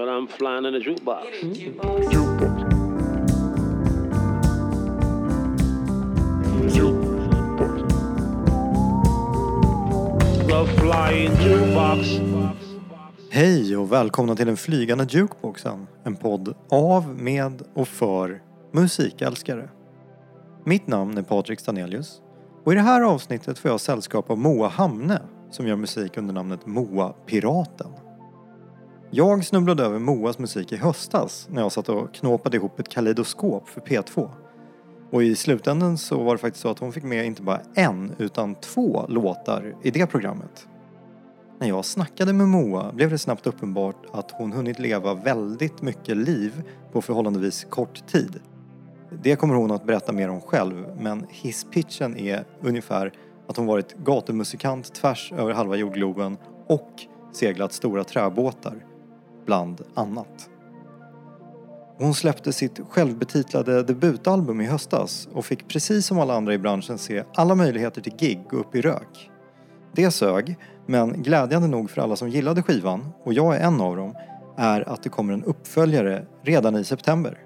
But 0.00 0.08
I'm 0.08 0.26
flying 0.26 0.64
in 0.64 0.74
a 0.74 0.78
jukebox. 0.78 1.26
The 10.48 10.66
flying 10.80 11.32
jukebox. 11.32 12.08
Hej 13.30 13.76
och 13.76 13.92
välkomna 13.92 14.36
till 14.36 14.46
den 14.46 14.56
flygande 14.56 15.06
jukeboxen. 15.08 15.86
En 16.04 16.16
podd 16.16 16.54
av, 16.70 17.08
med 17.08 17.62
och 17.74 17.88
för 17.88 18.42
musikälskare. 18.72 19.68
Mitt 20.64 20.86
namn 20.86 21.18
är 21.18 21.22
Patrik 21.22 21.60
Stanelius 21.60 22.20
och 22.64 22.72
i 22.72 22.74
det 22.74 22.82
här 22.82 23.02
avsnittet 23.02 23.58
får 23.58 23.70
jag 23.70 23.80
sällskap 23.80 24.30
av 24.30 24.38
Moa 24.38 24.68
Hamne 24.68 25.22
som 25.50 25.66
gör 25.66 25.76
musik 25.76 26.16
under 26.16 26.34
namnet 26.34 26.66
Moa 26.66 27.12
Piraten. 27.26 27.90
Jag 29.12 29.44
snubblade 29.44 29.84
över 29.84 29.98
Moas 29.98 30.38
musik 30.38 30.72
i 30.72 30.76
höstas 30.76 31.48
när 31.50 31.62
jag 31.62 31.72
satt 31.72 31.88
och 31.88 32.14
knåpade 32.14 32.56
ihop 32.56 32.80
ett 32.80 32.88
kaleidoskop 32.88 33.68
för 33.68 33.80
P2. 33.80 34.30
Och 35.10 35.22
i 35.22 35.36
slutändan 35.36 35.98
så 35.98 36.22
var 36.22 36.34
det 36.34 36.38
faktiskt 36.38 36.62
så 36.62 36.68
att 36.68 36.78
hon 36.78 36.92
fick 36.92 37.04
med 37.04 37.26
inte 37.26 37.42
bara 37.42 37.60
en 37.74 38.12
utan 38.18 38.54
två 38.54 39.06
låtar 39.08 39.74
i 39.82 39.90
det 39.90 40.06
programmet. 40.06 40.68
När 41.58 41.68
jag 41.68 41.84
snackade 41.84 42.32
med 42.32 42.48
Moa 42.48 42.92
blev 42.92 43.10
det 43.10 43.18
snabbt 43.18 43.46
uppenbart 43.46 44.06
att 44.12 44.30
hon 44.30 44.52
hunnit 44.52 44.78
leva 44.78 45.14
väldigt 45.14 45.82
mycket 45.82 46.16
liv 46.16 46.62
på 46.92 47.02
förhållandevis 47.02 47.66
kort 47.70 48.06
tid. 48.06 48.40
Det 49.22 49.36
kommer 49.36 49.54
hon 49.54 49.70
att 49.70 49.84
berätta 49.84 50.12
mer 50.12 50.28
om 50.28 50.40
själv 50.40 50.84
men 51.00 51.26
hisspitchen 51.28 52.16
är 52.16 52.44
ungefär 52.60 53.12
att 53.48 53.56
hon 53.56 53.66
varit 53.66 53.96
gatumusikant 53.96 54.94
tvärs 54.94 55.32
över 55.32 55.52
halva 55.52 55.76
jordgloben 55.76 56.36
och 56.66 56.90
seglat 57.32 57.72
stora 57.72 58.04
träbåtar, 58.04 58.84
bland 59.46 59.80
annat. 59.94 60.50
Hon 61.98 62.14
släppte 62.14 62.52
sitt 62.52 62.80
självbetitlade 62.88 63.82
debutalbum 63.82 64.60
i 64.60 64.66
höstas 64.66 65.28
och 65.32 65.44
fick 65.44 65.68
precis 65.68 66.06
som 66.06 66.18
alla 66.18 66.34
andra 66.34 66.54
i 66.54 66.58
branschen 66.58 66.98
se 66.98 67.24
alla 67.34 67.54
möjligheter 67.54 68.00
till 68.00 68.16
gig 68.18 68.40
gå 68.50 68.56
upp 68.56 68.74
i 68.74 68.80
rök. 68.80 69.30
Det 69.92 70.10
sög, 70.10 70.56
men 70.86 71.22
glädjande 71.22 71.68
nog 71.68 71.90
för 71.90 72.02
alla 72.02 72.16
som 72.16 72.28
gillade 72.28 72.62
skivan, 72.62 73.08
och 73.24 73.32
jag 73.32 73.56
är 73.56 73.60
en 73.60 73.80
av 73.80 73.96
dem, 73.96 74.14
är 74.56 74.88
att 74.88 75.02
det 75.02 75.08
kommer 75.08 75.32
en 75.32 75.44
uppföljare 75.44 76.26
redan 76.42 76.76
i 76.76 76.84
september. 76.84 77.38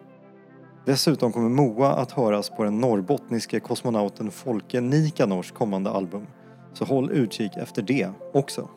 Dessutom 0.87 1.33
kommer 1.33 1.49
Moa 1.49 1.93
att 1.93 2.13
höras 2.13 2.51
på 2.51 2.65
den 2.65 2.79
norrbottniske 2.81 3.61
kosmonauten 3.61 4.31
Folke 4.31 4.81
Nikanors 4.81 5.53
kommande 5.53 5.91
album. 5.91 6.27
Så 6.73 6.85
håll 6.85 7.11
utkik 7.11 7.57
efter 7.57 7.83
det 7.83 8.09
också. 8.33 8.69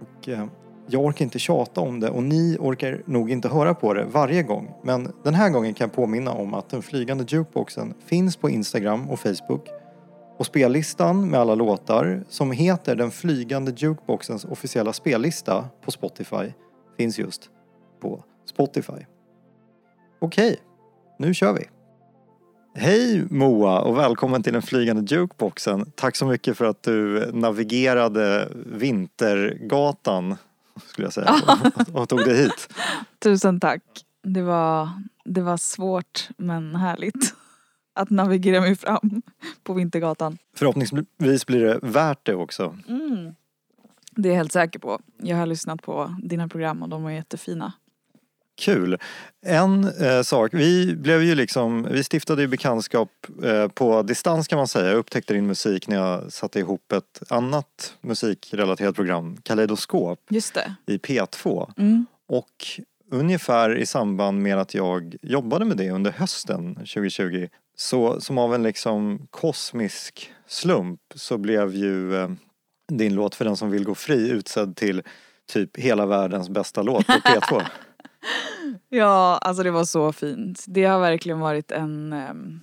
Och, 0.00 0.28
eh, 0.28 0.46
jag 0.88 1.04
orkar 1.04 1.24
inte 1.24 1.38
tjata 1.38 1.80
om 1.80 2.00
det 2.00 2.10
och 2.10 2.22
ni 2.22 2.56
orkar 2.60 3.02
nog 3.06 3.30
inte 3.30 3.48
höra 3.48 3.74
på 3.74 3.94
det 3.94 4.04
varje 4.04 4.42
gång. 4.42 4.74
Men 4.82 5.12
den 5.24 5.34
här 5.34 5.50
gången 5.50 5.74
kan 5.74 5.84
jag 5.84 5.94
påminna 5.94 6.32
om 6.32 6.54
att 6.54 6.68
den 6.70 6.82
flygande 6.82 7.24
jukeboxen 7.28 7.94
finns 8.06 8.36
på 8.36 8.50
Instagram 8.50 9.10
och 9.10 9.20
Facebook. 9.20 9.68
Och 10.38 10.46
spellistan 10.46 11.30
med 11.30 11.40
alla 11.40 11.54
låtar 11.54 12.24
som 12.28 12.50
heter 12.50 12.96
den 12.96 13.10
flygande 13.10 13.72
jukeboxens 13.76 14.44
officiella 14.44 14.92
spellista 14.92 15.64
på 15.84 15.90
Spotify 15.90 16.52
finns 16.96 17.18
just 17.18 17.50
på 18.00 18.24
Spotify. 18.46 19.06
Okej, 20.20 20.56
nu 21.18 21.34
kör 21.34 21.52
vi! 21.52 21.64
Hej 22.78 23.24
Moa 23.30 23.80
och 23.80 23.98
välkommen 23.98 24.42
till 24.42 24.52
den 24.52 24.62
flygande 24.62 25.14
jukeboxen. 25.14 25.92
Tack 25.94 26.16
så 26.16 26.26
mycket 26.26 26.56
för 26.56 26.64
att 26.64 26.82
du 26.82 27.30
navigerade 27.32 28.48
Vintergatan 28.66 30.36
skulle 30.86 31.06
jag 31.06 31.12
säga 31.12 31.34
och, 31.92 32.08
tog 32.08 32.24
dig 32.24 32.36
hit. 32.36 32.68
Tusen 33.18 33.60
tack. 33.60 33.82
Det 34.22 34.42
var, 34.42 34.88
det 35.24 35.42
var 35.42 35.56
svårt 35.56 36.28
men 36.38 36.76
härligt 36.76 37.34
att 37.94 38.10
navigera 38.10 38.60
mig 38.60 38.76
fram 38.76 39.22
på 39.62 39.72
Vintergatan. 39.72 40.38
Förhoppningsvis 40.56 41.46
blir 41.46 41.60
det 41.60 41.78
värt 41.82 42.26
det 42.26 42.34
också. 42.34 42.76
Mm. 42.88 43.34
Det 44.10 44.28
är 44.28 44.32
jag 44.32 44.36
helt 44.36 44.52
säker 44.52 44.78
på. 44.78 45.00
Jag 45.16 45.36
har 45.36 45.46
lyssnat 45.46 45.82
på 45.82 46.16
dina 46.22 46.48
program 46.48 46.82
och 46.82 46.88
de 46.88 47.02
var 47.02 47.10
jättefina. 47.10 47.72
Kul. 48.56 48.98
En 49.46 49.84
eh, 50.00 50.22
sak, 50.22 50.54
vi 50.54 50.94
blev 50.96 51.22
ju 51.22 51.34
liksom, 51.34 51.88
vi 51.90 52.04
stiftade 52.04 52.42
ju 52.42 52.48
bekantskap 52.48 53.10
eh, 53.44 53.68
på 53.68 54.02
distans 54.02 54.48
kan 54.48 54.56
man 54.56 54.68
säga. 54.68 54.88
Jag 54.88 54.96
upptäckte 54.96 55.34
din 55.34 55.46
musik 55.46 55.88
när 55.88 55.96
jag 55.96 56.32
satte 56.32 56.58
ihop 56.58 56.92
ett 56.92 57.22
annat 57.28 57.94
musikrelaterat 58.00 58.96
program, 58.96 59.36
Kaleidoskop, 59.42 60.20
Just 60.30 60.54
det. 60.54 60.74
i 60.86 60.96
P2. 60.96 61.72
Mm. 61.78 62.06
Och 62.28 62.80
ungefär 63.10 63.76
i 63.76 63.86
samband 63.86 64.42
med 64.42 64.58
att 64.58 64.74
jag 64.74 65.16
jobbade 65.22 65.64
med 65.64 65.76
det 65.76 65.90
under 65.90 66.10
hösten 66.10 66.74
2020 66.74 67.48
så 67.76 68.20
som 68.20 68.38
av 68.38 68.54
en 68.54 68.62
liksom 68.62 69.26
kosmisk 69.30 70.32
slump 70.46 71.00
så 71.14 71.38
blev 71.38 71.74
ju 71.74 72.16
eh, 72.16 72.30
din 72.92 73.14
låt 73.14 73.34
För 73.34 73.44
den 73.44 73.56
som 73.56 73.70
vill 73.70 73.84
gå 73.84 73.94
fri 73.94 74.30
utsedd 74.30 74.76
till 74.76 75.02
typ 75.52 75.76
hela 75.76 76.06
världens 76.06 76.48
bästa 76.48 76.82
låt 76.82 77.06
på 77.06 77.12
P2. 77.12 77.62
Ja, 78.88 79.38
alltså 79.42 79.62
det 79.62 79.70
var 79.70 79.84
så 79.84 80.12
fint. 80.12 80.64
Det 80.68 80.84
har 80.84 81.00
verkligen 81.00 81.40
varit 81.40 81.70
en, 81.70 82.12
em, 82.12 82.60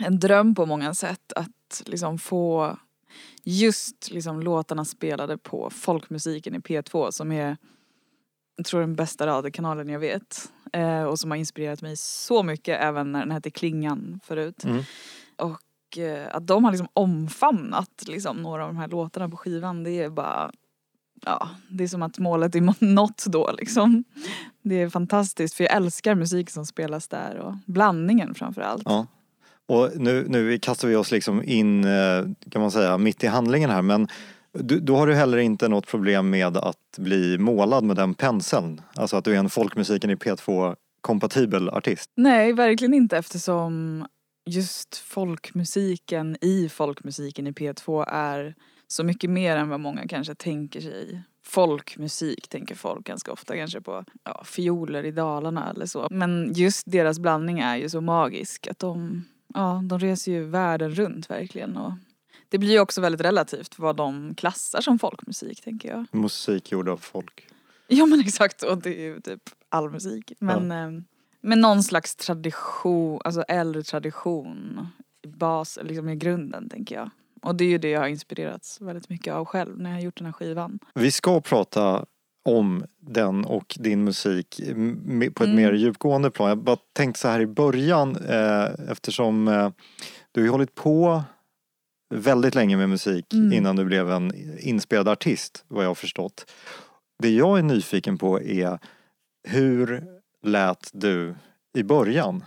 en 0.00 0.18
dröm 0.18 0.54
på 0.54 0.66
många 0.66 0.94
sätt 0.94 1.32
att 1.32 1.82
liksom 1.86 2.18
få 2.18 2.76
just 3.44 4.10
liksom 4.10 4.42
låtarna 4.42 4.84
spelade 4.84 5.38
på 5.38 5.70
folkmusiken 5.70 6.54
i 6.54 6.58
P2 6.58 7.10
som 7.10 7.32
är 7.32 7.56
jag 8.56 8.66
tror 8.66 8.80
den 8.80 8.96
bästa 8.96 9.26
radiokanalen 9.26 9.88
jag 9.88 10.00
vet. 10.00 10.52
Eh, 10.72 11.02
och 11.02 11.18
som 11.18 11.30
har 11.30 11.38
inspirerat 11.38 11.82
mig 11.82 11.96
så 11.96 12.42
mycket 12.42 12.80
även 12.80 13.12
när 13.12 13.20
den 13.20 13.30
hette 13.30 13.50
Klingan 13.50 14.20
förut. 14.24 14.64
Mm. 14.64 14.82
Och 15.36 15.98
eh, 15.98 16.28
att 16.36 16.46
de 16.46 16.64
har 16.64 16.72
liksom 16.72 16.88
omfamnat 16.92 18.04
liksom 18.06 18.36
några 18.36 18.62
av 18.62 18.68
de 18.68 18.76
här 18.76 18.88
låtarna 18.88 19.28
på 19.28 19.36
skivan 19.36 19.84
det 19.84 19.90
är 19.90 20.10
bara 20.10 20.52
Ja, 21.24 21.48
det 21.68 21.84
är 21.84 21.88
som 21.88 22.02
att 22.02 22.18
målet 22.18 22.54
är 22.54 22.84
nått 22.84 23.24
då 23.26 23.50
liksom. 23.58 24.04
Det 24.62 24.80
är 24.80 24.88
fantastiskt 24.88 25.54
för 25.54 25.64
jag 25.64 25.72
älskar 25.76 26.14
musik 26.14 26.50
som 26.50 26.66
spelas 26.66 27.08
där 27.08 27.38
och 27.38 27.54
blandningen 27.66 28.34
framförallt. 28.34 28.82
Ja. 28.84 29.06
Och 29.66 29.90
nu, 29.96 30.26
nu 30.28 30.58
kastar 30.58 30.88
vi 30.88 30.96
oss 30.96 31.10
liksom 31.10 31.42
in, 31.44 31.84
eh, 31.84 32.24
kan 32.50 32.62
man 32.62 32.70
säga, 32.70 32.98
mitt 32.98 33.24
i 33.24 33.26
handlingen 33.26 33.70
här 33.70 33.82
men 33.82 34.08
du, 34.52 34.80
då 34.80 34.96
har 34.96 35.06
du 35.06 35.14
heller 35.14 35.38
inte 35.38 35.68
något 35.68 35.86
problem 35.86 36.30
med 36.30 36.56
att 36.56 36.98
bli 36.98 37.38
målad 37.38 37.84
med 37.84 37.96
den 37.96 38.14
penseln? 38.14 38.80
Alltså 38.94 39.16
att 39.16 39.24
du 39.24 39.34
är 39.34 39.38
en 39.38 39.50
folkmusiken 39.50 40.10
i 40.10 40.14
P2 40.14 40.76
kompatibel 41.00 41.68
artist? 41.68 42.10
Nej, 42.16 42.52
verkligen 42.52 42.94
inte 42.94 43.16
eftersom 43.16 44.04
just 44.46 44.96
folkmusiken 44.96 46.36
i 46.40 46.68
folkmusiken 46.68 47.46
i 47.46 47.52
P2 47.52 48.04
är 48.08 48.54
så 48.92 49.04
mycket 49.04 49.30
mer 49.30 49.56
än 49.56 49.68
vad 49.68 49.80
många 49.80 50.08
kanske 50.08 50.34
tänker 50.34 50.80
sig. 50.80 51.22
Folkmusik 51.42 52.48
tänker 52.48 52.74
folk 52.74 53.06
ganska 53.06 53.32
ofta 53.32 53.56
kanske 53.56 53.80
på 53.80 54.04
ja, 54.24 54.44
fioler 54.44 55.04
i 55.04 55.10
Dalarna 55.10 55.70
eller 55.70 55.86
så. 55.86 56.08
Men 56.10 56.52
just 56.54 56.90
deras 56.90 57.18
blandning 57.18 57.58
är 57.58 57.76
ju 57.76 57.88
så 57.88 58.00
magisk 58.00 58.66
att 58.66 58.78
de, 58.78 59.24
ja, 59.54 59.82
de 59.84 59.98
reser 59.98 60.32
ju 60.32 60.44
världen 60.44 60.90
runt 60.90 61.30
verkligen. 61.30 61.76
Och 61.76 61.92
det 62.48 62.58
blir 62.58 62.70
ju 62.70 62.80
också 62.80 63.00
väldigt 63.00 63.20
relativt 63.20 63.78
vad 63.78 63.96
de 63.96 64.34
klassar 64.34 64.80
som 64.80 64.98
folkmusik 64.98 65.60
tänker 65.60 65.88
jag. 65.88 66.06
Musik 66.12 66.72
gjord 66.72 66.88
av 66.88 66.96
folk. 66.96 67.46
Ja 67.86 68.06
men 68.06 68.20
exakt 68.20 68.62
och 68.62 68.82
det 68.82 68.98
är 68.98 69.04
ju 69.04 69.20
typ 69.20 69.42
all 69.68 69.90
musik. 69.90 70.32
Men, 70.38 70.70
eh, 70.70 71.02
men 71.40 71.60
någon 71.60 71.82
slags 71.82 72.16
tradition, 72.16 73.20
alltså 73.24 73.42
äldre 73.42 73.82
tradition 73.82 74.86
i 75.22 75.28
bas, 75.28 75.78
liksom 75.82 76.08
i 76.08 76.16
grunden 76.16 76.68
tänker 76.68 76.94
jag. 76.94 77.10
Och 77.42 77.54
det 77.54 77.64
är 77.64 77.68
ju 77.68 77.78
det 77.78 77.90
jag 77.90 78.00
har 78.00 78.08
inspirerats 78.08 78.80
väldigt 78.80 79.08
mycket 79.08 79.34
av 79.34 79.44
själv 79.44 79.78
när 79.80 79.90
jag 79.90 79.96
har 79.96 80.02
gjort 80.02 80.16
den 80.18 80.26
här 80.26 80.32
skivan. 80.32 80.78
Vi 80.94 81.10
ska 81.10 81.40
prata 81.40 82.04
om 82.44 82.84
den 83.00 83.44
och 83.44 83.76
din 83.80 84.04
musik 84.04 84.56
på 85.34 85.44
ett 85.44 85.48
Mm. 85.48 85.56
mer 85.56 85.72
djupgående 85.72 86.30
plan. 86.30 86.48
Jag 86.48 86.58
bara 86.58 86.76
tänkte 86.92 87.20
så 87.20 87.28
här 87.28 87.40
i 87.40 87.46
början 87.46 88.16
eh, 88.16 88.64
eftersom 88.90 89.48
eh, 89.48 89.70
du 90.32 90.42
har 90.42 90.48
hållit 90.48 90.74
på 90.74 91.22
väldigt 92.14 92.54
länge 92.54 92.76
med 92.76 92.88
musik 92.88 93.34
Mm. 93.34 93.52
innan 93.52 93.76
du 93.76 93.84
blev 93.84 94.10
en 94.10 94.32
inspelad 94.58 95.08
artist 95.08 95.64
vad 95.68 95.84
jag 95.84 95.90
har 95.90 95.94
förstått. 95.94 96.50
Det 97.22 97.30
jag 97.30 97.58
är 97.58 97.62
nyfiken 97.62 98.18
på 98.18 98.40
är 98.40 98.78
hur 99.48 100.04
lät 100.42 100.90
du 100.92 101.34
i 101.78 101.82
början? 101.82 102.44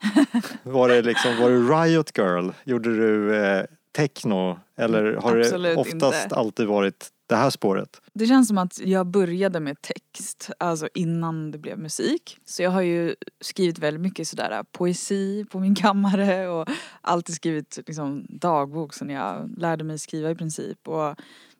Var 0.62 0.88
det 0.88 1.02
liksom, 1.02 1.36
var 1.40 1.50
du 1.50 1.68
Riot 1.68 2.18
Girl? 2.18 2.50
Gjorde 2.64 2.96
du 2.96 3.36
eh, 3.36 3.64
techno? 3.96 4.58
Eller 4.76 5.14
har 5.14 5.38
Absolut 5.38 5.74
det 5.74 5.80
oftast 5.80 6.24
inte. 6.24 6.36
alltid 6.36 6.66
varit 6.66 7.10
det 7.26 7.36
här 7.36 7.50
spåret? 7.50 8.00
Det 8.12 8.26
känns 8.26 8.48
som 8.48 8.58
att 8.58 8.78
jag 8.78 9.06
började 9.06 9.60
med 9.60 9.82
text, 9.82 10.50
alltså 10.58 10.88
innan 10.94 11.50
det 11.50 11.58
blev 11.58 11.78
musik. 11.78 12.38
Så 12.44 12.62
jag 12.62 12.70
har 12.70 12.82
ju 12.82 13.14
skrivit 13.40 13.78
väldigt 13.78 14.00
mycket 14.00 14.28
sådär 14.28 14.64
poesi 14.72 15.44
på 15.50 15.60
min 15.60 15.74
kammare 15.74 16.48
och 16.60 16.68
alltid 17.00 17.34
skrivit 17.34 17.78
liksom 17.86 18.26
dagbok 18.28 18.94
sen 18.94 19.10
jag 19.10 19.50
lärde 19.58 19.84
mig 19.84 19.98
skriva 19.98 20.30
i 20.30 20.34
princip. 20.34 20.88
Och, 20.88 21.14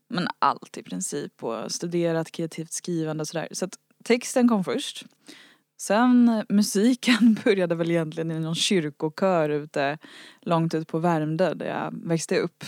men 0.08 0.28
allt 0.38 0.78
i 0.78 0.82
princip 0.82 1.44
och 1.44 1.72
studerat 1.72 2.30
kreativt 2.30 2.72
skrivande 2.72 3.20
och 3.20 3.28
sådär. 3.28 3.48
Så 3.52 3.64
att 3.64 3.74
texten 4.04 4.48
kom 4.48 4.64
först. 4.64 5.04
Sen 5.76 6.28
eh, 6.28 6.44
musiken 6.48 7.38
började 7.44 7.74
väl 7.74 7.90
egentligen 7.90 8.30
i 8.30 8.40
någon 8.40 8.54
kyrkokör 8.54 9.48
ute 9.48 9.98
långt 10.40 10.74
ut 10.74 10.88
på 10.88 10.98
Värmdö 10.98 11.54
där 11.54 11.66
jag 11.66 11.94
växte 12.08 12.38
upp. 12.38 12.64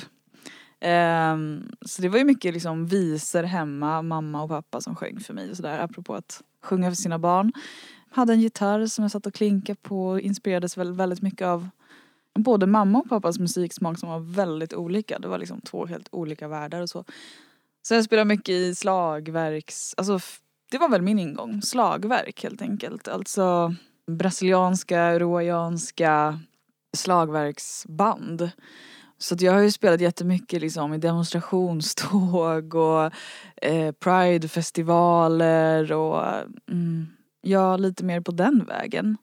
Um, 0.80 1.70
så 1.82 2.02
det 2.02 2.08
var 2.08 2.18
ju 2.18 2.24
mycket 2.24 2.54
liksom 2.54 2.86
visor 2.86 3.42
hemma, 3.42 4.02
mamma 4.02 4.42
och 4.42 4.48
pappa 4.48 4.80
som 4.80 4.96
sjöng 4.96 5.20
för 5.20 5.34
mig 5.34 5.50
och 5.50 5.56
sådär 5.56 5.78
apropå 5.78 6.14
att 6.14 6.42
sjunga 6.62 6.90
för 6.90 6.96
sina 6.96 7.18
barn. 7.18 7.52
Hade 8.10 8.32
en 8.32 8.40
gitarr 8.40 8.86
som 8.86 9.02
jag 9.04 9.10
satt 9.10 9.26
och 9.26 9.34
klinkade 9.34 9.78
på 9.82 10.08
och 10.08 10.20
inspirerades 10.20 10.76
väl 10.76 10.92
väldigt 10.92 11.22
mycket 11.22 11.46
av 11.46 11.68
både 12.34 12.66
mamma 12.66 12.98
och 12.98 13.08
pappas 13.08 13.38
musiksmak 13.38 13.98
som 13.98 14.08
var 14.08 14.20
väldigt 14.20 14.74
olika. 14.74 15.18
Det 15.18 15.28
var 15.28 15.38
liksom 15.38 15.60
två 15.60 15.86
helt 15.86 16.08
olika 16.10 16.48
världar 16.48 16.80
och 16.80 16.90
så. 16.90 17.04
Så 17.82 17.94
jag 17.94 18.04
spelade 18.04 18.28
mycket 18.28 18.48
i 18.48 18.74
slagverks, 18.74 19.94
alltså 19.96 20.20
det 20.70 20.78
var 20.78 20.88
väl 20.88 21.02
min 21.02 21.18
ingång, 21.18 21.62
slagverk 21.62 22.42
helt 22.42 22.62
enkelt. 22.62 23.08
Alltså 23.08 23.74
brasilianska, 24.06 25.14
uruguayanska 25.14 26.40
slagverksband. 26.96 28.50
Så 29.18 29.34
att 29.34 29.40
jag 29.40 29.52
har 29.52 29.60
ju 29.60 29.70
spelat 29.70 30.00
jättemycket 30.00 30.60
liksom 30.60 30.94
i 30.94 30.98
demonstrationståg 30.98 32.74
och 32.74 33.12
eh, 33.56 33.92
pridefestivaler 33.92 35.92
och 35.92 36.24
mm, 36.70 37.06
ja, 37.40 37.76
lite 37.76 38.04
mer 38.04 38.20
på 38.20 38.32
den 38.32 38.64
vägen. 38.64 39.16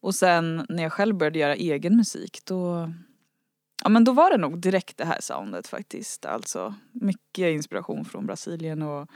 Och 0.00 0.14
sen 0.14 0.66
när 0.68 0.82
jag 0.82 0.92
själv 0.92 1.16
började 1.16 1.38
göra 1.38 1.54
egen 1.54 1.96
musik 1.96 2.40
då 2.44 2.92
Ja 3.82 3.88
men 3.88 4.04
då 4.04 4.12
var 4.12 4.30
det 4.30 4.36
nog 4.36 4.58
direkt 4.58 4.96
det 4.96 5.04
här 5.04 5.20
soundet 5.20 5.68
faktiskt. 5.68 6.26
Alltså 6.26 6.74
mycket 6.92 7.54
inspiration 7.54 8.04
från 8.04 8.26
Brasilien 8.26 8.82
och 8.82 9.10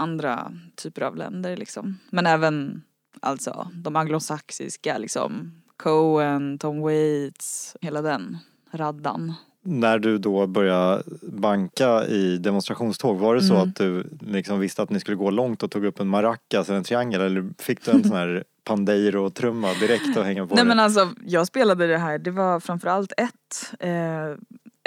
andra 0.00 0.52
typer 0.76 1.02
av 1.02 1.16
länder 1.16 1.56
liksom. 1.56 1.98
Men 2.10 2.26
även 2.26 2.82
alltså 3.20 3.70
de 3.74 3.96
anglosaxiska 3.96 4.98
liksom. 4.98 5.52
Cohen, 5.76 6.58
Tom 6.58 6.80
Waits, 6.80 7.76
hela 7.80 8.02
den 8.02 8.38
raddan. 8.72 9.34
När 9.62 9.98
du 9.98 10.18
då 10.18 10.46
började 10.46 11.02
banka 11.22 12.06
i 12.06 12.38
demonstrationståg, 12.38 13.18
var 13.18 13.34
det 13.34 13.42
så 13.42 13.54
Mm. 13.54 13.68
att 13.68 13.76
du 13.76 14.06
liksom 14.20 14.60
visste 14.60 14.82
att 14.82 14.90
ni 14.90 15.00
skulle 15.00 15.16
gå 15.16 15.30
långt 15.30 15.62
och 15.62 15.70
tog 15.70 15.84
upp 15.84 16.00
en 16.00 16.08
maracas 16.08 16.68
eller 16.68 16.78
en 16.78 16.84
triangel 16.84 17.20
eller 17.20 17.50
fick 17.58 17.84
du 17.84 17.90
en 17.90 18.02
sån 18.04 18.16
här 18.16 18.44
pandeiro-trumma 18.64 19.74
direkt 19.80 20.16
att 20.16 20.24
hänga 20.24 20.46
på 20.46 20.54
Nej 20.54 20.64
dig? 20.64 20.68
men 20.68 20.80
alltså 20.80 21.08
jag 21.26 21.46
spelade 21.46 21.86
det 21.86 21.98
här, 21.98 22.18
det 22.18 22.30
var 22.30 22.60
framförallt 22.60 23.12
ett, 23.16 23.74
eh, 23.80 24.30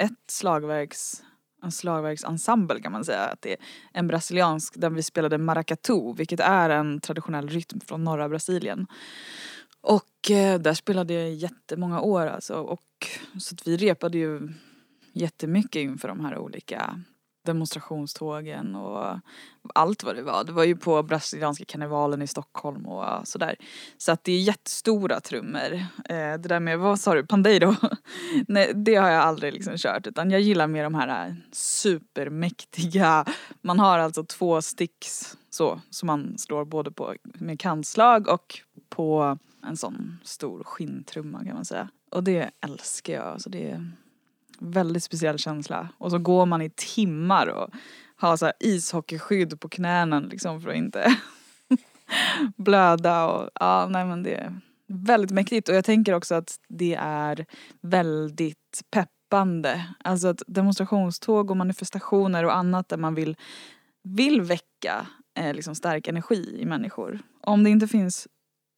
ett 0.06 0.18
slagverks 0.30 1.22
en 1.64 1.72
slagverksensemble 1.72 2.80
kan 2.80 2.92
man 2.92 3.04
säga. 3.04 3.20
Att 3.20 3.42
det 3.42 3.52
är 3.52 3.58
en 3.92 4.06
brasiliansk 4.06 4.74
där 4.76 4.90
vi 4.90 5.02
spelade 5.02 5.38
maracatu 5.38 6.14
vilket 6.16 6.40
är 6.40 6.70
en 6.70 7.00
traditionell 7.00 7.48
rytm 7.48 7.80
från 7.80 8.04
norra 8.04 8.28
Brasilien. 8.28 8.86
Och 9.80 10.30
eh, 10.30 10.60
där 10.60 10.74
spelade 10.74 11.14
jag 11.14 11.30
i 11.30 11.34
jättemånga 11.34 12.00
år 12.00 12.26
alltså 12.26 12.54
och 12.54 13.08
så 13.40 13.54
att 13.54 13.68
vi 13.68 13.76
repade 13.76 14.18
ju 14.18 14.48
jättemycket 15.12 15.80
inför 15.80 16.08
de 16.08 16.24
här 16.24 16.38
olika 16.38 17.00
demonstrationstågen 17.44 18.74
och 18.74 19.18
allt 19.74 20.04
vad 20.04 20.16
det 20.16 20.22
var. 20.22 20.44
Det 20.44 20.52
var 20.52 20.64
ju 20.64 20.76
på 20.76 21.02
brasilianska 21.02 21.64
karnevalen 21.64 22.22
i 22.22 22.26
Stockholm 22.26 22.86
och 22.86 23.28
sådär. 23.28 23.56
Så 23.98 24.12
att 24.12 24.24
det 24.24 24.32
är 24.32 24.40
jättestora 24.40 25.20
trummor. 25.20 25.72
Eh, 26.04 26.14
det 26.14 26.48
där 26.48 26.60
med, 26.60 26.78
vad 26.78 27.00
sa 27.00 27.14
du, 27.14 27.26
pandeiro? 27.26 27.74
Nej, 28.48 28.72
det 28.74 28.94
har 28.94 29.10
jag 29.10 29.22
aldrig 29.22 29.52
liksom 29.52 29.74
kört 29.76 30.06
utan 30.06 30.30
jag 30.30 30.40
gillar 30.40 30.66
mer 30.66 30.84
de 30.84 30.94
här 30.94 31.28
eh, 31.28 31.34
supermäktiga, 31.52 33.24
man 33.60 33.78
har 33.78 33.98
alltså 33.98 34.24
två 34.24 34.62
sticks 34.62 35.36
så, 35.50 35.80
som 35.90 36.06
man 36.06 36.38
slår 36.38 36.64
både 36.64 36.90
på 36.90 37.14
med 37.22 37.60
kantslag 37.60 38.28
och 38.28 38.60
på 38.88 39.38
en 39.66 39.76
sån 39.76 40.18
stor 40.22 40.64
skinntrumma 40.64 41.44
kan 41.44 41.54
man 41.54 41.64
säga. 41.64 41.88
Och 42.10 42.24
det 42.24 42.50
älskar 42.60 43.12
jag, 43.12 43.40
så 43.40 43.48
det 43.48 43.70
är 43.70 43.90
väldigt 44.58 45.04
speciell 45.04 45.38
känsla. 45.38 45.88
Och 45.98 46.10
så 46.10 46.18
går 46.18 46.46
man 46.46 46.62
i 46.62 46.70
timmar 46.70 47.46
och 47.46 47.70
har 48.16 48.36
så 48.36 48.44
här 48.44 48.54
ishockeyskydd 48.60 49.60
på 49.60 49.68
knäna 49.68 50.20
liksom 50.20 50.60
för 50.60 50.70
att 50.70 50.76
inte 50.76 51.16
blöda 52.56 53.26
och 53.26 53.50
ja, 53.60 53.88
nej 53.90 54.04
men 54.04 54.22
det 54.22 54.34
är 54.34 54.60
väldigt 54.86 55.30
mäktigt 55.30 55.68
och 55.68 55.74
jag 55.74 55.84
tänker 55.84 56.12
också 56.12 56.34
att 56.34 56.56
det 56.68 56.94
är 57.00 57.46
väldigt 57.80 58.82
peppande. 58.90 59.86
Alltså 60.04 60.28
att 60.28 60.42
demonstrationståg 60.46 61.50
och 61.50 61.56
manifestationer 61.56 62.44
och 62.44 62.56
annat 62.56 62.88
där 62.88 62.96
man 62.96 63.14
vill, 63.14 63.36
vill 64.02 64.40
väcka 64.42 65.06
eh, 65.38 65.54
liksom 65.54 65.74
stark 65.74 66.08
energi 66.08 66.56
i 66.60 66.64
människor. 66.64 67.18
Om 67.40 67.64
det 67.64 67.70
inte 67.70 67.88
finns 67.88 68.28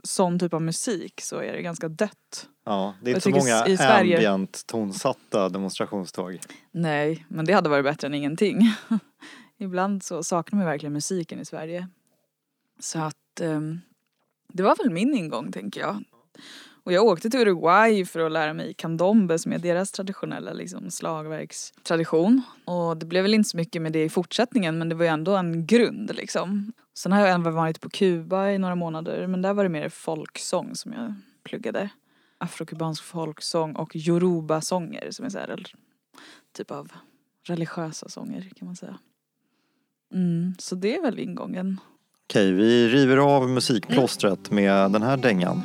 sån 0.06 0.38
typ 0.38 0.54
av 0.54 0.62
musik 0.62 1.20
så 1.20 1.36
är 1.36 1.52
det 1.52 1.62
ganska 1.62 1.88
dött. 1.88 2.48
Ja, 2.64 2.94
det 3.02 3.10
är 3.10 3.14
inte 3.14 3.20
så 3.20 3.30
många 3.30 3.66
i 3.66 3.76
Sverige- 3.76 4.16
ambient 4.16 4.66
tonsatta 4.66 5.48
demonstrationståg. 5.48 6.38
Nej, 6.72 7.26
men 7.28 7.44
det 7.44 7.52
hade 7.52 7.68
varit 7.68 7.84
bättre 7.84 8.06
än 8.06 8.14
ingenting. 8.14 8.60
Ibland 9.58 10.02
så 10.02 10.22
saknar 10.22 10.56
man 10.56 10.66
verkligen 10.66 10.92
musiken 10.92 11.40
i 11.40 11.44
Sverige. 11.44 11.88
Så 12.80 12.98
att 12.98 13.40
ehm, 13.40 13.80
det 14.52 14.62
var 14.62 14.76
väl 14.76 14.90
min 14.90 15.14
ingång 15.14 15.52
tänker 15.52 15.80
jag. 15.80 16.04
Och 16.84 16.92
jag 16.92 17.04
åkte 17.04 17.30
till 17.30 17.40
Uruguay 17.40 18.04
för 18.04 18.20
att 18.20 18.32
lära 18.32 18.52
mig 18.54 18.74
candombe 18.74 19.38
som 19.38 19.52
är 19.52 19.58
deras 19.58 19.92
traditionella 19.92 20.52
liksom, 20.52 20.90
slagverkstradition. 20.90 22.42
Och 22.64 22.96
det 22.96 23.06
blev 23.06 23.22
väl 23.22 23.34
inte 23.34 23.48
så 23.48 23.56
mycket 23.56 23.82
med 23.82 23.92
det 23.92 24.04
i 24.04 24.08
fortsättningen 24.08 24.78
men 24.78 24.88
det 24.88 24.94
var 24.94 25.04
ju 25.04 25.10
ändå 25.10 25.36
en 25.36 25.66
grund 25.66 26.14
liksom. 26.14 26.72
Sen 26.98 27.12
har 27.12 27.20
jag 27.20 27.28
även 27.28 27.54
varit 27.54 27.80
på 27.80 27.90
Kuba 27.90 28.50
i 28.50 28.58
några 28.58 28.74
månader 28.74 29.26
men 29.26 29.42
där 29.42 29.54
var 29.54 29.62
det 29.62 29.68
mer 29.68 29.88
folksång 29.88 30.74
som 30.74 30.92
jag 30.92 31.14
pluggade. 31.42 31.90
Afrokubansk 32.38 33.04
folksång 33.04 33.76
och 33.76 33.96
yoruba-sånger 33.96 35.10
som 35.10 35.26
är 35.26 35.30
så 35.30 35.38
här, 35.38 35.64
typ 36.52 36.70
av 36.70 36.92
religiösa 37.42 38.08
sånger 38.08 38.50
kan 38.56 38.66
man 38.66 38.76
säga. 38.76 38.98
Mm, 40.14 40.54
så 40.58 40.74
det 40.74 40.96
är 40.96 41.02
väl 41.02 41.18
ingången. 41.18 41.80
Okej, 42.24 42.52
vi 42.52 42.88
river 42.88 43.16
av 43.16 43.50
musikplåstret 43.50 44.50
med 44.50 44.92
den 44.92 45.02
här 45.02 45.16
dängan. 45.16 45.62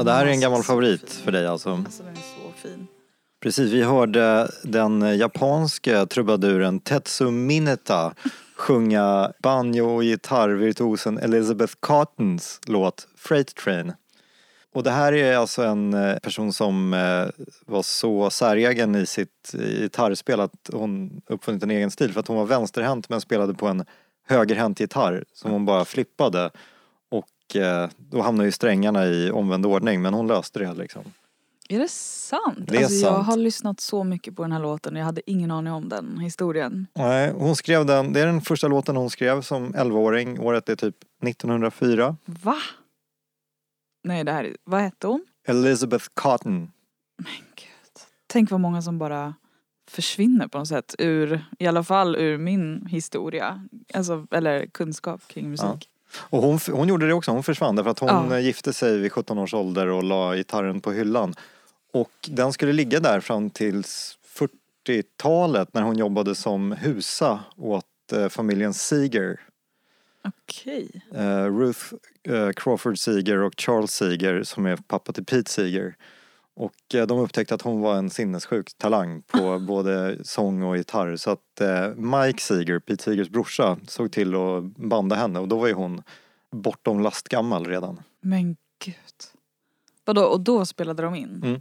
Ja, 0.00 0.04
det 0.04 0.12
här 0.12 0.26
är 0.26 0.30
en 0.30 0.40
gammal 0.40 0.62
favorit 0.62 1.10
för 1.10 1.32
dig 1.32 1.46
alltså. 1.46 1.70
Alltså 1.70 2.02
den 2.02 2.12
är 2.12 2.16
så 2.16 2.68
fin. 2.68 2.86
Precis, 3.42 3.72
vi 3.72 3.82
hörde 3.82 4.50
den 4.62 5.18
japanska 5.18 6.06
trubaduren 6.06 6.80
Tetsu 6.80 7.30
Mineta 7.30 8.14
sjunga 8.56 9.32
banjo 9.42 9.84
och 9.84 10.02
gitarrvirtuosen 10.02 11.18
Elizabeth 11.18 11.74
Cottons 11.80 12.60
låt 12.66 13.08
Freight 13.16 13.54
Train. 13.54 13.92
Och 14.74 14.82
det 14.82 14.90
här 14.90 15.12
är 15.12 15.36
alltså 15.36 15.62
en 15.62 15.94
eh, 15.94 16.18
person 16.18 16.52
som 16.52 16.94
eh, 16.94 17.44
var 17.66 17.82
så 17.82 18.30
säregen 18.30 18.94
i 18.94 19.06
sitt 19.06 19.52
gitarrspel 19.52 20.40
att 20.40 20.70
hon 20.72 21.20
uppfunnit 21.26 21.62
en 21.62 21.70
egen 21.70 21.90
stil 21.90 22.12
för 22.12 22.20
att 22.20 22.28
hon 22.28 22.36
var 22.36 22.46
vänsterhänt 22.46 23.08
men 23.08 23.20
spelade 23.20 23.54
på 23.54 23.66
en 23.66 23.84
högerhänt 24.26 24.80
gitarr 24.80 25.24
som 25.32 25.50
hon 25.50 25.64
bara 25.64 25.84
flippade. 25.84 26.50
Och 27.50 27.56
eh, 27.56 27.90
då 27.96 28.22
hamnade 28.22 28.48
ju 28.48 28.52
strängarna 28.52 29.06
i 29.06 29.30
omvänd 29.30 29.66
ordning 29.66 30.02
men 30.02 30.14
hon 30.14 30.26
löste 30.26 30.58
det 30.58 30.74
liksom. 30.74 31.02
Är 31.68 31.78
det 31.78 31.90
sant? 31.90 32.58
Det 32.58 32.76
är 32.76 32.84
alltså, 32.84 33.06
Jag 33.06 33.14
sant. 33.14 33.26
har 33.26 33.36
lyssnat 33.36 33.80
så 33.80 34.04
mycket 34.04 34.36
på 34.36 34.42
den 34.42 34.52
här 34.52 34.60
låten 34.60 34.94
och 34.94 35.00
jag 35.00 35.04
hade 35.04 35.30
ingen 35.30 35.50
aning 35.50 35.72
om 35.72 35.88
den 35.88 36.18
historien. 36.18 36.86
Nej, 36.94 37.32
hon 37.32 37.56
skrev 37.56 37.86
den, 37.86 38.12
det 38.12 38.20
är 38.20 38.26
den 38.26 38.40
första 38.40 38.68
låten 38.68 38.96
hon 38.96 39.10
skrev 39.10 39.42
som 39.42 39.74
11-åring. 39.74 40.40
Året 40.40 40.68
är 40.68 40.76
typ 40.76 40.96
1904. 41.22 42.16
Va? 42.24 42.56
Nej 44.04 44.24
det 44.24 44.32
här 44.32 44.44
är, 44.44 44.56
vad 44.64 44.80
hette 44.80 45.06
hon? 45.06 45.26
Elizabeth 45.48 46.04
Cotton. 46.14 46.58
Men 47.18 47.32
gud. 47.54 48.04
Tänk 48.26 48.50
vad 48.50 48.60
många 48.60 48.82
som 48.82 48.98
bara 48.98 49.34
försvinner 49.90 50.48
på 50.48 50.58
något 50.58 50.68
sätt 50.68 50.94
ur, 50.98 51.44
i 51.58 51.66
alla 51.66 51.84
fall 51.84 52.16
ur 52.16 52.38
min 52.38 52.86
historia. 52.86 53.66
Alltså, 53.94 54.26
eller 54.30 54.66
kunskap 54.66 55.28
kring 55.28 55.50
musik. 55.50 55.66
Ja. 55.66 55.78
Och 56.16 56.42
hon, 56.42 56.58
hon 56.72 56.88
gjorde 56.88 57.06
det 57.06 57.14
också, 57.14 57.30
hon 57.30 57.42
försvann 57.42 57.76
därför 57.76 57.90
att 57.90 57.98
hon 57.98 58.08
Ja. 58.30 58.36
eh, 58.36 58.44
gifte 58.44 58.72
sig 58.72 58.98
vid 58.98 59.12
17 59.12 59.38
års 59.38 59.54
ålder 59.54 59.86
och 59.86 60.04
la 60.04 60.34
gitarren 60.36 60.80
på 60.80 60.92
hyllan. 60.92 61.34
Och 61.92 62.10
den 62.28 62.52
skulle 62.52 62.72
ligga 62.72 63.00
där 63.00 63.20
fram 63.20 63.50
tills 63.50 64.18
40-talet 64.86 65.74
när 65.74 65.82
hon 65.82 65.98
jobbade 65.98 66.34
som 66.34 66.72
husa 66.72 67.40
åt 67.56 67.84
eh, 68.12 68.28
familjen 68.28 68.74
Seeger. 68.74 69.40
Okej. 70.24 71.02
Eh, 71.14 71.44
Ruth 71.58 71.80
Crawford 72.56 72.98
Seeger 72.98 73.38
och 73.42 73.52
Charles 73.60 73.90
Seeger 73.90 74.42
som 74.42 74.66
är 74.66 74.76
pappa 74.76 75.12
till 75.12 75.24
Pete 75.24 75.50
Seeger. 75.50 75.94
Och 76.60 76.94
eh, 76.94 77.06
de 77.06 77.18
upptäckte 77.18 77.54
att 77.54 77.62
hon 77.62 77.80
var 77.80 77.96
en 77.96 78.10
sinnessjuk 78.10 78.78
talang 78.78 79.22
på 79.22 79.58
både 79.68 80.16
sång 80.24 80.62
och 80.62 80.76
gitarr 80.76 81.16
så 81.16 81.30
att 81.30 81.60
eh, 81.60 81.88
Mike 81.94 82.40
Seeger, 82.40 82.78
Pete 82.78 83.02
Seegers 83.02 83.28
brorsa, 83.28 83.78
såg 83.88 84.12
till 84.12 84.34
att 84.34 84.64
banda 84.76 85.16
henne 85.16 85.38
och 85.38 85.48
då 85.48 85.58
var 85.58 85.66
ju 85.66 85.72
hon 85.72 86.02
bortom 86.52 87.00
lastgammal 87.00 87.66
redan. 87.66 88.00
Men 88.20 88.56
gud. 88.84 88.94
Vadå, 90.04 90.22
och 90.22 90.40
då 90.40 90.66
spelade 90.66 91.02
de 91.02 91.14
in? 91.14 91.42
Mm. 91.44 91.60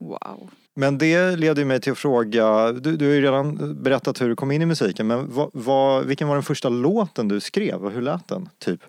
Wow. 0.00 0.50
Men 0.74 0.98
det 0.98 1.36
leder 1.36 1.64
mig 1.64 1.80
till 1.80 1.92
att 1.92 1.98
fråga, 1.98 2.72
du, 2.72 2.96
du 2.96 3.06
har 3.06 3.12
ju 3.12 3.22
redan 3.22 3.82
berättat 3.82 4.20
hur 4.20 4.28
du 4.28 4.36
kom 4.36 4.50
in 4.50 4.62
i 4.62 4.66
musiken 4.66 5.06
men 5.06 5.30
vad, 5.30 5.50
vad, 5.52 6.04
vilken 6.04 6.28
var 6.28 6.34
den 6.34 6.42
första 6.42 6.68
låten 6.68 7.28
du 7.28 7.40
skrev 7.40 7.84
och 7.84 7.90
hur 7.90 8.02
lät 8.02 8.28
den? 8.28 8.48
Typ? 8.58 8.80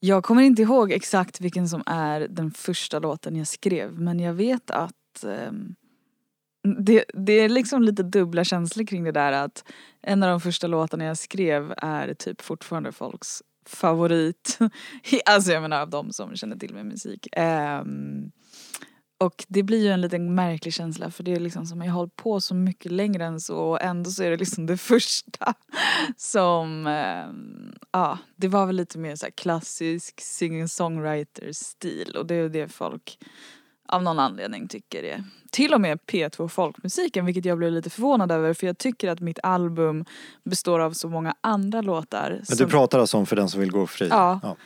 Jag 0.00 0.24
kommer 0.24 0.42
inte 0.42 0.62
ihåg 0.62 0.92
exakt 0.92 1.40
vilken 1.40 1.68
som 1.68 1.82
är 1.86 2.20
den 2.20 2.50
första 2.50 2.98
låten 2.98 3.36
jag 3.36 3.46
skrev 3.46 4.00
men 4.00 4.20
jag 4.20 4.34
vet 4.34 4.70
att 4.70 5.24
eh, 5.24 5.52
det, 6.78 7.04
det 7.14 7.32
är 7.32 7.48
liksom 7.48 7.82
lite 7.82 8.02
dubbla 8.02 8.44
känslor 8.44 8.86
kring 8.86 9.04
det 9.04 9.12
där 9.12 9.32
att 9.32 9.64
en 10.02 10.22
av 10.22 10.30
de 10.30 10.40
första 10.40 10.66
låtarna 10.66 11.04
jag 11.04 11.18
skrev 11.18 11.74
är 11.76 12.14
typ 12.14 12.42
fortfarande 12.42 12.92
folks 12.92 13.42
favorit. 13.66 14.58
alltså 15.26 15.52
jag 15.52 15.62
menar 15.62 15.80
av 15.80 15.90
de 15.90 16.12
som 16.12 16.36
känner 16.36 16.56
till 16.56 16.74
min 16.74 16.88
musik. 16.88 17.28
Ehm, 17.32 18.30
och 19.18 19.44
det 19.48 19.62
blir 19.62 19.82
ju 19.82 19.88
en 19.90 20.00
liten 20.00 20.34
märklig 20.34 20.74
känsla 20.74 21.10
för 21.10 21.22
det 21.22 21.32
är 21.34 21.40
liksom 21.40 21.66
som 21.66 21.82
jag 21.82 21.92
har 21.92 21.98
hållit 21.98 22.16
på 22.16 22.40
så 22.40 22.54
mycket 22.54 22.92
längre 22.92 23.24
än 23.24 23.40
så 23.40 23.56
och 23.58 23.82
ändå 23.82 24.10
så 24.10 24.22
är 24.22 24.30
det 24.30 24.36
liksom 24.36 24.66
det 24.66 24.76
första 24.76 25.54
som, 26.16 26.86
ehm, 26.86 27.74
ja 27.92 28.18
det 28.36 28.48
var 28.48 28.66
väl 28.66 28.76
lite 28.76 28.98
mer 28.98 29.16
så 29.16 29.26
klassisk 29.34 30.20
singer-songwriter 30.20 31.52
stil 31.52 32.16
och 32.18 32.26
det 32.26 32.34
är 32.34 32.48
det 32.48 32.68
folk 32.68 33.18
av 33.88 34.02
någon 34.02 34.18
anledning 34.18 34.68
tycker 34.68 35.02
är 35.02 35.24
till 35.50 35.74
och 35.74 35.80
med 35.80 35.98
P2 36.06 36.48
folkmusiken 36.48 37.24
vilket 37.26 37.44
jag 37.44 37.58
blev 37.58 37.72
lite 37.72 37.90
förvånad 37.90 38.32
över 38.32 38.54
för 38.54 38.66
jag 38.66 38.78
tycker 38.78 39.08
att 39.10 39.20
mitt 39.20 39.38
album 39.42 40.04
består 40.44 40.80
av 40.80 40.92
så 40.92 41.08
många 41.08 41.34
andra 41.40 41.80
låtar. 41.80 42.30
Men 42.30 42.46
som- 42.46 42.56
du 42.56 42.66
pratar 42.66 42.98
alltså 42.98 43.16
om 43.16 43.26
För 43.26 43.36
den 43.36 43.48
som 43.48 43.60
vill 43.60 43.70
gå 43.70 43.86
fri? 43.86 44.08
Ja. 44.10 44.56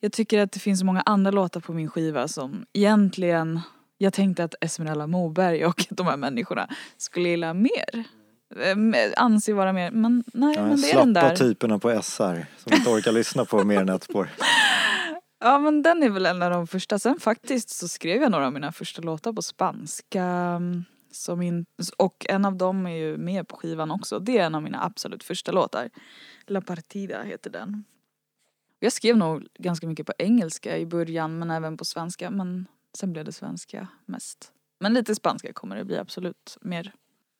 Jag 0.00 0.12
tycker 0.12 0.38
att 0.38 0.52
det 0.52 0.60
finns 0.60 0.80
så 0.80 0.86
många 0.86 1.00
andra 1.00 1.30
låtar 1.30 1.60
på 1.60 1.72
min 1.72 1.88
skiva 1.90 2.28
som 2.28 2.66
egentligen 2.72 3.60
jag 4.04 4.12
tänkte 4.12 4.44
att 4.44 4.54
Esmerella 4.60 5.06
Moberg 5.06 5.66
och 5.66 5.86
de 5.90 6.06
här 6.06 6.16
människorna 6.16 6.68
skulle 6.96 7.28
gilla 7.28 7.54
mer. 7.54 8.04
Ehm, 8.62 8.94
Anse 9.16 9.52
vara 9.52 9.72
mer, 9.72 9.90
men 9.90 10.24
nej 10.34 10.54
Ja, 10.56 10.66
men 10.66 10.80
det 10.80 10.90
är 10.90 10.96
den 10.96 11.14
slappa 11.14 11.28
där. 11.28 11.36
typerna 11.36 11.78
på 11.78 12.02
SR 12.02 12.46
som 12.58 12.72
inte 12.72 12.90
orkar 12.90 13.12
lyssna 13.12 13.44
på 13.44 13.64
mer 13.64 13.80
än 13.80 13.88
ett 13.88 14.02
spår. 14.04 14.28
Ja 15.40 15.58
men 15.58 15.82
den 15.82 16.02
är 16.02 16.10
väl 16.10 16.26
en 16.26 16.42
av 16.42 16.50
de 16.50 16.66
första. 16.66 16.98
Sen 16.98 17.20
faktiskt 17.20 17.70
så 17.70 17.88
skrev 17.88 18.22
jag 18.22 18.30
några 18.30 18.46
av 18.46 18.52
mina 18.52 18.72
första 18.72 19.02
låtar 19.02 19.32
på 19.32 19.42
spanska. 19.42 20.22
mm, 20.24 20.84
Som 21.12 21.42
in, 21.42 21.66
och 21.98 22.26
en 22.28 22.44
av 22.44 22.56
dem 22.56 22.86
är 22.86 22.96
ju 22.96 23.16
med 23.16 23.48
på 23.48 23.56
skivan 23.56 23.90
också. 23.90 24.18
Det 24.18 24.38
är 24.38 24.46
en 24.46 24.54
av 24.54 24.62
mina 24.62 24.84
absolut 24.84 25.24
första 25.24 25.52
låtar. 25.52 25.90
La 26.46 26.60
Partida 26.60 27.22
heter 27.22 27.50
den. 27.50 27.84
Jag 28.78 28.92
skrev 28.92 29.16
nog 29.16 29.46
ganska 29.58 29.86
mycket 29.86 30.06
på 30.06 30.12
engelska 30.18 30.78
i 30.78 30.86
början 30.86 31.38
men 31.38 31.50
även 31.50 31.76
på 31.76 31.84
svenska. 31.84 32.30
Men 32.30 32.66
sen 32.98 33.12
blev 33.12 33.24
det 33.24 33.32
svenska 33.32 33.88
mest. 34.06 34.50
Men 34.80 34.94
lite 34.94 35.14
spanska 35.14 35.52
kommer 35.52 35.76
det 35.76 35.84
bli 35.84 35.98
absolut 35.98 36.56
mer. 36.60 36.92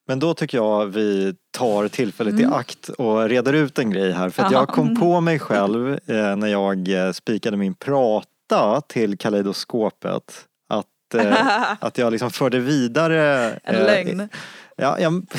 Men 0.07 0.19
då 0.19 0.35
tycker 0.35 0.59
jag 0.59 0.87
vi 0.87 1.35
tar 1.51 1.89
tillfället 1.89 2.35
Mm. 2.35 2.51
i 2.51 2.55
akt 2.55 2.89
och 2.89 3.29
reder 3.29 3.53
ut 3.53 3.79
en 3.79 3.91
grej 3.91 4.13
här. 4.13 4.31
För 4.31 4.43
att 4.43 4.53
Ja. 4.53 4.59
jag 4.59 4.69
kom 4.69 4.97
på 4.97 5.21
mig 5.21 5.39
själv 5.39 5.89
eh, 6.07 6.37
när 6.37 6.47
jag 6.47 6.89
eh, 6.89 7.13
spikade 7.13 7.57
min 7.57 7.75
prata 7.75 8.81
till 8.81 9.19
kaleidoskopet. 9.19 10.47
Att, 10.69 11.15
eh, 11.15 11.73
att 11.85 11.99
jag 11.99 12.11
liksom 12.13 12.31
förde 12.31 12.59
vidare... 12.61 13.51
En 13.65 13.75
eh, 13.75 13.83
lögn. 13.85 14.29
Ja, 14.77 14.99
jag 15.01 15.11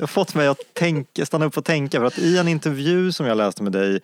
har 0.00 0.06
fått 0.06 0.34
mig 0.34 0.46
att 0.48 0.60
tänka, 0.74 1.26
stanna 1.26 1.44
upp 1.44 1.56
och 1.56 1.64
tänka. 1.64 1.98
För 1.98 2.04
att 2.06 2.18
i 2.18 2.38
en 2.38 2.48
intervju 2.48 3.12
som 3.12 3.26
jag 3.26 3.36
läste 3.36 3.62
med 3.62 3.72
dig 3.72 4.00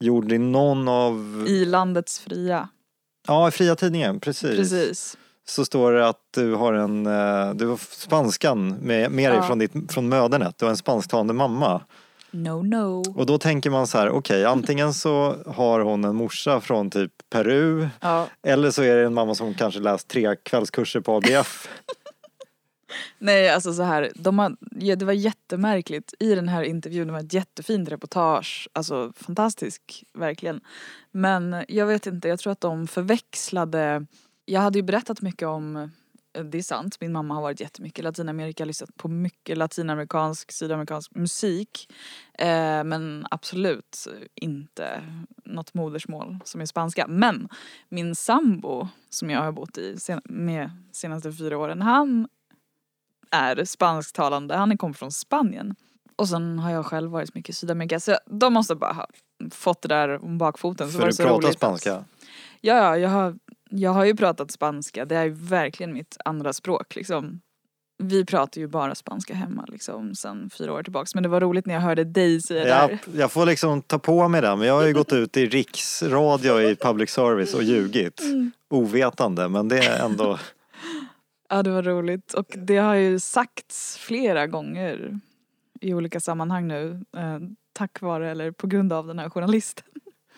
gjorde 0.00 0.38
någon 0.38 0.88
av... 0.88 1.44
I 1.48 1.64
landets 1.64 2.18
fria. 2.20 2.68
Ja, 3.26 3.48
i 3.48 3.50
Fria 3.50 3.76
Tidningen, 3.76 4.20
precis. 4.20 4.56
Precis. 4.56 5.16
Så 5.48 5.64
står 5.64 5.92
det 5.92 6.08
att 6.08 6.20
du 6.34 6.54
har 6.54 6.72
en, 6.72 7.06
eh, 7.06 7.54
du 7.54 7.66
har 7.66 7.76
spanskan 7.76 8.68
med, 8.68 9.10
med 9.10 9.30
dig 9.30 9.36
Ja. 9.38 9.46
från, 9.46 9.58
ditt, 9.58 9.72
från 9.92 10.08
mödernet. 10.08 10.54
Du 10.58 10.64
har 10.64 10.70
en 10.70 10.76
spansktalande 10.76 11.34
mamma. 11.34 11.80
No 12.30 12.62
no. 12.62 13.02
Och 13.16 13.26
då 13.26 13.38
tänker 13.38 13.70
man 13.70 13.86
så 13.86 13.98
här, 13.98 14.10
okej 14.10 14.44
antingen 14.44 14.94
så 14.94 15.36
har 15.46 15.80
hon 15.80 16.04
en 16.04 16.16
morsa 16.16 16.60
från 16.60 16.90
typ 16.90 17.12
Peru 17.30 17.88
Ja. 18.00 18.26
eller 18.42 18.70
så 18.70 18.82
är 18.82 18.96
det 18.96 19.04
en 19.06 19.14
mamma 19.14 19.34
som 19.34 19.54
kanske 19.54 19.80
läst 19.80 20.08
tre 20.08 20.36
kvällskurser 20.42 21.00
på 21.00 21.16
ABF. 21.16 21.68
Nej 23.18 23.50
alltså 23.50 23.72
så 23.72 23.82
här, 23.82 24.12
de 24.14 24.38
har, 24.38 24.56
ja, 24.70 24.96
det 24.96 25.04
var 25.04 25.12
jättemärkligt 25.12 26.14
i 26.20 26.34
den 26.34 26.48
här 26.48 26.62
intervjun, 26.62 27.06
det 27.06 27.12
var 27.12 27.20
ett 27.20 27.32
jättefint 27.32 27.88
reportage, 27.88 28.68
alltså 28.72 29.12
fantastisk 29.16 30.04
verkligen. 30.14 30.60
Men 31.10 31.64
jag 31.68 31.86
vet 31.86 32.06
inte, 32.06 32.28
jag 32.28 32.38
tror 32.38 32.52
att 32.52 32.60
de 32.60 32.86
förväxlade, 32.86 34.06
jag 34.44 34.60
hade 34.60 34.78
ju 34.78 34.82
berättat 34.82 35.22
mycket 35.22 35.48
om 35.48 35.90
det 36.44 36.58
är 36.58 36.62
sant, 36.62 37.00
min 37.00 37.12
mamma 37.12 37.34
har 37.34 37.42
varit 37.42 37.60
jättemycket 37.60 37.98
i 37.98 38.02
Latinamerika, 38.02 38.64
lyssnat 38.64 38.96
på 38.96 39.08
mycket 39.08 39.58
latinamerikansk, 39.58 40.52
sydamerikansk 40.52 41.14
musik. 41.14 41.92
Eh, 42.38 42.84
men 42.84 43.26
absolut 43.30 44.06
inte 44.34 45.02
något 45.44 45.74
modersmål 45.74 46.38
som 46.44 46.60
är 46.60 46.66
spanska. 46.66 47.06
Men 47.08 47.48
min 47.88 48.14
sambo 48.14 48.88
som 49.08 49.30
jag 49.30 49.40
har 49.40 49.52
bott 49.52 49.78
i 49.78 49.96
sen, 49.98 50.20
med 50.24 50.70
senaste 50.92 51.32
fyra 51.32 51.58
åren, 51.58 51.82
han 51.82 52.28
är 53.30 53.64
spansktalande, 53.64 54.54
han 54.56 54.78
kommer 54.78 54.94
från 54.94 55.12
Spanien. 55.12 55.74
Och 56.16 56.28
sen 56.28 56.58
har 56.58 56.70
jag 56.70 56.86
själv 56.86 57.10
varit 57.10 57.34
mycket 57.34 57.50
i 57.50 57.52
Sydamerika 57.52 58.00
så 58.00 58.16
de 58.26 58.52
måste 58.52 58.74
bara 58.74 58.92
ha 58.92 59.06
fått 59.52 59.82
det 59.82 59.88
där 59.88 60.24
om 60.24 60.38
bakfoten. 60.38 60.86
Så 60.86 60.92
För 60.92 60.98
var 61.04 61.10
du 61.10 61.16
pratar 61.16 61.34
roligt. 61.34 61.54
spanska. 61.56 61.90
Ja, 62.60 62.74
ja, 62.74 62.98
jag 62.98 63.08
har, 63.08 63.34
jag 63.70 63.90
har 63.90 64.04
ju 64.04 64.16
pratat 64.16 64.50
spanska, 64.50 65.04
det 65.04 65.16
är 65.16 65.24
ju 65.24 65.30
verkligen 65.30 65.92
mitt 65.92 66.16
andra 66.24 66.52
språk 66.52 66.96
liksom. 66.96 67.40
Vi 68.02 68.24
pratar 68.24 68.60
ju 68.60 68.66
bara 68.66 68.94
spanska 68.94 69.34
hemma 69.34 69.64
liksom 69.68 70.14
sen 70.14 70.50
fyra 70.50 70.72
år 70.72 70.82
tillbaks 70.82 71.14
men 71.14 71.22
det 71.22 71.28
var 71.28 71.40
roligt 71.40 71.66
när 71.66 71.74
jag 71.74 71.80
hörde 71.80 72.04
dig 72.04 72.40
säga 72.42 72.64
det 72.64 72.68
Jag, 72.70 72.90
där. 72.90 73.20
jag 73.20 73.32
får 73.32 73.46
liksom 73.46 73.82
ta 73.82 73.98
på 73.98 74.28
mig 74.28 74.40
det 74.42 74.56
men 74.56 74.68
jag 74.68 74.74
har 74.74 74.84
ju 74.86 74.92
gått 74.92 75.12
ut 75.12 75.36
i 75.36 75.46
riksradio 75.46 76.60
i 76.60 76.76
public 76.76 77.10
service 77.10 77.54
och 77.54 77.62
ljugit. 77.62 78.20
Mm. 78.20 78.52
Ovetande 78.70 79.48
men 79.48 79.68
det 79.68 79.78
är 79.78 80.04
ändå 80.04 80.38
Ja 81.48 81.62
det 81.62 81.70
var 81.70 81.82
roligt 81.82 82.34
och 82.34 82.46
det 82.56 82.76
har 82.76 82.94
ju 82.94 83.18
sagts 83.20 83.96
flera 83.98 84.46
gånger 84.46 85.20
i 85.80 85.94
olika 85.94 86.20
sammanhang 86.20 86.68
nu 86.68 87.04
eh, 87.16 87.38
tack 87.72 88.00
vare 88.00 88.30
eller 88.30 88.50
på 88.50 88.66
grund 88.66 88.92
av 88.92 89.06
den 89.06 89.18
här 89.18 89.30
journalisten. 89.30 89.84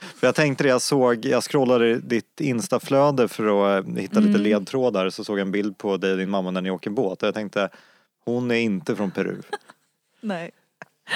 För 0.01 0.27
jag 0.27 0.35
tänkte 0.35 0.65
det, 0.65 0.69
jag 0.71 0.83
såg, 0.83 1.25
jag 1.25 1.43
scrollade 1.45 1.99
ditt 1.99 2.41
instaflöde 2.41 3.29
för 3.29 3.79
att 3.79 3.87
eh, 3.87 3.95
hitta 3.95 4.21
lite 4.21 4.31
Mm. 4.31 4.43
ledtrådar 4.43 5.11
så 5.11 5.25
såg 5.25 5.39
jag 5.39 5.47
en 5.47 5.53
bild 5.53 5.79
på 5.79 5.97
dig 5.97 6.13
och 6.13 6.19
din 6.19 6.31
mamma 6.31 6.51
när 6.51 6.61
ni 6.61 6.71
åker 6.71 6.91
båt 6.91 7.23
och 7.23 7.27
jag 7.27 7.35
tänkte 7.35 7.69
hon 8.25 8.51
är 8.51 8.55
inte 8.55 8.97
från 8.97 9.11
Peru. 9.11 9.43
Nej. 10.21 10.51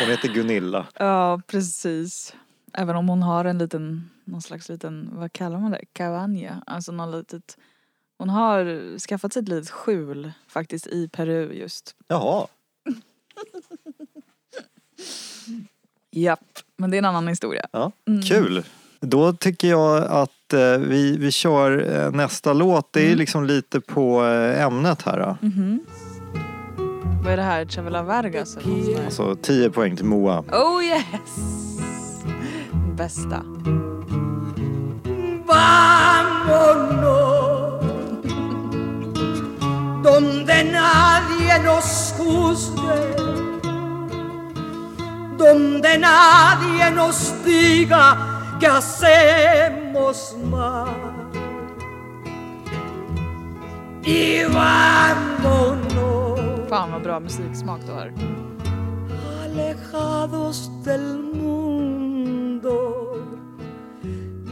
Hon 0.01 0.09
heter 0.11 0.29
Gunilla. 0.29 0.87
Ja 0.99 1.41
precis. 1.47 2.35
Även 2.73 2.97
om 2.97 3.09
hon 3.09 3.23
har 3.23 3.45
en 3.45 3.59
liten, 3.59 4.11
någon 4.25 4.43
slags 4.43 4.69
liten, 4.69 5.11
vad 5.13 5.33
kallar 5.33 5.59
man 5.59 5.71
det? 5.71 5.81
Cabaña. 5.95 6.63
Alltså 6.67 6.93
någon 6.93 7.11
litet, 7.11 7.59
hon 8.23 8.29
har 8.31 8.99
skaffat 8.99 9.33
sig 9.33 9.43
ett 9.43 9.49
litet 9.49 9.71
skjul 9.71 10.33
faktiskt 10.49 10.87
i 10.87 11.09
Peru 11.09 11.53
just. 11.53 11.95
Jaha. 12.09 12.47
Japp. 16.11 16.41
Men 16.77 16.91
det 16.91 16.97
är 16.97 16.99
en 16.99 17.05
annan 17.05 17.29
historia. 17.29 17.67
Ja, 17.73 17.93
Mm. 18.09 18.23
kul. 18.23 18.65
Då 19.01 19.33
tycker 19.33 19.69
jag 19.69 20.05
att 20.05 20.53
eh, 20.53 20.79
vi, 20.79 21.17
vi 21.17 21.31
kör 21.33 21.97
eh, 22.05 22.11
nästa 22.11 22.53
låt. 22.53 22.93
Det 22.93 23.01
är 23.01 23.07
Mm. 23.07 23.19
liksom 23.19 23.45
lite 23.45 23.81
på 23.81 24.25
eh, 24.27 24.63
ämnet 24.63 25.03
här. 25.03 25.19
Då. 25.19 25.37
Mhm. 25.47 25.81
Vad 27.25 27.33
är 27.33 27.37
det 27.37 27.43
här? 27.43 27.67
Chavela 27.67 28.03
Vargas 28.03 28.57
eller? 28.57 29.05
Alltså 29.05 29.37
10 29.43 29.71
poäng 29.71 29.97
till 29.97 30.05
Moa. 30.07 30.41
Oh 30.53 30.85
yes! 30.85 31.05
Bästa. 32.97 33.43
Vámonos 35.47 37.32
donde 40.03 40.65
nadie 40.65 41.59
nos 41.61 42.15
juzgue, 42.19 43.17
donde 45.37 45.99
nadie 45.99 46.91
nos 46.91 47.35
diga 47.45 48.17
que 48.59 48.67
hacemos 48.67 50.37
mal. 50.51 51.13
Y 54.05 54.43
vámonos 54.45 56.41
Fan 56.69 56.91
vad 56.93 57.03
bra 57.03 57.21
musiksmak 57.21 57.81
du 57.87 57.93
har. 57.93 58.13
alejados 59.45 60.71
del 60.85 61.19
mundo 61.35 62.75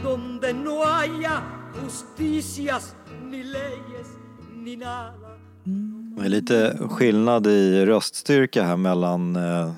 donde 0.03 0.53
no 0.53 0.83
haya 0.85 1.41
justicias 1.81 2.95
ni 3.29 3.43
leyes 3.43 4.07
ni 4.53 4.77
nada. 4.77 5.20
Det 5.63 6.25
är 6.25 6.29
lite 6.29 6.77
skillnad 6.89 7.47
i 7.47 7.85
röststyrka 7.85 8.63
här 8.63 8.77
mellan 8.77 9.35
eh, 9.35 9.71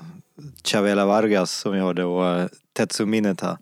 Chavela 0.64 1.06
Vargas 1.06 1.50
som 1.50 1.72
vi 1.72 1.78
hörde 1.78 2.04
och 2.04 2.26
eh, 2.26 2.46
Tetsu 2.76 3.06
Mineta. 3.06 3.58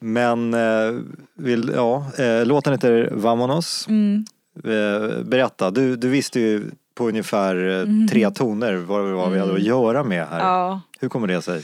Men 0.00 0.54
eh, 0.54 1.00
vill, 1.34 1.72
ja, 1.74 2.06
eh, 2.18 2.46
låten 2.46 2.72
heter 2.72 3.10
Vamonos. 3.12 3.86
Mm. 3.88 4.24
Eh, 4.64 5.24
berätta, 5.24 5.70
du, 5.70 5.96
du 5.96 6.08
visste 6.08 6.40
ju 6.40 6.70
på 6.94 7.08
ungefär 7.08 7.80
eh, 7.80 8.08
tre 8.10 8.30
toner 8.30 8.74
vad, 8.74 9.04
vad 9.04 9.32
vi 9.32 9.38
hade 9.38 9.54
att 9.54 9.62
göra 9.62 10.04
med 10.04 10.26
här. 10.26 10.40
Mm. 10.40 10.46
Ja. 10.46 10.80
Hur 11.00 11.08
kommer 11.08 11.26
det 11.26 11.42
sig? 11.42 11.62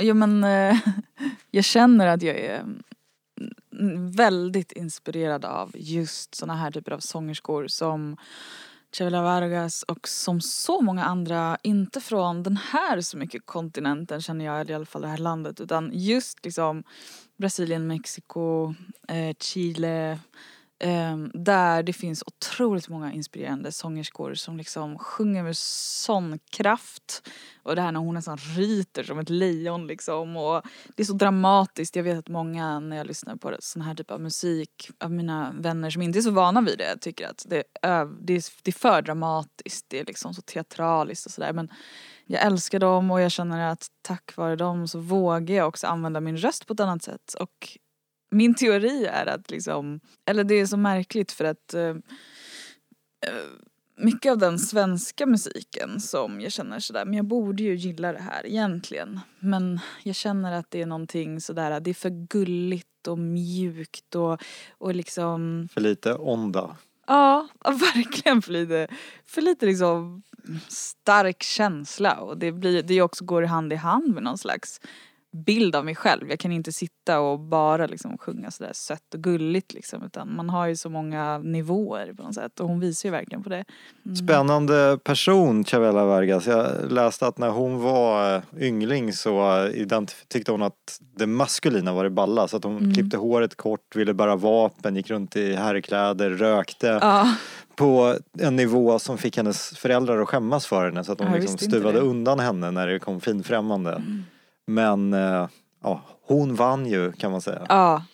Jo 0.00 0.14
men 0.14 0.44
eh, 0.44 0.76
jag 1.50 1.64
känner 1.64 2.06
att 2.06 2.22
jag 2.22 2.36
är 2.36 2.60
mm, 2.60 2.82
väldigt 4.16 4.72
inspirerad 4.72 5.44
av 5.44 5.70
just 5.74 6.34
såna 6.34 6.56
här 6.56 6.70
typer 6.70 6.92
av 6.92 6.98
sångerskor 6.98 7.66
som 7.66 8.16
Chavela 8.92 9.22
Vargas 9.22 9.82
och 9.82 10.08
som 10.08 10.40
så 10.40 10.80
många 10.80 11.04
andra, 11.04 11.58
inte 11.62 12.00
från 12.00 12.42
den 12.42 12.56
här 12.56 13.00
så 13.00 13.16
mycket 13.16 13.46
kontinenten 13.46 14.20
känner 14.20 14.44
jag, 14.44 14.60
eller 14.60 14.70
i 14.70 14.74
alla 14.74 14.86
fall 14.86 15.02
det 15.02 15.08
här 15.08 15.18
landet, 15.18 15.60
utan 15.60 15.90
just 15.94 16.44
liksom 16.44 16.84
Brasilien, 17.36 17.86
Mexiko, 17.86 18.74
eh, 19.08 19.36
Chile, 19.40 20.18
Ehm, 20.80 21.30
där 21.34 21.82
det 21.82 21.92
finns 21.92 22.24
otroligt 22.26 22.88
många 22.88 23.12
inspirerande 23.12 23.72
sångerskor 23.72 24.34
som 24.34 24.56
liksom 24.56 24.98
sjunger 24.98 25.42
med 25.42 25.56
sån 25.56 26.38
kraft. 26.50 27.28
Och 27.62 27.76
det 27.76 27.82
här 27.82 27.92
när 27.92 28.00
hon 28.00 28.14
nästan 28.14 28.36
ryter 28.36 29.02
som 29.02 29.18
ett 29.18 29.30
lejon 29.30 29.86
liksom. 29.86 30.36
Och 30.36 30.62
det 30.96 31.02
är 31.02 31.06
så 31.06 31.12
dramatiskt. 31.12 31.96
Jag 31.96 32.02
vet 32.02 32.18
att 32.18 32.28
många 32.28 32.80
när 32.80 32.96
jag 32.96 33.06
lyssnar 33.06 33.36
på 33.36 33.56
sån 33.60 33.82
här 33.82 33.94
typ 33.94 34.10
av 34.10 34.20
musik 34.20 34.90
av 34.98 35.10
mina 35.12 35.54
vänner 35.58 35.90
som 35.90 36.02
inte 36.02 36.18
är 36.18 36.22
så 36.22 36.30
vana 36.30 36.60
vid 36.60 36.78
det 36.78 36.96
tycker 37.00 37.28
att 37.28 37.46
det 37.48 37.56
är, 37.82 37.88
öv- 37.88 38.16
det 38.20 38.32
är, 38.34 38.44
det 38.62 38.70
är 38.70 38.78
för 38.78 39.02
dramatiskt. 39.02 39.86
Det 39.88 40.00
är 40.00 40.04
liksom 40.04 40.34
så 40.34 40.42
teatraliskt 40.42 41.26
och 41.26 41.32
sådär. 41.32 41.52
Men 41.52 41.68
jag 42.26 42.42
älskar 42.42 42.78
dem 42.78 43.10
och 43.10 43.20
jag 43.20 43.32
känner 43.32 43.72
att 43.72 43.86
tack 44.02 44.36
vare 44.36 44.56
dem 44.56 44.88
så 44.88 44.98
vågar 44.98 45.54
jag 45.54 45.68
också 45.68 45.86
använda 45.86 46.20
min 46.20 46.36
röst 46.36 46.66
på 46.66 46.72
ett 46.72 46.80
annat 46.80 47.02
sätt. 47.02 47.34
Och 47.40 47.78
min 48.30 48.54
teori 48.54 49.06
är 49.06 49.26
att 49.26 49.50
liksom, 49.50 50.00
eller 50.26 50.44
det 50.44 50.54
är 50.54 50.66
så 50.66 50.76
märkligt 50.76 51.32
för 51.32 51.44
att 51.44 51.74
eh, 51.74 51.88
eh, 53.26 53.44
mycket 53.96 54.32
av 54.32 54.38
den 54.38 54.58
svenska 54.58 55.26
musiken 55.26 56.00
som 56.00 56.40
jag 56.40 56.52
känner 56.52 56.80
sådär, 56.80 57.04
men 57.04 57.14
jag 57.14 57.24
borde 57.24 57.62
ju 57.62 57.74
gilla 57.74 58.12
det 58.12 58.22
här 58.22 58.46
egentligen. 58.46 59.20
Men 59.38 59.80
jag 60.02 60.14
känner 60.14 60.52
att 60.52 60.70
det 60.70 60.82
är 60.82 60.86
någonting 60.86 61.40
sådär, 61.40 61.80
det 61.80 61.90
är 61.90 61.94
för 61.94 62.26
gulligt 62.28 63.06
och 63.08 63.18
mjukt 63.18 64.14
och, 64.14 64.42
och 64.78 64.94
liksom 64.94 65.68
För 65.72 65.80
lite 65.80 66.14
onda. 66.14 66.76
Ja, 67.06 67.48
verkligen 67.64 68.42
för 68.42 68.52
lite, 68.52 68.88
för 69.26 69.42
lite 69.42 69.66
liksom 69.66 70.22
stark 70.68 71.42
känsla 71.42 72.20
och 72.20 72.38
det 72.38 72.52
blir, 72.52 72.82
det 72.82 73.02
också 73.02 73.24
går 73.24 73.42
hand 73.42 73.72
i 73.72 73.76
hand 73.76 74.14
med 74.14 74.22
någon 74.22 74.38
slags 74.38 74.80
bild 75.32 75.76
av 75.76 75.84
mig 75.84 75.94
själv. 75.94 76.30
Jag 76.30 76.38
kan 76.38 76.52
inte 76.52 76.72
sitta 76.72 77.20
och 77.20 77.40
bara 77.40 77.86
liksom 77.86 78.18
sjunga 78.18 78.50
sådär 78.50 78.72
sött 78.74 79.14
och 79.14 79.20
gulligt 79.20 79.74
liksom 79.74 80.02
utan 80.02 80.36
man 80.36 80.50
har 80.50 80.66
ju 80.66 80.76
så 80.76 80.90
många 80.90 81.38
nivåer 81.38 82.12
på 82.12 82.22
något 82.22 82.34
sätt 82.34 82.60
och 82.60 82.68
hon 82.68 82.80
visar 82.80 83.08
ju 83.08 83.10
verkligen 83.10 83.42
på 83.42 83.48
det. 83.48 83.64
Spännande 84.24 84.98
person, 85.04 85.64
Chavela 85.64 86.04
Vargas. 86.04 86.46
Jag 86.46 86.92
läste 86.92 87.26
att 87.26 87.38
när 87.38 87.48
hon 87.50 87.80
var 87.80 88.36
eh, 88.36 88.42
yngling 88.58 89.12
så 89.12 89.68
tyckte 90.28 90.52
hon 90.52 90.62
att 90.62 91.00
det 91.16 91.26
maskulina 91.26 91.92
var 91.92 92.04
det 92.04 92.10
balla. 92.10 92.48
Så 92.48 92.56
att 92.56 92.64
hon 92.64 92.94
klippte 92.94 93.16
håret 93.16 93.56
kort, 93.56 93.96
ville 93.96 94.14
bära 94.14 94.36
vapen, 94.36 94.96
gick 94.96 95.10
runt 95.10 95.36
i 95.36 95.54
herrkläder, 95.54 96.30
rökte. 96.30 96.86
Ja, 96.86 97.34
På 97.76 98.16
en 98.38 98.56
nivå 98.56 98.98
som 98.98 99.18
fick 99.18 99.36
hennes 99.36 99.78
föräldrar 99.78 100.20
att 100.20 100.28
skämmas 100.28 100.66
för 100.66 100.84
henne. 100.84 101.04
Så 101.04 101.12
att 101.12 101.20
jag 101.20 101.40
liksom 101.40 101.58
stuvade 101.58 101.98
undan 101.98 102.38
henne 102.40 102.70
när 102.70 102.86
det 102.86 102.98
kom 102.98 103.20
finfrämmande. 103.20 104.02
Men 104.68 105.12
eh, 105.12 105.48
ja, 105.82 106.02
hon 106.22 106.54
vann 106.54 106.86
ju 106.86 107.12
kan 107.12 107.30
man 107.32 107.40
säga. 107.40 107.66
ja. 107.68 108.04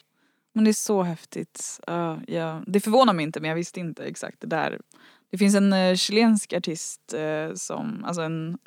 Men 0.57 0.65
det 0.65 0.71
är 0.71 0.73
så 0.73 1.03
häftigt. 1.03 1.81
Ja, 1.87 2.19
ja. 2.27 2.63
Det 2.67 2.81
förvånar 2.81 3.13
mig 3.13 3.23
inte 3.23 3.41
men 3.41 3.49
jag 3.49 3.55
visste 3.57 3.81
inte 3.81 4.05
exakt 4.05 4.41
det 4.41 4.47
där. 4.47 4.81
Det 5.31 5.39
finns 5.39 5.55
en 5.55 5.73
uh, 5.73 5.95
chilensk 5.97 6.53
artist 6.53 7.15
eh, 7.15 7.55
som, 7.55 8.05
alltså 8.05 8.23
en, 8.23 8.59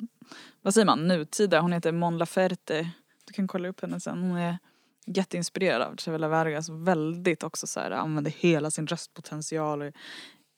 vad 0.62 0.74
säger 0.74 0.84
man, 0.86 1.08
nutida, 1.08 1.60
hon 1.60 1.72
heter 1.72 1.92
Mon 1.92 2.18
Laferte. 2.18 2.90
Du 3.26 3.32
kan 3.32 3.48
kolla 3.48 3.68
upp 3.68 3.80
henne 3.80 4.00
sen. 4.00 4.22
Hon 4.22 4.36
är 4.36 4.58
jätteinspirerad 5.06 5.82
av 5.82 5.96
Chavela 5.96 6.28
Vargas. 6.28 6.68
Väldigt 6.68 7.42
också 7.42 7.66
så 7.66 7.80
här, 7.80 7.90
använder 7.90 8.30
hela 8.38 8.70
sin 8.70 8.86
röstpotential. 8.86 9.92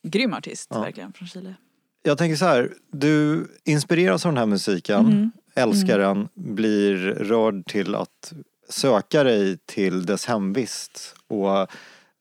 Grym 0.03 0.35
artist 0.35 0.71
Ja. 0.75 0.81
verkligen 0.81 1.13
från 1.13 1.29
Chile. 1.29 1.55
Jag 2.03 2.19
tänker 2.19 2.37
så 2.37 2.45
här, 2.45 2.75
du 2.93 3.47
inspireras 3.65 4.27
av 4.27 4.33
den 4.33 4.39
här 4.39 4.47
musiken, 4.47 5.05
Mhm. 5.05 5.31
Älskar 5.55 5.99
den, 5.99 6.29
blir 6.35 6.97
rörd 7.15 7.67
till 7.67 7.95
att 7.95 8.33
söka 8.69 9.25
dig 9.25 9.59
till 9.59 10.07
dess 10.07 10.27
hemvist 10.27 11.15
och 11.29 11.71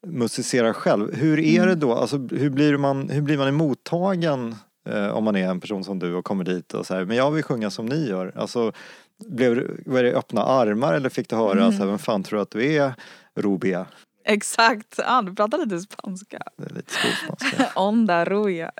musicera 0.07 0.73
själv. 0.73 1.15
Hur 1.15 1.39
är 1.39 1.67
det 1.67 1.75
då, 1.75 1.93
alltså 1.93 2.17
hur 2.17 2.49
blir 2.49 2.77
man, 2.77 3.09
hur 3.09 3.21
blir 3.21 3.37
man 3.37 3.47
emottagen 3.47 4.55
eh, 4.89 5.07
om 5.07 5.23
man 5.23 5.35
är 5.35 5.47
en 5.47 5.59
person 5.59 5.83
som 5.83 5.99
du 5.99 6.15
och 6.15 6.25
kommer 6.25 6.43
dit 6.43 6.73
och 6.73 6.85
säger 6.85 7.05
men 7.05 7.17
jag 7.17 7.31
vill 7.31 7.43
sjunga 7.43 7.69
som 7.69 7.85
ni 7.85 8.09
gör. 8.09 8.33
Alltså, 8.35 8.71
blev, 9.25 9.81
var 9.85 10.03
det 10.03 10.13
öppna 10.13 10.43
armar 10.43 10.93
eller 10.93 11.09
fick 11.09 11.29
du 11.29 11.35
höra 11.35 11.71
så 11.71 11.77
här, 11.77 11.85
vem 11.85 11.99
fan 11.99 12.23
tror 12.23 12.37
du 12.37 12.41
att 12.41 12.51
du 12.51 12.73
är 12.73 12.93
Rubia? 13.35 13.85
Exakt, 14.25 14.95
ja, 14.97 15.21
du 15.21 15.35
pratar 15.35 15.57
lite 15.57 15.79
spanska. 15.79 16.39
Det 16.57 16.65
är 16.65 16.75
lite 16.75 16.93
skolspanska. 16.93 17.71
Onda 17.75 18.25
Ruja. 18.25 18.71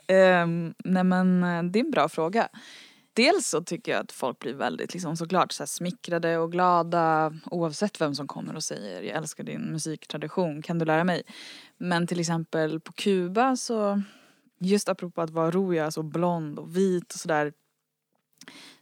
Um, 0.44 0.74
nej 0.84 1.04
men 1.04 1.44
eh, 1.44 1.64
det 1.64 1.80
är 1.80 1.84
en 1.84 1.92
bra 1.92 2.10
fråga. 2.10 2.48
Dels 3.20 3.48
så 3.48 3.64
tycker 3.64 3.92
jag 3.92 4.02
att 4.02 4.12
folk 4.12 4.40
blir 4.40 4.54
väldigt 4.54 4.94
liksom 4.94 5.18
såklart 5.18 5.52
så 5.52 5.64
här 5.64 5.68
smickrade 5.68 6.38
och 6.38 6.52
glada 6.52 7.34
oavsett 7.46 8.02
vem 8.02 8.16
som 8.16 8.28
kommer 8.28 8.56
och 8.56 8.64
säger 8.64 9.02
jag 9.02 9.18
älskar 9.18 9.44
din 9.44 9.62
musiktradition, 9.62 10.62
kan 10.62 10.80
du 10.80 10.86
lära 10.86 11.04
mig? 11.04 11.24
Men 11.78 12.08
till 12.08 12.20
exempel 12.20 12.80
på 12.80 12.94
Kuba 12.94 13.56
så, 13.56 14.02
just 14.60 14.90
apropå 14.90 15.22
att 15.22 15.30
vara 15.30 15.52
roja, 15.52 15.82
så 15.82 15.86
alltså 15.86 16.04
blond 16.04 16.60
och 16.60 16.78
vit 16.78 17.14
och 17.14 17.20
sådär 17.20 17.54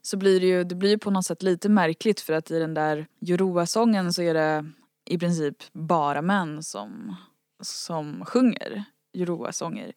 så 0.02 0.18
blir 0.18 0.40
det 0.40 0.48
ju, 0.48 0.64
det 0.64 0.76
blir 0.76 0.90
ju 0.90 0.98
på 0.98 1.12
något 1.12 1.26
sätt 1.26 1.44
lite 1.44 1.70
märkligt 1.70 2.20
för 2.20 2.34
att 2.34 2.52
i 2.52 2.60
den 2.60 2.74
där 2.74 3.08
Yoruba-sången 3.22 4.14
så 4.14 4.22
är 4.22 4.34
det 4.34 4.72
i 5.06 5.18
princip 5.18 5.64
bara 5.74 6.22
män 6.22 6.64
som, 6.64 7.16
som 7.62 8.26
sjunger 8.26 8.84
Yoruba-sånger. 9.14 9.94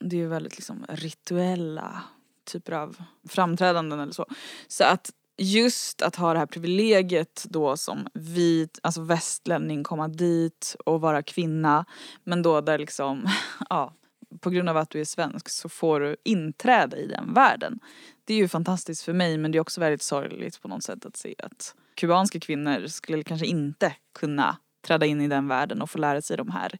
Det 0.00 0.16
är 0.16 0.20
ju 0.20 0.28
väldigt 0.28 0.56
liksom 0.56 0.84
rituella 0.88 2.02
typer 2.44 2.72
av 2.72 2.96
framträdanden 3.28 4.00
eller 4.00 4.12
så. 4.12 4.26
Så 4.68 4.84
att 4.84 5.10
just 5.36 6.02
att 6.02 6.16
ha 6.16 6.32
det 6.32 6.38
här 6.38 6.46
privilegiet 6.46 7.46
då 7.48 7.76
som 7.76 8.06
vit, 8.14 8.78
alltså 8.82 9.00
västlänning, 9.00 9.84
komma 9.84 10.08
dit 10.08 10.76
och 10.86 11.00
vara 11.00 11.22
kvinna. 11.22 11.84
Men 12.24 12.42
då 12.42 12.60
där 12.60 12.78
liksom, 12.78 13.28
ja, 13.70 13.94
på 14.40 14.50
grund 14.50 14.68
av 14.68 14.76
att 14.76 14.90
du 14.90 15.00
är 15.00 15.04
svensk 15.04 15.48
så 15.48 15.68
får 15.68 16.00
du 16.00 16.16
inträde 16.24 16.96
i 16.96 17.06
den 17.06 17.34
världen. 17.34 17.78
Det 18.24 18.34
är 18.34 18.38
ju 18.38 18.48
fantastiskt 18.48 19.02
för 19.02 19.12
mig 19.12 19.38
men 19.38 19.52
det 19.52 19.58
är 19.58 19.60
också 19.60 19.80
väldigt 19.80 20.02
sorgligt 20.02 20.62
på 20.62 20.68
något 20.68 20.82
sätt 20.82 21.06
att 21.06 21.16
se 21.16 21.34
att 21.38 21.74
kubanska 21.94 22.40
kvinnor 22.40 22.86
skulle 22.86 23.22
kanske 23.22 23.46
inte 23.46 23.92
kunna 24.18 24.56
träda 24.86 25.06
in 25.06 25.20
i 25.20 25.28
den 25.28 25.48
världen 25.48 25.82
och 25.82 25.90
få 25.90 25.98
lära 25.98 26.22
sig 26.22 26.36
de 26.36 26.50
här 26.50 26.78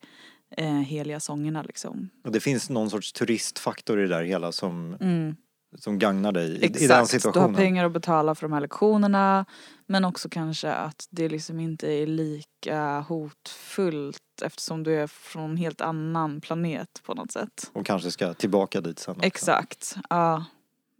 eh, 0.56 0.74
heliga 0.74 1.20
sångerna 1.20 1.62
liksom. 1.62 2.10
Och 2.24 2.32
det 2.32 2.40
finns 2.40 2.70
någon 2.70 2.90
sorts 2.90 3.12
turistfaktor 3.12 3.98
i 3.98 4.02
det 4.02 4.08
där 4.08 4.22
hela 4.22 4.52
som, 4.52 4.96
Mm. 5.00 5.36
Som 5.78 5.98
gagnar 5.98 6.32
dig 6.32 6.50
i, 6.50 6.64
Exakt, 6.64 6.82
i 6.82 6.86
den 6.86 6.88
du 6.88 7.00
har 7.00 7.06
situationen. 7.06 7.54
pengar 7.54 7.84
att 7.84 7.92
betala 7.92 8.34
för 8.34 8.42
de 8.48 8.52
här 8.52 8.60
lektionerna 8.60 9.44
men 9.86 10.04
också 10.04 10.28
kanske 10.28 10.72
att 10.72 11.06
det 11.10 11.28
liksom 11.28 11.60
inte 11.60 11.92
är 11.92 12.06
lika 12.06 13.00
hotfullt 13.00 14.18
eftersom 14.42 14.82
du 14.82 14.94
är 15.00 15.06
från 15.06 15.50
en 15.50 15.56
helt 15.56 15.80
annan 15.80 16.40
planet 16.40 17.02
på 17.04 17.14
något 17.14 17.32
sätt. 17.32 17.70
Och 17.72 17.86
kanske 17.86 18.10
ska 18.10 18.34
tillbaka 18.34 18.80
dit 18.80 18.98
sen 18.98 19.12
också. 19.16 19.26
Exakt, 19.26 19.96
ja. 20.10 20.44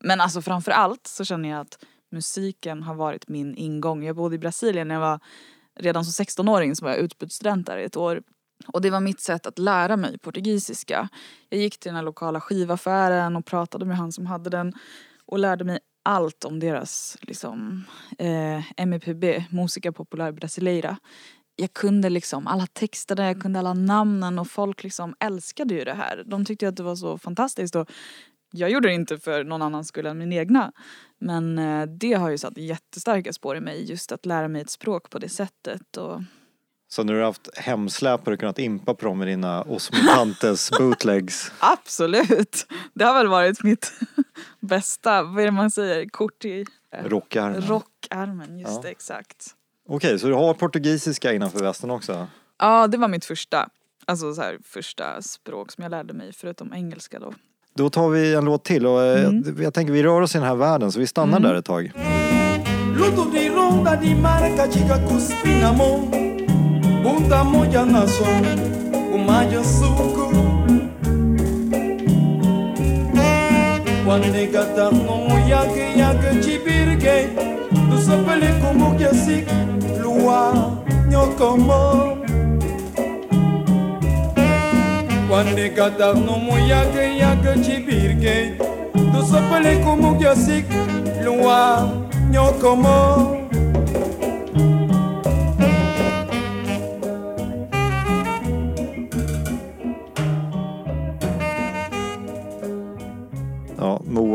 Men 0.00 0.20
alltså 0.20 0.42
framför 0.42 0.70
allt 0.72 1.06
så 1.06 1.24
känner 1.24 1.48
jag 1.48 1.60
att 1.60 1.78
musiken 2.12 2.82
har 2.82 2.94
varit 2.94 3.28
min 3.28 3.54
ingång. 3.56 4.04
Jag 4.04 4.16
bodde 4.16 4.34
i 4.34 4.38
Brasilien 4.38 4.88
när 4.88 4.94
jag 4.94 5.00
var 5.00 5.20
redan 5.80 6.04
som 6.04 6.24
16-åring 6.24 6.76
så 6.76 6.84
var 6.84 6.92
jag 6.92 7.00
utbytesstudent 7.00 7.66
där 7.66 7.78
i 7.78 7.84
ett 7.84 7.96
år. 7.96 8.22
Och 8.66 8.80
det 8.80 8.90
var 8.90 9.00
mitt 9.00 9.20
sätt 9.20 9.46
att 9.46 9.58
lära 9.58 9.96
mig 9.96 10.18
portugisiska. 10.18 11.08
Jag 11.48 11.60
gick 11.60 11.78
till 11.78 11.88
den 11.88 11.96
här 11.96 12.02
lokala 12.02 12.40
skivaffären 12.40 13.36
och 13.36 13.46
pratade 13.46 13.84
med 13.84 13.96
han 13.96 14.12
som 14.12 14.26
hade 14.26 14.50
den 14.50 14.72
och 15.26 15.38
lärde 15.38 15.64
mig 15.64 15.78
allt 16.02 16.44
om 16.44 16.60
deras 16.60 17.16
liksom, 17.20 17.84
eh, 18.18 18.80
MPB, 18.80 19.44
Musica 19.50 19.92
Popular 19.92 20.32
Brasileira. 20.32 20.96
Jag 21.56 21.72
kunde 21.72 22.10
liksom 22.10 22.46
alla 22.46 22.66
texterna, 22.66 23.26
jag 23.26 23.42
kunde 23.42 23.58
alla 23.58 23.74
namnen 23.74 24.38
och 24.38 24.50
folk 24.50 24.82
liksom 24.84 25.14
älskade 25.20 25.74
ju 25.74 25.84
det 25.84 25.94
här. 25.94 26.22
De 26.26 26.44
tyckte 26.44 26.68
att 26.68 26.76
det 26.76 26.82
var 26.82 26.96
så 26.96 27.18
fantastiskt 27.18 27.76
och 27.76 27.90
jag 28.56 28.70
gjorde 28.70 28.88
det 28.88 28.94
inte 28.94 29.18
för 29.18 29.44
någon 29.44 29.62
annans 29.62 29.88
skull 29.88 30.06
än 30.06 30.18
min 30.18 30.32
egna. 30.32 30.72
Men 31.18 31.58
eh, 31.58 31.86
det 31.86 32.12
har 32.12 32.30
ju 32.30 32.38
satt 32.38 32.58
jättestarka 32.58 33.32
spår 33.32 33.56
i 33.56 33.60
mig 33.60 33.90
just 33.90 34.12
att 34.12 34.26
lära 34.26 34.48
mig 34.48 34.62
ett 34.62 34.70
språk 34.70 35.10
på 35.10 35.18
det 35.18 35.28
sättet 35.28 35.96
och 35.96 36.22
så 36.94 37.02
du 37.02 37.14
har 37.16 37.22
haft 37.24 37.48
hemsläp 37.58 38.24
du 38.24 38.36
kunnat 38.36 38.58
impa 38.58 38.94
på 38.94 39.06
dem 39.06 39.18
med 39.18 39.28
dina 39.28 39.62
Osmotantes 39.62 40.70
bootlegs. 40.78 41.52
Absolut! 41.58 42.66
Det 42.94 43.04
har 43.04 43.14
väl 43.14 43.28
varit 43.28 43.62
mitt 43.62 43.92
bästa, 44.60 45.22
vad 45.22 45.40
är 45.40 45.44
det 45.44 45.50
man 45.50 45.70
säger, 45.70 46.08
kort 46.08 46.44
i 46.44 46.64
eh, 46.96 47.04
Rockarmen. 47.08 47.60
rockarmen. 47.62 48.58
Just 48.58 48.72
Ja. 48.74 48.80
det, 48.82 48.88
exakt. 48.88 49.46
Okej, 49.88 50.18
så 50.18 50.26
du 50.26 50.34
har 50.34 50.54
portugisiska 50.54 51.32
innanför 51.32 51.58
västen 51.58 51.90
också? 51.90 52.26
Ja, 52.58 52.86
det 52.86 52.96
var 52.98 53.08
mitt 53.08 53.24
första. 53.24 53.68
Alltså 54.06 54.34
så 54.34 54.42
här, 54.42 54.58
första 54.64 55.22
språk 55.22 55.72
som 55.72 55.82
jag 55.82 55.90
lärde 55.90 56.14
mig 56.14 56.32
förutom 56.32 56.72
engelska 56.72 57.18
då. 57.18 57.34
Då 57.76 57.90
tar 57.90 58.08
vi 58.08 58.34
en 58.34 58.44
låt 58.44 58.64
till 58.64 58.86
och 58.86 59.02
eh, 59.02 59.24
Mm. 59.24 59.62
jag 59.62 59.74
tänker 59.74 59.92
vi 59.92 60.02
rör 60.02 60.20
oss 60.20 60.34
i 60.34 60.38
den 60.38 60.46
här 60.46 60.54
världen 60.56 60.92
så 60.92 61.00
vi 61.00 61.06
stannar 61.06 61.40
där 61.40 61.54
ett 61.54 61.64
tag. 61.64 61.92
Bunda 67.04 67.44
moja 67.44 67.84
na 67.84 68.06
so 68.08 68.24
Umaja 69.14 69.64
suku. 69.64 70.24
Wande 74.06 74.46
gata 74.52 74.90
no 74.90 75.38
yake 75.48 75.98
yake 75.98 76.40
chibirge 76.42 77.28
Tu 77.90 77.98
sapele 78.06 78.60
como 78.60 78.96
que 78.98 79.04
asik 79.06 79.46
Lua 80.02 80.72
nyokomo 81.08 82.16
Wande 85.30 85.68
gata 85.74 86.12
no 86.12 86.58
yake 86.58 87.18
yake 87.18 87.60
chibirge 87.64 88.58
Tu 88.94 89.26
sapele 89.30 89.78
como 89.84 90.18
que 90.18 90.28
asik 90.28 90.66
Lua 91.24 91.88
nyokomo 92.30 93.43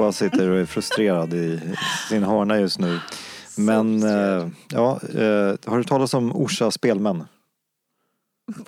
Ja, 0.10 0.13
Moa 0.13 0.13
sitter 0.13 0.50
och 0.50 0.60
är 0.60 0.65
frustrerad 0.65 1.34
i 1.34 1.62
sin 2.10 2.24
hörna 2.24 2.60
just 2.60 2.80
nu. 2.80 3.00
Men 3.58 4.04
eh, 4.04 4.48
ja, 4.69 5.00
eh, 5.13 5.56
har 5.65 5.78
du 5.78 5.84
talat 5.84 6.13
om 6.13 6.36
Orsa 6.36 6.72
spelmän? 6.72 7.26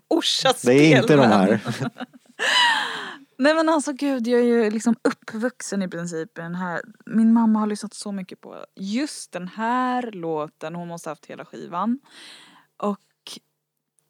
Orsa 0.08 0.54
Det 0.64 0.74
är 0.74 1.02
inte 1.02 1.16
de 1.16 1.24
spelmän. 1.24 1.32
här. 1.32 1.60
Nej 3.38 3.54
men 3.54 3.70
alltså 3.70 3.94
gud, 3.94 4.28
jag 4.28 4.40
är 4.40 4.44
ju 4.44 4.70
liksom 4.72 4.96
uppvuxen 5.02 5.82
i 5.82 5.88
princip 5.88 6.38
i 6.38 6.42
den 6.42 6.56
här. 6.56 6.82
Min 7.06 7.34
mamma 7.34 7.60
har 7.60 7.68
lyssnat 7.68 7.94
så 7.94 8.12
mycket 8.12 8.42
på 8.42 8.66
just 8.76 9.32
den 9.32 9.48
här 9.48 10.12
låten. 10.12 10.76
Hon 10.76 10.88
måste 10.88 11.10
ha 11.10 11.12
haft 11.12 11.26
hela 11.26 11.46
skivan. 11.46 12.00
Och 12.78 13.00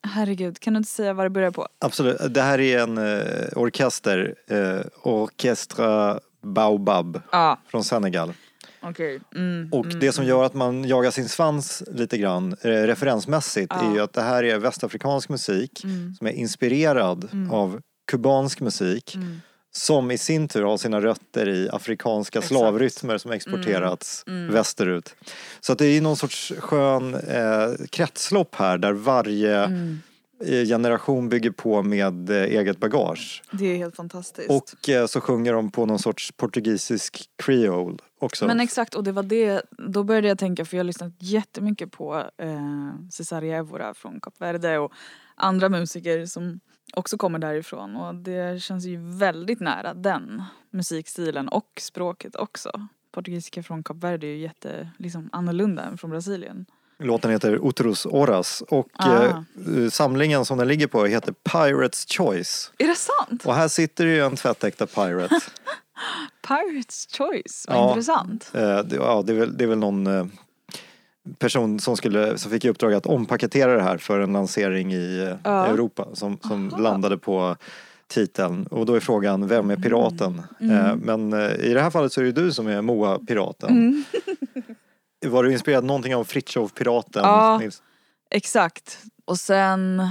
herregud, 0.08 0.60
kan 0.60 0.74
du 0.74 0.78
inte 0.78 0.89
säga 0.89 1.13
vad 1.13 1.26
det 1.26 1.30
börjar 1.30 1.52
på? 1.52 1.67
Absolut. 1.80 2.34
Det 2.34 2.41
här 2.41 2.60
är 2.60 2.80
en 2.84 2.98
eh, 2.98 3.48
orkester, 3.56 4.36
eh, 4.48 4.82
Orchestra 5.04 6.20
Baobab 6.41 7.21
Ja, 7.32 7.60
från 7.67 7.84
Senegal. 7.84 8.34
okej. 8.82 9.19
Mm, 9.36 9.69
Och 9.71 9.86
mm, 9.86 9.99
det 9.99 10.12
som 10.12 10.25
gör 10.25 10.43
att 10.43 10.54
man 10.54 10.84
jagar 10.88 11.12
sin 11.12 11.30
svans 11.30 11.84
lite 11.88 12.17
grann 12.17 12.56
eh, 12.62 12.67
referensmässigt 12.69 13.71
Ja. 13.75 13.89
är 13.91 13.93
ju 13.95 13.99
att 14.01 14.13
det 14.13 14.21
här 14.21 14.43
är 14.43 14.58
västafrikansk 14.58 15.30
musik 15.30 15.84
Mm. 15.84 16.13
som 16.17 16.27
är 16.27 16.32
inspirerad 16.32 17.27
Mm. 17.34 17.51
av 17.51 17.82
kubansk 18.12 18.60
musik 18.60 19.15
Mm. 19.15 19.41
som 19.73 20.12
i 20.12 20.17
sin 20.17 20.47
tur 20.47 20.63
har 20.63 20.77
sina 20.77 21.01
rötter 21.01 21.49
i 21.49 21.69
afrikanska 21.69 22.39
Exakt. 22.39 22.47
slavrytmer 22.49 23.17
som 23.17 23.32
exporterats 23.32 24.23
Mm. 24.27 24.54
västerut. 24.54 25.15
Så 25.62 25.71
att 25.73 25.77
det 25.80 25.86
är 25.86 26.01
någon 26.01 26.15
sorts 26.17 26.54
skön 26.60 27.13
eh, 27.15 27.67
kretslopp 27.89 28.56
här 28.56 28.77
där 28.77 28.91
varje 28.93 29.63
Mm. 29.63 30.01
Generation 30.45 31.30
bygger 31.30 31.51
på 31.51 31.84
med 31.84 32.30
eh, 32.30 32.43
eget 32.43 32.80
bagage. 32.80 33.43
Det 33.51 33.65
är 33.65 33.77
helt 33.77 33.95
fantastiskt. 33.95 34.49
Och 34.49 34.89
eh, 34.89 35.06
så 35.06 35.21
sjunger 35.21 35.54
de 35.54 35.71
på 35.71 35.86
någon 35.86 35.99
sorts 35.99 36.32
portugisisk 36.32 37.30
creole 37.36 37.97
också. 38.19 38.47
Men 38.47 38.60
exakt, 38.60 38.95
och 38.95 39.04
det 39.04 39.12
var 39.12 39.23
det, 39.23 39.62
då 39.71 40.04
började 40.04 40.27
jag 40.27 40.39
tänka 40.39 40.65
för 40.65 40.77
jag 40.77 40.80
har 40.80 40.88
lyssnat 40.88 41.13
jättemycket 41.19 41.91
på 41.91 42.23
eh, 42.38 43.10
Cesaria 43.12 43.58
Evora 43.58 43.93
från 43.93 44.19
Kap 44.19 44.41
Verde 44.41 44.80
och 44.80 44.91
andra 45.36 45.69
musiker 45.69 46.25
som 46.25 46.60
också 46.93 47.17
kommer 47.17 47.39
därifrån 47.39 47.95
och 47.95 48.15
det 48.15 48.62
känns 48.62 48.86
ju 48.86 49.17
väldigt 49.17 49.60
nära 49.60 49.93
den 49.93 50.43
musikstilen 50.71 51.47
och 51.47 51.71
språket 51.80 52.36
också. 52.36 52.88
Portugisiska 53.12 53.63
från 53.63 53.84
Kap 53.84 54.04
Verde 54.04 54.27
är 54.27 54.32
ju 54.32 54.38
jätte, 54.38 54.91
liksom 54.97 55.30
annorlunda 55.32 55.84
än 55.84 55.97
från 55.97 56.12
Brasilien. 56.12 56.65
Låten 57.02 57.32
heter 57.32 57.60
Outros 57.66 58.06
Horas 58.06 58.64
och 58.70 58.88
Ah. 58.94 59.24
eh, 59.24 59.90
samlingen 59.92 60.46
som 60.46 60.58
den 60.58 60.68
ligger 60.68 60.88
på 60.88 61.06
heter 61.06 61.34
Pirates 61.52 62.06
Choice. 62.18 62.72
Är 62.78 62.88
det 62.88 62.96
sant? 62.96 63.46
Och 63.46 63.56
här 63.56 63.68
sitter 63.68 64.06
ju 64.06 64.20
en 64.26 64.36
tvättäkta 64.36 64.86
pirate. 64.86 65.40
Pirates 66.48 67.08
Choice, 67.18 67.66
vad 67.68 67.78
Ja. 67.78 67.88
intressant. 67.90 68.52
Eh, 68.54 68.80
det, 68.80 68.96
ja, 68.96 69.24
det, 69.26 69.34
är 69.34 69.38
väl, 69.38 69.58
det 69.58 69.64
är 69.64 69.68
väl 69.68 69.78
någon 69.78 70.08
eh, 70.08 70.26
person 71.40 71.80
som, 71.80 71.98
skulle, 71.98 72.38
som 72.38 72.52
fick 72.52 72.66
i 72.66 72.70
uppdrag 72.70 72.94
att 72.94 73.06
ompaketera 73.06 73.74
det 73.76 73.82
här 73.84 73.98
för 73.98 74.20
en 74.20 74.34
lansering 74.34 74.94
i 74.94 75.20
eh, 75.30 75.36
Ja. 75.44 75.66
Europa 75.68 76.08
som, 76.14 76.38
som 76.42 76.70
Aha. 76.74 76.82
landade 76.82 77.18
på 77.18 77.56
titeln. 78.08 78.68
Och 78.68 78.86
då 78.86 78.94
är 78.96 79.00
frågan, 79.00 79.48
vem 79.48 79.70
är 79.70 79.76
piraten? 79.76 80.42
Mm. 80.62 80.76
Eh, 80.86 80.96
men 80.96 81.34
eh, 81.34 81.56
i 81.56 81.74
det 81.74 81.82
här 81.82 81.90
fallet 81.90 82.14
så 82.14 82.22
är 82.22 82.26
det 82.26 82.32
du 82.32 82.52
som 82.52 82.68
är 82.68 82.82
Moa-piraten. 82.82 83.70
Mm. 83.70 84.04
Var 85.26 85.44
du 85.44 85.52
inspirerad 85.52 85.84
någonting 85.84 86.16
av 86.16 86.24
Fritiof-piraten? 86.24 87.24
Ja. 87.24 87.58
Nils? 87.58 87.84
Exakt. 88.30 89.00
Och 89.26 89.38
sen 89.40 90.10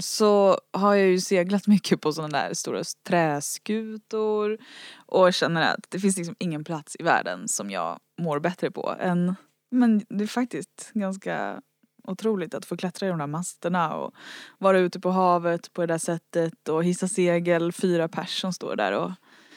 så 0.00 0.58
har 0.72 0.94
jag 0.94 1.06
ju 1.08 1.20
seglat 1.20 1.66
mycket 1.66 2.00
på 2.00 2.12
sådana 2.12 2.38
där 2.38 2.54
stora 2.54 2.82
träskutor 3.08 4.58
och 5.06 5.34
känner 5.34 5.62
att 5.74 5.86
det 5.88 5.98
finns 6.00 6.16
liksom 6.16 6.36
ingen 6.38 6.64
plats 6.64 6.96
i 6.98 7.02
världen 7.02 7.48
som 7.48 7.70
jag 7.70 7.98
mår 8.20 8.40
bättre 8.40 8.70
på 8.70 8.96
än 9.00 9.36
men 9.70 10.02
det 10.08 10.24
är 10.24 10.28
faktiskt 10.28 10.90
ganska 10.94 11.60
otroligt 12.08 12.54
att 12.54 12.64
få 12.64 12.76
klättra 12.76 13.06
i 13.06 13.10
de 13.10 13.18
där 13.18 13.26
masterna 13.26 13.94
och 13.94 14.14
vara 14.58 14.78
ute 14.78 15.00
på 15.00 15.10
havet 15.10 15.72
på 15.72 15.80
det 15.80 15.86
där 15.86 15.98
sättet 15.98 16.68
och 16.68 16.84
hissa 16.84 17.08
segel, 17.08 17.72
fyra 17.72 18.08
pers 18.08 18.40
som 18.40 18.52
står 18.52 18.76
där 18.76 18.92
och 18.92 19.10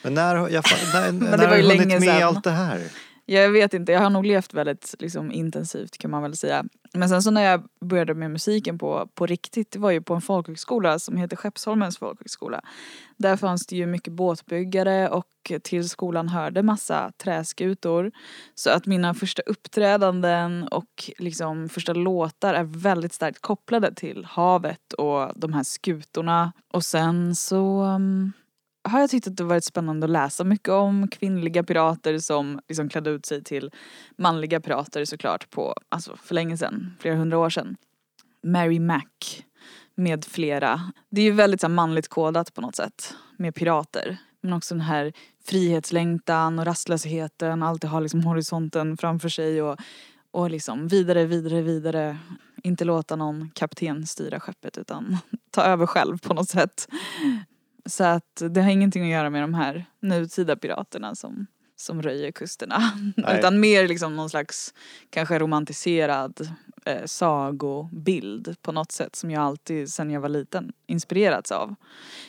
Men 0.04 0.14
när, 0.14 0.36
har- 0.36 0.50
jag, 0.50 0.64
när, 0.94 1.12
när 1.12 1.38
det 1.38 1.38
var 1.38 1.48
har 1.48 1.58
du 1.58 1.64
hunnit 1.64 1.88
med 1.88 2.02
sedan. 2.04 2.24
allt 2.24 2.44
det 2.44 2.52
här? 2.52 2.82
Jag 3.28 3.50
vet 3.50 3.74
inte, 3.74 3.92
jag 3.92 4.02
har 4.02 4.10
nog 4.10 4.26
levt 4.26 4.54
väldigt 4.54 4.96
liksom, 5.00 5.32
intensivt 5.32 5.98
kan 5.98 6.12
man 6.12 6.22
väl 6.22 6.38
säga. 6.38 6.66
Men 6.94 7.10
sen 7.10 7.22
så 7.22 7.32
när 7.32 7.42
jag 7.42 7.64
började 7.82 8.14
med 8.14 8.32
musiken 8.32 8.78
på, 8.78 9.10
på 9.14 9.26
riktigt, 9.26 9.72
det 9.72 9.80
var 9.80 9.92
ju 9.92 10.02
på 10.02 10.14
en 10.14 10.22
folkhögskola 10.22 11.00
som 11.00 11.18
heter 11.18 11.36
Skeppsholmens 11.36 11.98
folkhögskola. 11.98 12.62
Där 13.18 13.38
fanns 13.38 13.68
det 13.68 13.76
ju 13.76 13.86
mycket 13.86 14.14
båtbyggare 14.14 15.10
och 15.10 15.52
till 15.64 15.90
skolan 15.90 16.30
hörde 16.30 16.64
massa 16.64 17.12
träskutor. 17.18 18.12
Så 18.56 18.70
att 18.70 18.86
mina 18.86 19.14
första 19.14 19.42
uppträdanden 19.42 20.68
och 20.68 21.12
liksom 21.18 21.70
första 21.70 21.94
låtar 21.94 22.54
är 22.54 22.64
väldigt 22.64 23.14
starkt 23.14 23.42
kopplade 23.42 23.94
till 23.94 24.26
havet 24.26 24.94
och 24.94 25.32
de 25.36 25.54
här 25.54 25.64
skutorna. 25.64 26.54
Och 26.74 26.84
sen 26.84 27.36
så 27.36 27.84
um, 27.84 28.34
har 28.86 29.00
jag 29.00 29.10
tyckt 29.10 29.28
att 29.28 29.38
det 29.38 29.44
varit 29.44 29.64
spännande 29.64 30.06
att 30.06 30.12
läsa 30.12 30.44
mycket 30.44 30.70
om 30.70 31.08
kvinnliga 31.08 31.64
pirater 31.64 32.18
som 32.18 32.60
liksom 32.68 32.90
klädde 32.90 33.10
ut 33.10 33.26
sig 33.26 33.44
till 33.44 33.72
manliga 34.18 34.62
pirater 34.62 35.06
såklart 35.06 35.50
på, 35.52 35.76
alltså 35.90 36.16
för 36.24 36.36
länge 36.36 36.58
sedan, 36.58 36.96
flera 37.00 37.16
hundra 37.16 37.38
år 37.38 37.50
sedan. 37.50 37.76
Mary 38.44 38.80
Mac 38.80 39.02
med 39.96 40.26
flera. 40.26 40.82
Det 41.10 41.22
är 41.22 41.26
ju 41.26 41.32
väldigt 41.32 41.62
så 41.62 41.68
här, 41.68 41.74
manligt 41.74 42.08
kodat 42.08 42.54
på 42.54 42.62
något 42.62 42.76
sätt 42.76 43.14
med 43.38 43.56
pirater. 43.56 44.18
Men 44.42 44.54
också 44.54 44.74
den 44.76 44.82
här 44.82 45.14
frihetslängtan 45.46 46.60
och 46.60 46.66
rastlösheten, 46.66 47.64
alltid 47.64 47.90
ha 47.90 48.00
liksom 48.00 48.24
horisonten 48.24 48.98
framför 48.98 49.30
sig 49.30 49.62
och, 49.62 49.78
och 50.32 50.50
liksom 50.50 50.88
vidare, 50.88 51.26
vidare, 51.26 51.62
vidare. 51.62 52.18
Inte 52.64 52.86
låta 52.86 53.16
någon 53.16 53.50
kapten 53.56 54.08
styra 54.08 54.40
skeppet 54.40 54.78
utan 54.78 55.18
ta 55.52 55.62
över 55.62 55.86
själv 55.86 56.18
på 56.18 56.34
något 56.34 56.50
sätt. 56.50 56.88
Så 57.86 58.04
att 58.04 58.42
det 58.50 58.62
har 58.62 58.70
ingenting 58.70 59.04
att 59.04 59.10
göra 59.10 59.30
med 59.30 59.44
de 59.44 59.54
här 59.54 59.86
nutida 60.00 60.56
piraterna 60.56 61.16
som, 61.16 61.48
som 61.76 62.02
röjer 62.02 62.32
kusterna. 62.32 62.80
Nej. 63.18 63.40
Utan 63.40 63.60
mer 63.60 63.88
liksom 63.88 64.16
någon 64.16 64.30
slags 64.30 64.74
kanske 65.10 65.40
romantiserad 65.40 66.50
eh, 66.86 67.06
sagobild 67.06 68.56
på 68.62 68.72
något 68.72 68.92
sätt 68.92 69.16
som 69.16 69.32
jag 69.32 69.44
alltid 69.44 69.94
sen 69.94 70.12
jag 70.12 70.22
var 70.22 70.30
liten 70.30 70.72
inspirerats 70.88 71.52
av. 71.52 71.76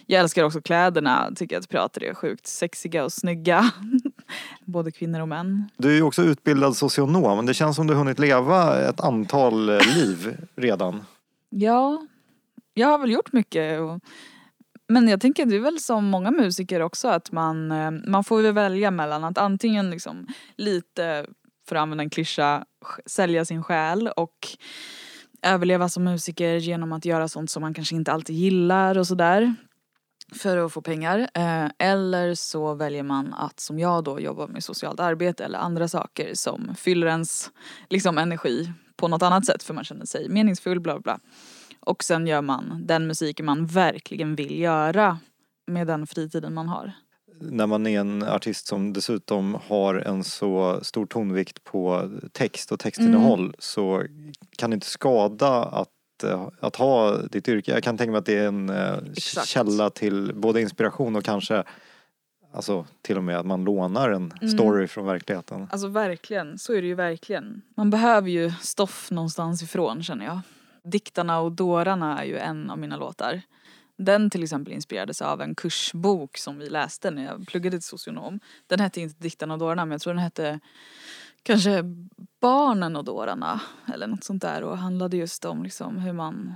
Jag 0.07 0.21
älskar 0.21 0.45
också 0.45 0.61
kläderna, 0.61 1.33
tycker 1.37 1.59
att 1.59 1.69
pirater 1.69 2.05
är 2.05 2.15
sjukt 2.15 2.47
sexiga 2.47 3.05
och 3.05 3.13
snygga. 3.13 3.71
Både 4.65 4.93
kvinnor 4.93 5.21
och 5.21 5.29
män. 5.29 5.71
Du 5.77 5.91
är 5.91 5.95
ju 5.95 6.03
också 6.03 6.23
utbildad 6.23 6.77
socionom, 6.77 7.37
men 7.37 7.47
det 7.47 7.55
känns 7.55 7.77
som 7.77 7.87
du 7.87 7.95
hunnit 7.95 8.19
leva 8.19 8.81
ett 8.89 9.01
antal 9.01 9.69
eh, 9.69 9.79
liv 9.95 10.37
redan. 10.57 11.05
Ja, 11.51 12.07
jag 12.75 12.89
har 12.89 12.99
väl 12.99 13.11
gjort 13.11 13.33
mycket. 13.33 13.81
Och, 13.81 14.01
men 14.89 15.09
jag 15.09 15.21
tänker 15.21 15.47
det 15.47 15.57
är 15.57 15.61
väl 15.61 15.81
som 15.81 16.05
många 16.05 16.31
musiker 16.31 16.81
också 16.81 17.09
att 17.09 17.33
man, 17.33 17.73
eh, 17.73 17.91
man 17.91 18.25
får 18.25 18.43
väl 18.43 18.53
välja 18.53 18.91
mellan 18.91 19.25
att 19.25 19.39
antingen 19.39 19.91
liksom 19.91 20.27
lite, 20.57 21.27
för 21.69 21.77
att 21.77 21.83
använda 21.83 22.05
en 22.05 22.11
klyscha, 22.11 22.65
sälja 23.07 23.45
sin 23.45 23.63
själ 23.63 24.09
och 24.09 24.49
överleva 25.43 25.89
som 25.89 26.05
musiker 26.05 26.57
genom 26.57 26.93
att 26.93 27.05
göra 27.05 27.29
sånt 27.29 27.51
som 27.51 27.61
man 27.61 27.75
kanske 27.75 27.95
inte 27.95 28.13
alltid 28.13 28.37
gillar 28.37 28.99
och 28.99 29.07
sådär. 29.07 29.55
För 30.33 30.57
att 30.57 30.73
få 30.73 30.83
pengar. 30.83 31.19
Eh, 31.35 31.67
eller 31.79 32.35
så 32.35 32.75
väljer 32.75 33.03
man 33.03 33.35
att 33.35 33.61
som 33.61 33.79
jag 33.79 34.05
då 34.05 34.21
jobba 34.21 34.47
med 34.47 34.65
socialt 34.65 35.01
arbete 35.01 35.45
eller 35.45 35.59
andra 35.59 35.89
saker 35.89 36.35
som 36.35 36.75
fyller 36.79 37.07
ens 37.07 37.51
liksom, 37.89 38.19
energi 38.19 38.73
på 38.97 39.09
något 39.09 39.23
annat 39.23 39.47
sätt 39.47 39.63
för 39.63 39.75
man 39.75 39.85
känner 39.85 40.07
sig 40.07 40.29
meningsfull 40.29 40.81
bla 40.81 40.93
bla 40.93 41.01
bla. 41.01 41.21
Och 41.87 42.05
sen 42.05 42.27
gör 42.27 42.43
man 42.43 42.83
den 42.87 43.07
musiken 43.07 43.47
man 43.47 43.67
verkligen 43.67 44.35
vill 44.35 44.59
göra 44.61 45.19
med 45.67 45.87
den 45.87 46.07
fritiden 46.07 46.55
man 46.55 46.69
har. 46.69 46.93
När 47.41 47.67
man 47.67 47.87
är 47.87 48.01
en 48.01 48.23
artist 48.23 48.67
som 48.67 48.93
dessutom 48.93 49.59
har 49.69 49.95
en 49.95 50.25
så 50.25 50.81
stor 50.83 51.07
tonvikt 51.07 51.65
på 51.65 52.11
text 52.33 52.73
och 52.73 52.81
textinnehåll 52.81 53.41
Mm. 53.41 53.55
så 53.59 54.05
kan 54.57 54.71
det 54.71 54.75
inte 54.75 54.87
skada 54.87 55.65
att, 55.65 55.89
eh, 56.25 56.49
att 56.61 56.77
ha 56.77 57.17
ditt 57.23 57.49
yrke. 57.49 57.73
Jag 57.73 57.83
kan 57.83 57.97
tänka 57.99 58.11
mig 58.11 58.19
att 58.19 58.27
det 58.27 58.39
är 58.39 58.47
en 58.49 58.71
eh, 58.71 58.95
Exakt. 59.17 59.47
källa 59.49 59.91
till 59.91 60.33
både 60.35 60.61
inspiration 60.61 61.17
och 61.17 61.25
kanske 61.25 61.65
Alltså 62.53 62.87
till 63.03 63.17
och 63.17 63.25
med 63.25 63.39
att 63.39 63.47
man 63.47 63.65
lånar 63.65 64.11
en 64.11 64.33
Mm. 64.43 64.49
story 64.49 64.87
från 64.87 65.07
verkligheten. 65.07 65.67
Alltså 65.71 65.89
verkligen, 65.89 66.59
så 66.59 66.73
är 66.73 66.83
det 66.83 66.89
ju 66.89 66.95
verkligen. 66.95 67.63
Man 67.77 67.91
behöver 67.91 68.29
ju 68.31 68.51
stoff 68.61 69.11
någonstans 69.11 69.63
ifrån 69.63 70.03
känner 70.03 70.25
jag. 70.25 70.41
Diktarna 70.91 71.41
och 71.41 71.53
dårarna 71.53 72.23
är 72.23 72.25
ju 72.25 72.39
en 72.39 72.71
av 72.71 72.79
mina 72.79 72.97
låtar. 72.97 73.43
Den 73.97 74.31
till 74.31 74.43
exempel 74.43 74.73
inspirerades 74.73 75.23
av 75.23 75.41
en 75.43 75.55
kursbok 75.55 76.39
som 76.39 76.59
vi 76.59 76.69
läste 76.69 77.11
när 77.11 77.25
jag 77.25 77.47
pluggade 77.47 77.77
till 77.77 77.89
socionom. 77.89 78.41
Den 78.67 78.81
hette 78.81 79.01
inte 79.01 79.23
Diktarna 79.23 79.55
och 79.55 79.61
dårarna 79.61 79.85
men 79.85 79.93
jag 79.93 80.01
tror 80.01 80.15
den 80.15 80.23
hette 80.23 80.61
kanske 81.43 81.83
Barnen 82.41 82.97
och 82.97 83.05
dårarna 83.05 83.61
eller 83.95 84.07
något 84.07 84.25
sånt 84.25 84.43
där 84.43 84.63
och 84.63 84.79
handlade 84.79 85.17
just 85.17 85.45
om 85.45 85.63
liksom 85.63 85.99
hur 85.99 86.13
man 86.13 86.55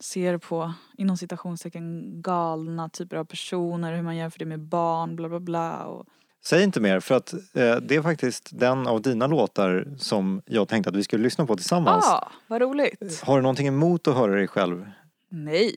ser 0.00 0.38
på 0.38 0.72
inom 0.96 1.16
citationstecken 1.16 2.22
galna 2.22 2.88
typer 2.88 3.16
av 3.16 3.24
personer, 3.24 3.96
hur 3.96 4.02
man 4.02 4.16
jämför 4.16 4.38
det 4.38 4.44
med 4.44 4.60
barn, 4.60 5.16
bla 5.16 5.28
bla 5.28 5.40
bla 5.40 5.84
och 5.84 6.06
Säg 6.46 6.62
inte 6.62 6.80
mer 6.80 7.00
för 7.00 7.14
att 7.14 7.32
eh, 7.32 7.76
det 7.76 7.96
är 7.96 8.02
faktiskt 8.02 8.48
den 8.52 8.86
av 8.86 9.02
dina 9.02 9.26
låtar 9.26 9.86
som 9.98 10.42
jag 10.46 10.68
tänkte 10.68 10.90
att 10.90 10.96
vi 10.96 11.04
skulle 11.04 11.22
lyssna 11.22 11.46
på 11.46 11.56
tillsammans. 11.56 12.04
ah, 12.06 12.32
vad 12.46 12.62
roligt! 12.62 13.20
Har 13.22 13.36
du 13.36 13.42
någonting 13.42 13.66
emot 13.66 14.08
att 14.08 14.14
höra 14.14 14.32
dig 14.34 14.48
själv? 14.48 14.86
Nej. 15.30 15.74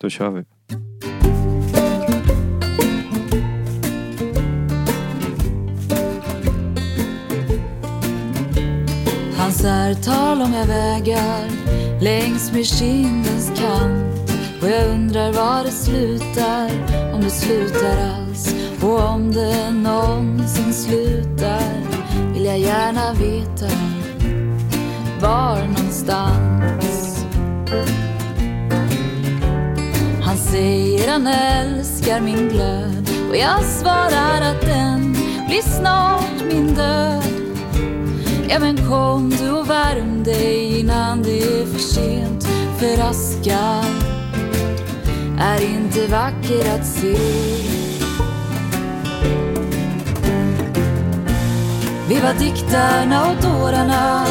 Då 0.00 0.10
kör 0.10 0.30
vi. 0.30 0.44
Hans 9.38 9.64
är 9.64 9.94
tar 9.94 10.36
långa 10.36 10.64
vägar 10.64 11.50
längs 12.00 12.52
med 12.52 12.66
kindens 12.66 13.60
kant 13.60 14.30
och 14.62 14.68
jag 14.68 14.90
undrar 14.90 15.32
var 15.32 15.64
det 15.64 15.70
slutar, 15.70 16.70
om 17.14 17.20
det 17.20 17.30
slutar 17.30 17.98
alls 17.98 18.23
och 18.84 19.00
om 19.00 19.32
det 19.32 19.70
någonsin 19.70 20.74
slutar 20.74 21.72
vill 22.32 22.44
jag 22.44 22.58
gärna 22.58 23.12
veta 23.12 23.74
var 25.20 25.66
någonstans. 25.66 27.24
Han 30.22 30.36
säger 30.36 31.10
han 31.10 31.26
älskar 31.26 32.20
min 32.20 32.48
glöd 32.48 33.10
och 33.30 33.36
jag 33.36 33.64
svarar 33.64 34.40
att 34.50 34.60
den 34.60 35.16
blir 35.48 35.62
snart 35.62 36.44
min 36.52 36.74
död. 36.74 37.22
Ja 38.48 38.58
men 38.60 38.76
kom 38.76 39.30
du 39.30 39.50
och 39.50 39.70
värm 39.70 40.24
dig 40.24 40.80
innan 40.80 41.22
det 41.22 41.42
är 41.42 41.66
för 41.66 41.78
sent 41.78 42.48
För 42.78 43.02
askan 43.02 43.84
är 45.40 45.64
inte 45.64 46.06
vacker 46.06 46.74
att 46.74 46.86
se 46.86 47.73
Vi 52.14 52.20
var 52.20 52.34
diktarna 52.34 53.30
och 53.30 53.42
dårarna. 53.42 54.26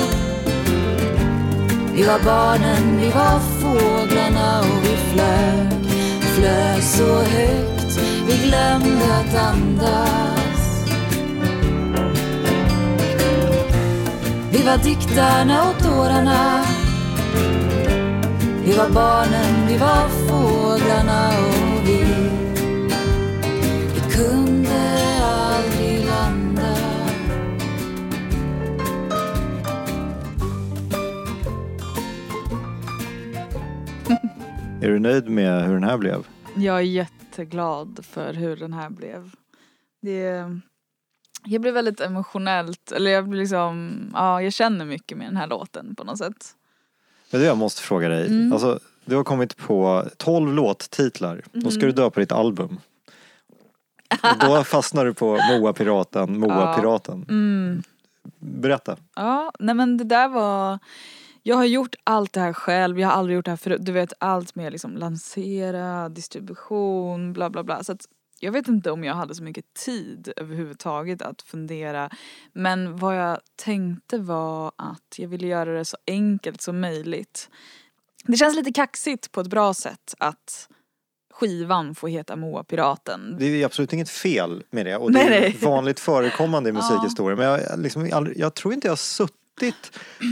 Vi 1.94 2.04
var 2.04 2.20
barnen, 2.26 2.98
vi 2.98 3.10
var 3.10 3.40
fåglarna 3.40 4.60
och 4.60 4.84
vi 4.84 4.98
flög 4.98 5.86
Flög 6.22 6.84
så 6.84 7.18
högt 7.18 8.00
vi 8.28 8.48
glömde 8.48 9.16
att 9.16 9.36
andas. 9.36 10.86
Vi 14.52 14.64
var 14.64 14.78
diktarna 14.78 15.64
och 15.64 15.84
dårarna. 15.84 16.66
Vi 18.66 18.74
var 18.74 18.90
barnen, 18.90 19.68
vi 19.68 19.78
var 19.78 20.08
fåglarna 20.28 21.30
och 21.30 21.73
Är 34.84 34.90
du 34.90 35.00
nöjd 35.00 35.30
med 35.30 35.64
hur 35.66 35.74
den 35.74 35.84
här 35.84 35.98
blev? 35.98 36.28
Jag 36.56 36.76
är 36.78 36.82
jätteglad 36.82 38.00
för 38.06 38.34
hur 38.34 38.56
den 38.56 38.74
här 38.74 38.90
blev. 38.90 39.32
Det, 40.02 40.44
jag 41.46 41.62
blev 41.62 41.74
väldigt 41.74 42.02
emotionellt, 42.02 42.92
eller 42.92 43.12
jag 43.12 43.30
blir 43.30 43.40
liksom, 43.40 44.00
ja 44.14 44.42
jag 44.42 44.54
känner 44.54 44.86
mycket 44.86 45.18
med 45.18 45.28
den 45.28 45.38
här 45.38 45.48
låten 45.48 45.96
på 45.96 46.04
något 46.04 46.18
sätt. 46.18 46.56
Men 47.32 47.42
det 47.42 47.48
jag 47.48 47.58
måste 47.58 47.82
fråga 47.82 48.10
dig. 48.10 48.28
Mm. 48.28 48.54
Alltså, 48.54 48.80
du 49.06 49.16
har 49.16 49.24
kommit 49.24 49.58
på 49.58 50.06
12 50.18 50.54
låttitlar. 50.54 51.42
Då 51.52 51.72
ska 51.72 51.80
du 51.80 51.86
Mm. 51.86 51.96
döpa 51.96 52.20
ditt 52.20 52.32
album. 52.32 52.80
Och 54.10 54.40
då 54.48 54.64
fastnar 54.64 55.06
du 55.06 55.14
på 55.14 55.40
Moa 55.50 55.74
Piraten, 55.74 56.40
Moa 56.40 56.50
Ja. 56.62 56.74
Piraten. 56.78 57.26
Mm. 57.30 57.84
Berätta. 58.40 58.98
Ja, 59.16 59.52
nej 59.60 59.76
men 59.76 59.98
det 59.98 60.04
där 60.04 60.28
var 60.28 60.80
Jag 61.46 61.56
har 61.56 61.66
gjort 61.66 61.96
allt 62.04 62.34
det 62.34 62.40
här 62.40 62.54
själv, 62.54 63.00
jag 63.00 63.08
har 63.08 63.16
aldrig 63.16 63.36
gjort 63.36 63.46
det 63.46 63.52
här 63.52 63.56
förut. 63.58 63.86
Du 63.86 63.92
vet 63.92 64.14
allt 64.20 64.56
med 64.56 64.72
liksom 64.72 64.98
lansera, 64.98 66.10
distribution, 66.10 67.34
bla 67.34 67.50
bla 67.50 67.64
bla. 67.64 67.84
Så 67.84 67.92
att 67.92 68.06
jag 68.40 68.52
vet 68.52 68.68
inte 68.68 68.92
om 68.92 69.04
jag 69.04 69.16
hade 69.16 69.36
så 69.36 69.44
mycket 69.44 69.74
tid 69.74 70.34
överhuvudtaget 70.36 71.22
att 71.22 71.42
fundera. 71.42 72.10
Men 72.54 72.98
vad 72.98 73.18
jag 73.18 73.40
tänkte 73.56 74.18
var 74.18 74.72
att 74.76 75.16
jag 75.18 75.28
ville 75.28 75.48
göra 75.48 75.74
det 75.74 75.86
så 75.86 75.98
enkelt 76.08 76.62
som 76.62 76.80
möjligt. 76.80 77.50
Det 78.24 78.38
känns 78.38 78.56
lite 78.56 78.74
kaxigt 78.74 79.32
på 79.32 79.42
ett 79.42 79.48
bra 79.48 79.74
sätt 79.74 80.16
att 80.18 80.70
skivan 81.34 81.96
får 81.96 82.08
heta 82.08 82.36
Moa 82.36 82.64
Piraten. 82.64 83.36
Det 83.40 83.46
är 83.46 83.66
absolut 83.66 83.94
inget 83.94 84.10
fel 84.10 84.64
med 84.72 84.86
det 84.86 84.98
och 84.98 85.12
Nej, 85.12 85.30
det 85.30 85.36
är 85.36 85.42
nej. 85.42 85.58
vanligt 85.62 86.00
förekommande 86.00 86.70
i 86.70 86.74
musikhistorien. 86.74 87.40
Men 87.40 87.48
jag, 87.48 87.80
liksom, 87.80 88.32
jag 88.36 88.54
tror 88.54 88.74
inte 88.74 88.88
jag 88.88 88.92
har 88.92 88.98
suttit 88.98 89.43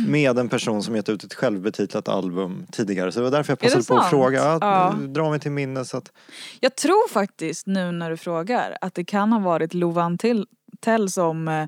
med 0.08 0.38
en 0.40 0.50
person 0.50 0.84
som 0.84 0.96
gett 0.96 1.10
ut 1.10 1.24
ett 1.24 1.34
självbetitlat 1.34 2.08
album 2.08 2.66
tidigare. 2.72 3.12
Så 3.12 3.20
det 3.20 3.24
var 3.24 3.32
därför 3.32 3.52
jag 3.52 3.60
passade 3.60 3.84
på 3.84 3.98
att 3.98 4.10
fråga. 4.10 4.40
Ja, 4.40 4.58
Ja. 4.62 4.96
Dra 5.08 5.30
mig 5.30 5.40
till 5.40 5.52
minnes 5.52 5.94
att 5.94 6.12
Jag 6.60 6.76
tror 6.76 7.10
faktiskt 7.10 7.68
nu 7.68 7.92
när 7.92 8.10
du 8.10 8.18
frågar 8.18 8.78
att 8.82 8.96
det 8.96 9.04
kan 9.06 9.32
ha 9.32 9.40
varit 9.40 9.74
Lovan 9.74 10.18
Tell 10.18 10.46
Tell 10.80 11.10
som, 11.10 11.48
eh, 11.48 11.68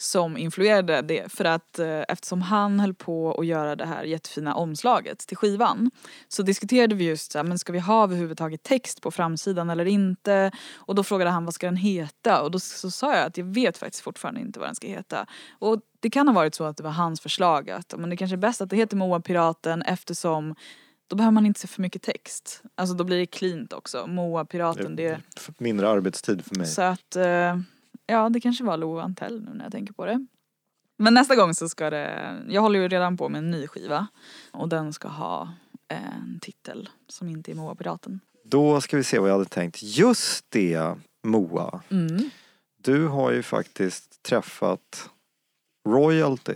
som 0.00 0.36
influerade 0.36 1.02
det. 1.02 1.32
För 1.32 1.44
att 1.44 1.78
eh, 1.78 2.00
eftersom 2.08 2.42
han 2.42 2.80
höll 2.80 2.94
på 2.94 3.34
att 3.34 3.46
göra 3.46 3.76
det 3.76 3.86
här 3.86 4.04
jättefina 4.04 4.54
omslaget 4.54 5.18
till 5.18 5.36
skivan 5.36 5.90
så 6.28 6.42
diskuterade 6.42 6.94
vi 6.94 7.04
just 7.04 7.32
så 7.32 7.42
men 7.42 7.58
ska 7.58 7.72
vi 7.72 7.78
ha 7.78 8.02
överhuvudtaget 8.04 8.62
text 8.62 9.00
på 9.02 9.10
framsidan 9.10 9.70
eller 9.70 9.84
inte? 9.84 10.50
Och 10.74 10.94
då 10.94 11.04
frågade 11.04 11.30
han 11.30 11.44
vad 11.44 11.54
ska 11.54 11.66
den 11.66 11.76
heta? 11.76 12.42
Och 12.42 12.50
då 12.50 12.58
så 12.60 12.90
sa 12.90 13.16
jag 13.16 13.26
att 13.26 13.36
jag 13.36 13.44
vet 13.44 13.78
faktiskt 13.78 14.04
fortfarande 14.04 14.40
inte 14.40 14.58
vad 14.58 14.68
den 14.68 14.74
ska 14.74 14.86
heta. 14.86 15.26
Och 15.58 15.80
det 16.00 16.10
kan 16.10 16.28
ha 16.28 16.34
varit 16.34 16.54
så 16.54 16.64
att 16.64 16.76
det 16.76 16.82
var 16.82 16.90
hans 16.90 17.20
förslag 17.20 17.70
att 17.70 17.94
men 17.98 18.10
det 18.10 18.16
kanske 18.16 18.34
är 18.34 18.38
bäst 18.38 18.60
att 18.60 18.70
det 18.70 18.76
heter 18.76 18.96
Moa 18.96 19.20
Piraten 19.20 19.82
eftersom 19.82 20.54
då 21.08 21.16
behöver 21.16 21.32
man 21.32 21.46
inte 21.46 21.60
se 21.60 21.66
för 21.68 21.82
mycket 21.82 22.02
text. 22.02 22.62
Alltså 22.74 22.94
då 22.94 23.04
blir 23.04 23.18
det 23.18 23.26
cleant 23.26 23.72
också. 23.72 24.06
Moa 24.06 24.44
Piraten, 24.44 24.96
det 24.96 25.06
är 25.06 25.20
f- 25.36 25.50
mindre 25.58 25.88
arbetstid 25.88 26.44
för 26.44 26.54
mig. 26.56 26.66
så 26.66 26.82
att, 26.82 27.16
eh, 27.16 27.58
ja 28.10 28.28
det 28.28 28.40
kanske 28.40 28.64
var 28.64 28.76
Lo 28.76 28.98
Antell 28.98 29.42
nu 29.42 29.50
när 29.54 29.64
jag 29.64 29.72
tänker 29.72 29.92
på 29.92 30.06
det. 30.06 30.26
Men 30.98 31.14
nästa 31.14 31.36
gång 31.36 31.54
så 31.54 31.68
ska 31.68 31.90
det, 31.90 32.36
jag 32.48 32.62
håller 32.62 32.80
ju 32.80 32.88
redan 32.88 33.16
på 33.16 33.28
med 33.28 33.38
en 33.38 33.50
ny 33.50 33.66
skiva. 33.66 34.06
Och 34.52 34.68
den 34.68 34.92
ska 34.92 35.08
ha 35.08 35.52
en 35.88 36.40
titel 36.40 36.88
som 37.08 37.28
inte 37.28 37.50
är 37.50 37.54
Moa 37.54 37.74
Piraten. 37.74 38.20
Då 38.44 38.80
ska 38.80 38.96
vi 38.96 39.04
se 39.04 39.18
vad 39.18 39.28
jag 39.28 39.34
hade 39.34 39.48
tänkt. 39.48 39.82
Just 39.82 40.44
det, 40.48 40.94
Moa. 41.22 41.82
Mm. 41.88 42.30
Du 42.82 43.06
har 43.06 43.30
ju 43.30 43.42
faktiskt 43.42 44.22
träffat 44.22 45.10
royalty. 45.88 46.54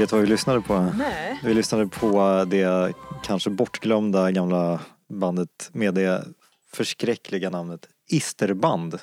Vet 0.00 0.10
du 0.10 0.16
vad 0.16 0.22
vi 0.22 0.30
lyssnade 0.30 0.60
på? 0.60 0.92
Nej. 0.98 1.40
Vi 1.44 1.54
lyssnade 1.54 1.86
på 1.86 2.44
det 2.48 2.92
kanske 3.22 3.50
bortglömda 3.50 4.30
gamla 4.30 4.80
bandet 5.08 5.70
med 5.72 5.94
det 5.94 6.24
förskräckliga 6.72 7.50
namnet 7.50 7.88
Isterband. 8.10 8.98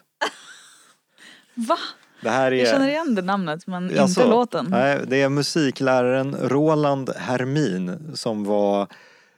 Va? 1.54 1.78
Det 2.22 2.30
här 2.30 2.52
är... 2.52 2.56
Jag 2.56 2.68
känner 2.68 2.88
igen 2.88 3.16
det 3.16 3.22
namnet 3.22 3.68
men 3.68 4.00
Alltså, 4.00 4.22
inte 4.22 4.32
låten. 4.32 4.66
Nej, 4.70 5.00
det 5.08 5.22
är 5.22 5.30
musikläraren 5.30 6.36
Roland 6.36 7.10
Hermin 7.18 8.12
som 8.16 8.44
var 8.44 8.88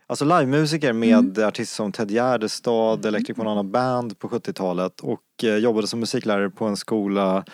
Alltså 0.07 0.25
livemusiker 0.25 0.93
med 0.93 1.37
Mm. 1.37 1.47
artister 1.47 1.75
som 1.75 1.91
Ted 1.91 2.11
Gärdestad, 2.11 3.05
Electric 3.05 3.37
Banana 3.37 3.63
Band 3.63 4.19
på 4.19 4.29
70-talet 4.29 4.99
och 4.99 5.43
eh, 5.43 5.55
jobbade 5.55 5.87
som 5.87 5.99
musiklärare 5.99 6.49
på 6.49 6.65
en 6.65 6.77
skola 6.77 7.45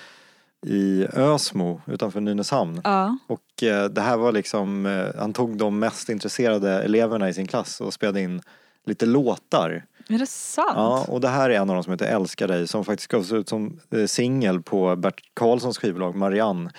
i 0.65 1.07
Ösmo 1.13 1.81
utanför 1.87 2.21
Nynäshamn. 2.21 2.81
Ja. 2.83 3.17
Och 3.27 3.63
eh, 3.63 3.85
det 3.85 4.01
här 4.01 4.17
var 4.17 4.31
liksom, 4.31 4.85
eh, 4.85 5.19
han 5.19 5.33
tog 5.33 5.57
de 5.57 5.79
mest 5.79 6.09
intresserade 6.09 6.83
eleverna 6.83 7.29
i 7.29 7.33
sin 7.33 7.47
klass 7.47 7.81
och 7.81 7.93
spelade 7.93 8.21
in 8.21 8.41
lite 8.85 9.05
låtar. 9.05 9.85
Är 10.09 10.19
det 10.19 10.25
sant? 10.25 10.71
Ja, 10.75 11.05
och 11.07 11.21
det 11.21 11.27
här 11.27 11.49
är 11.49 11.55
en 11.55 11.69
av 11.69 11.75
dem 11.75 11.83
som 11.83 11.93
heter 11.93 12.05
Älskar 12.05 12.47
dig 12.47 12.67
som 12.67 12.85
faktiskt 12.85 13.11
gavs 13.11 13.31
ut 13.31 13.49
som 13.49 13.79
eh, 13.91 14.05
singel 14.05 14.61
på 14.61 14.95
Bert 14.95 15.21
Karlssons 15.33 15.77
skivbolag 15.77 16.15
Marianne 16.15 16.71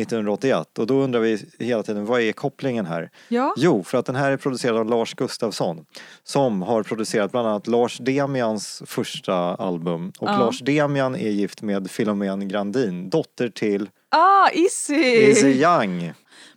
1981. 0.00 0.78
Och 0.78 0.86
då 0.86 1.00
undrar 1.02 1.20
vi 1.20 1.38
hela 1.58 1.82
tiden, 1.82 2.06
vad 2.06 2.20
är 2.20 2.32
kopplingen 2.32 2.86
här? 2.86 3.10
Ja. 3.28 3.54
Jo, 3.56 3.84
för 3.84 3.98
att 3.98 4.06
den 4.06 4.14
här 4.16 4.32
är 4.32 4.36
producerad 4.36 4.76
av 4.76 4.86
Lars 4.86 5.14
Gustafsson 5.14 5.84
som 6.24 6.62
har 6.62 6.82
producerat 6.82 7.32
bland 7.32 7.48
annat 7.48 7.66
Lars 7.66 7.98
Demians 7.98 8.82
första 8.86 9.34
album. 9.54 10.12
Och 10.18 10.28
Ja. 10.28 10.38
Lars 10.38 10.60
Demian 10.60 11.14
är 11.16 11.30
gift 11.30 11.62
med 11.62 11.90
Philomene 11.90 12.44
Grandin, 12.44 13.10
dotter 13.10 13.48
till 13.48 13.88
Ah, 14.12 14.50
Izzy! 14.52 14.94
Izzy 15.30 15.48
Young. 15.62 16.12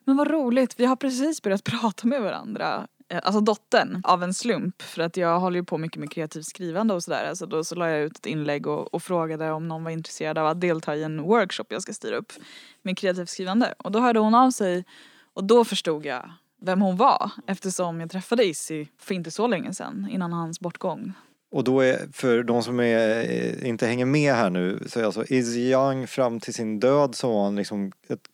Men 0.06 0.18
vad 0.18 0.32
roligt, 0.32 0.74
vi 0.78 0.86
har 0.86 0.96
precis 0.96 1.42
börjat 1.42 1.64
prata 1.82 2.08
med 2.08 2.22
varandra. 2.22 2.88
Eh, 3.14 3.20
alltså 3.24 3.42
dottern, 3.42 4.02
av 4.04 4.24
en 4.24 4.34
slump. 4.34 4.82
För 4.82 5.02
att 5.02 5.18
jag 5.18 5.40
håller 5.40 5.60
ju 5.60 5.64
på 5.64 5.78
mycket 5.78 6.00
med 6.00 6.12
kreativt 6.12 6.46
skrivande 6.46 6.94
och 6.94 7.04
sådär. 7.04 7.30
Alltså 7.30 7.46
då 7.46 7.64
så 7.64 7.76
la 7.76 7.90
jag 7.90 8.02
ut 8.02 8.18
ett 8.18 8.26
inlägg 8.26 8.68
och, 8.68 8.94
och 8.94 9.04
frågade 9.04 9.52
om 9.52 9.68
någon 9.68 9.84
var 9.84 9.92
intresserad 9.92 10.38
av 10.38 10.48
att 10.48 10.62
delta 10.62 10.96
i 10.96 11.04
en 11.04 11.22
workshop 11.22 11.66
jag 11.70 11.82
ska 11.82 11.94
styra 11.94 12.16
upp 12.16 12.34
med 12.82 12.98
kreativt 12.98 13.30
skrivande. 13.30 13.74
Och 13.78 13.92
då 13.92 14.00
hörde 14.00 14.20
hon 14.20 14.36
av 14.36 14.52
sig 14.52 14.86
och 15.34 15.44
då 15.44 15.66
förstod 15.66 16.06
jag 16.06 16.32
vem 16.62 16.82
hon 16.82 16.98
var. 16.98 17.32
Eftersom 17.48 18.00
jag 18.00 18.12
träffade 18.12 18.46
Izzy 18.46 18.88
för 19.00 19.16
inte 19.16 19.32
så 19.32 19.48
länge 19.48 19.74
sedan, 19.74 20.08
innan 20.12 20.34
hans 20.34 20.60
bortgång. 20.60 21.14
Och 21.54 21.64
då 21.64 21.80
är, 21.82 22.00
för 22.14 22.44
de 22.44 22.64
som 22.64 22.80
är, 22.80 23.30
eh, 23.32 23.68
inte 23.70 23.88
hänger 23.88 24.06
med 24.06 24.34
här 24.34 24.50
nu, 24.50 24.80
så 24.88 25.00
är 25.00 25.04
alltså 25.04 25.26
Izzy 25.26 25.72
Young 25.72 26.08
fram 26.08 26.40
till 26.40 26.54
sin 26.54 26.80
död 26.80 27.16
så 27.16 27.34
var 27.34 27.44
han 27.44 27.56
liksom 27.56 27.92
ett 28.10 28.28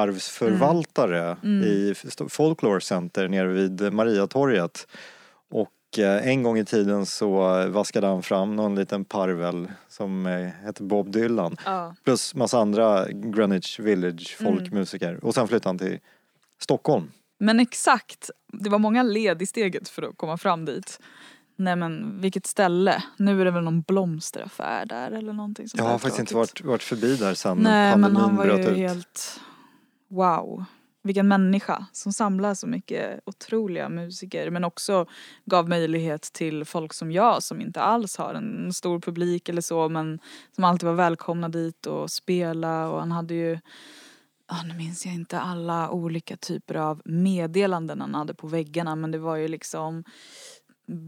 kulturarvsförvaltare 0.00 1.36
Mm. 1.42 1.62
i 1.64 1.94
Folklore 2.28 2.80
Center 2.80 3.28
nere 3.28 3.46
vid 3.48 3.92
Mariatorget. 3.92 4.86
Och 5.50 5.98
eh, 5.98 6.26
en 6.28 6.42
gång 6.42 6.58
i 6.58 6.64
tiden 6.64 7.06
så 7.06 7.30
vaskade 7.68 8.06
han 8.06 8.22
fram 8.22 8.56
någon 8.56 8.74
liten 8.74 9.04
parvel 9.04 9.70
som 9.88 10.26
eh, 10.26 10.48
hette 10.64 10.82
Bob 10.82 11.10
Dylan. 11.12 11.56
Ja. 11.64 11.94
Plus 12.04 12.34
massa 12.34 12.58
andra 12.58 13.06
Greenwich 13.10 13.78
Village 13.80 14.36
Mm. 14.40 14.52
folkmusiker. 14.56 15.24
Och 15.24 15.34
sen 15.34 15.48
flyttade 15.48 15.68
han 15.68 15.78
till 15.78 15.98
Stockholm. 16.62 17.10
Men 17.42 17.60
exakt, 17.60 18.30
det 18.52 18.70
var 18.70 18.78
många 18.78 19.02
led 19.02 19.42
i 19.42 19.46
steget 19.46 19.88
för 19.88 20.02
att 20.02 20.16
komma 20.16 20.36
fram 20.38 20.64
dit. 20.64 21.00
Nej 21.60 21.76
men 21.76 22.20
vilket 22.20 22.46
ställe. 22.46 23.02
Nu 23.16 23.40
är 23.40 23.44
det 23.44 23.50
väl 23.50 23.64
någon 23.64 23.82
blomsteraffär 23.82 24.86
där 24.86 25.10
eller 25.10 25.32
någonting 25.32 25.68
sånt 25.68 25.80
Jag 25.80 25.90
har 25.90 25.98
faktiskt 25.98 26.20
inte 26.20 26.34
varit, 26.34 26.64
varit 26.64 26.82
förbi 26.82 27.16
där 27.16 27.34
sen 27.34 27.58
Nej 27.58 27.96
men 27.96 28.16
han 28.16 28.36
var 28.36 28.46
ju 28.46 28.52
ut. 28.52 28.76
helt 28.76 29.40
wow. 30.08 30.64
Vilken 31.02 31.28
människa 31.28 31.86
som 31.92 32.12
samlar 32.12 32.54
så 32.54 32.66
mycket 32.66 33.20
otroliga 33.24 33.88
musiker 33.88 34.50
men 34.50 34.64
också 34.64 35.06
gav 35.44 35.68
möjlighet 35.68 36.22
till 36.22 36.64
folk 36.64 36.92
som 36.92 37.12
jag 37.12 37.42
som 37.42 37.60
inte 37.60 37.80
alls 37.80 38.16
har 38.16 38.34
en 38.34 38.72
stor 38.72 39.00
publik 39.00 39.48
eller 39.48 39.62
så 39.62 39.88
men 39.88 40.18
som 40.54 40.64
alltid 40.64 40.86
var 40.86 40.94
välkomna 40.94 41.48
dit 41.48 41.86
och 41.86 42.10
spela 42.10 42.90
och 42.90 42.98
han 43.00 43.12
hade 43.12 43.34
ju 43.34 43.58
Ja, 44.52 44.62
nu 44.62 44.74
minns 44.74 45.06
jag 45.06 45.14
inte 45.14 45.40
alla 45.40 45.90
olika 45.90 46.36
typer 46.36 46.74
av 46.74 47.02
meddelanden 47.04 48.00
han 48.00 48.14
hade 48.14 48.34
på 48.34 48.46
väggarna 48.46 48.96
men 48.96 49.10
det 49.10 49.18
var 49.18 49.36
ju 49.36 49.48
liksom 49.48 50.04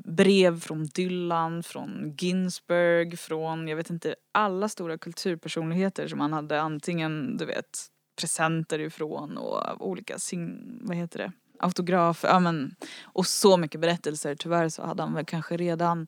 brev 0.04 0.60
från 0.60 0.86
Dylan, 0.86 1.62
från 1.62 2.14
Ginsberg, 2.18 3.16
från 3.16 3.68
jag 3.68 3.76
vet 3.76 3.90
inte 3.90 4.14
alla 4.32 4.68
stora 4.68 4.98
kulturpersonligheter 4.98 6.08
som 6.08 6.20
han 6.20 6.32
hade 6.32 6.60
antingen 6.60 7.36
du 7.36 7.44
vet 7.44 7.86
presenter 8.20 8.78
ifrån 8.78 9.36
och 9.36 9.88
olika 9.88 10.18
sing, 10.18 10.58
vad 10.82 10.96
heter 10.96 11.18
det, 11.18 11.32
autografer, 11.58 12.28
ja 12.28 12.40
men 12.40 12.74
och 13.02 13.26
så 13.26 13.56
mycket 13.56 13.80
berättelser. 13.80 14.34
Tyvärr 14.34 14.68
så 14.68 14.86
hade 14.86 15.02
han 15.02 15.14
väl 15.14 15.24
kanske 15.24 15.56
redan 15.56 16.06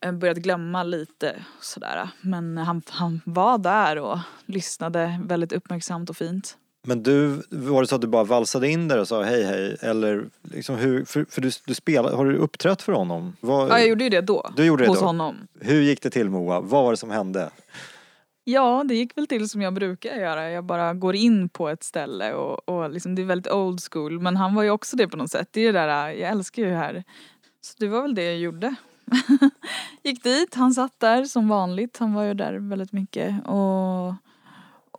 eh, 0.00 0.12
börjat 0.12 0.36
glömma 0.38 0.82
lite 0.82 1.44
sådär 1.60 2.08
men 2.20 2.58
han, 2.58 2.82
han 2.88 3.20
var 3.24 3.58
där 3.58 3.98
och 3.98 4.18
lyssnade 4.46 5.20
väldigt 5.24 5.52
uppmärksamt 5.52 6.10
och 6.10 6.16
fint. 6.16 6.56
Men 6.84 7.02
du, 7.02 7.42
var 7.50 7.80
det 7.80 7.86
så 7.86 7.94
att 7.94 8.00
du 8.00 8.06
bara 8.06 8.24
valsade 8.24 8.68
in 8.68 8.88
där 8.88 8.98
och 8.98 9.08
sa 9.08 9.22
hej 9.22 9.42
hej? 9.42 9.76
Eller 9.80 10.24
liksom 10.42 10.76
hur, 10.76 11.04
för, 11.04 11.26
för 11.30 11.40
du, 11.40 11.50
du 11.66 11.74
spelar, 11.74 12.12
har 12.12 12.24
du 12.24 12.36
uppträtt 12.36 12.82
för 12.82 12.92
honom? 12.92 13.36
Vad, 13.40 13.70
Ja 13.70 13.78
jag 13.78 13.88
gjorde 13.88 14.04
ju 14.04 14.10
det 14.10 14.20
då. 14.20 14.50
Du 14.56 14.64
gjorde 14.64 14.84
det 14.84 14.88
hos 14.88 15.00
då? 15.00 15.06
honom. 15.06 15.36
Hur 15.60 15.82
gick 15.82 16.02
det 16.02 16.10
till 16.10 16.30
Moa? 16.30 16.60
Vad 16.60 16.84
var 16.84 16.90
det 16.90 16.96
som 16.96 17.10
hände? 17.10 17.50
Ja, 18.44 18.84
det 18.88 18.94
gick 18.94 19.16
väl 19.16 19.26
till 19.26 19.48
som 19.48 19.62
jag 19.62 19.74
brukar 19.74 20.16
göra. 20.16 20.50
Jag 20.50 20.64
bara 20.64 20.94
går 20.94 21.14
in 21.14 21.48
på 21.48 21.68
ett 21.68 21.82
ställe 21.82 22.34
och, 22.34 22.68
och 22.68 22.90
liksom, 22.90 23.14
det 23.14 23.22
är 23.22 23.26
väldigt 23.26 23.52
old 23.52 23.80
school. 23.90 24.20
Men 24.20 24.36
han 24.36 24.54
var 24.54 24.62
ju 24.62 24.70
också 24.70 24.96
det 24.96 25.08
på 25.08 25.16
något 25.16 25.30
sätt. 25.30 25.48
Det 25.50 25.60
är 25.60 25.72
det 25.72 25.78
där, 25.78 26.08
jag 26.08 26.30
älskar 26.30 26.62
ju 26.62 26.68
det 26.70 26.76
här. 26.76 27.04
Så 27.60 27.74
det 27.78 27.88
var 27.88 28.02
väl 28.02 28.14
det 28.14 28.24
jag 28.24 28.38
gjorde. 28.38 28.74
gick 30.02 30.22
dit, 30.22 30.54
han 30.54 30.74
satt 30.74 31.00
där 31.00 31.24
som 31.24 31.48
vanligt. 31.48 31.96
Han 31.98 32.14
var 32.14 32.22
ju 32.22 32.34
där 32.34 32.54
väldigt 32.54 32.92
mycket. 32.92 33.46
Och, 33.46 34.14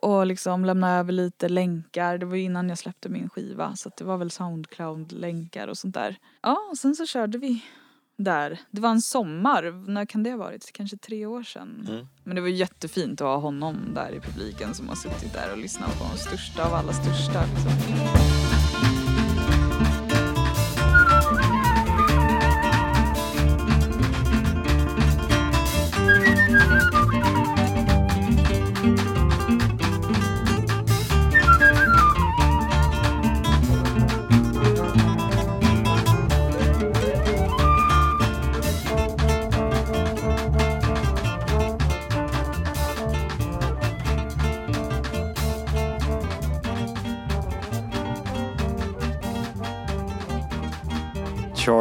och 0.03 0.25
liksom 0.25 0.65
lämnade 0.65 0.93
över 0.93 1.11
lite 1.11 1.49
länkar. 1.49 2.17
Det 2.17 2.25
var 2.25 2.35
innan 2.35 2.69
jag 2.69 2.77
släppte 2.77 3.09
min 3.09 3.29
skiva. 3.29 3.75
Så 3.75 3.91
det 3.97 4.03
var 4.03 4.17
väl 4.17 4.31
Soundcloud-länkar 4.31 5.67
och 5.67 5.77
sånt 5.77 5.93
där. 5.93 6.17
Ja, 6.41 6.57
och 6.71 6.77
sen 6.77 6.95
så 6.95 7.05
körde 7.05 7.37
vi 7.37 7.63
där. 8.17 8.59
Det 8.71 8.81
var 8.81 8.89
en 8.89 9.01
sommar, 9.01 9.89
när 9.89 10.05
kan 10.05 10.23
det 10.23 10.31
ha 10.31 10.37
varit? 10.37 10.71
Kanske 10.73 10.97
tre 10.97 11.25
år 11.25 11.43
sedan. 11.43 11.87
Mm. 11.89 12.07
Men 12.23 12.35
det 12.35 12.41
var 12.41 12.47
jättefint 12.47 13.21
att 13.21 13.27
ha 13.27 13.37
honom 13.37 13.75
där 13.95 14.11
i 14.11 14.19
publiken 14.19 14.73
som 14.73 14.89
har 14.89 14.95
suttit 14.95 15.33
där 15.33 15.51
och 15.51 15.57
lyssnat 15.57 15.99
på 15.99 16.05
de 16.11 16.17
största 16.17 16.65
av 16.65 16.73
alla 16.73 16.93
största. 16.93 17.43
Liksom. 17.45 18.42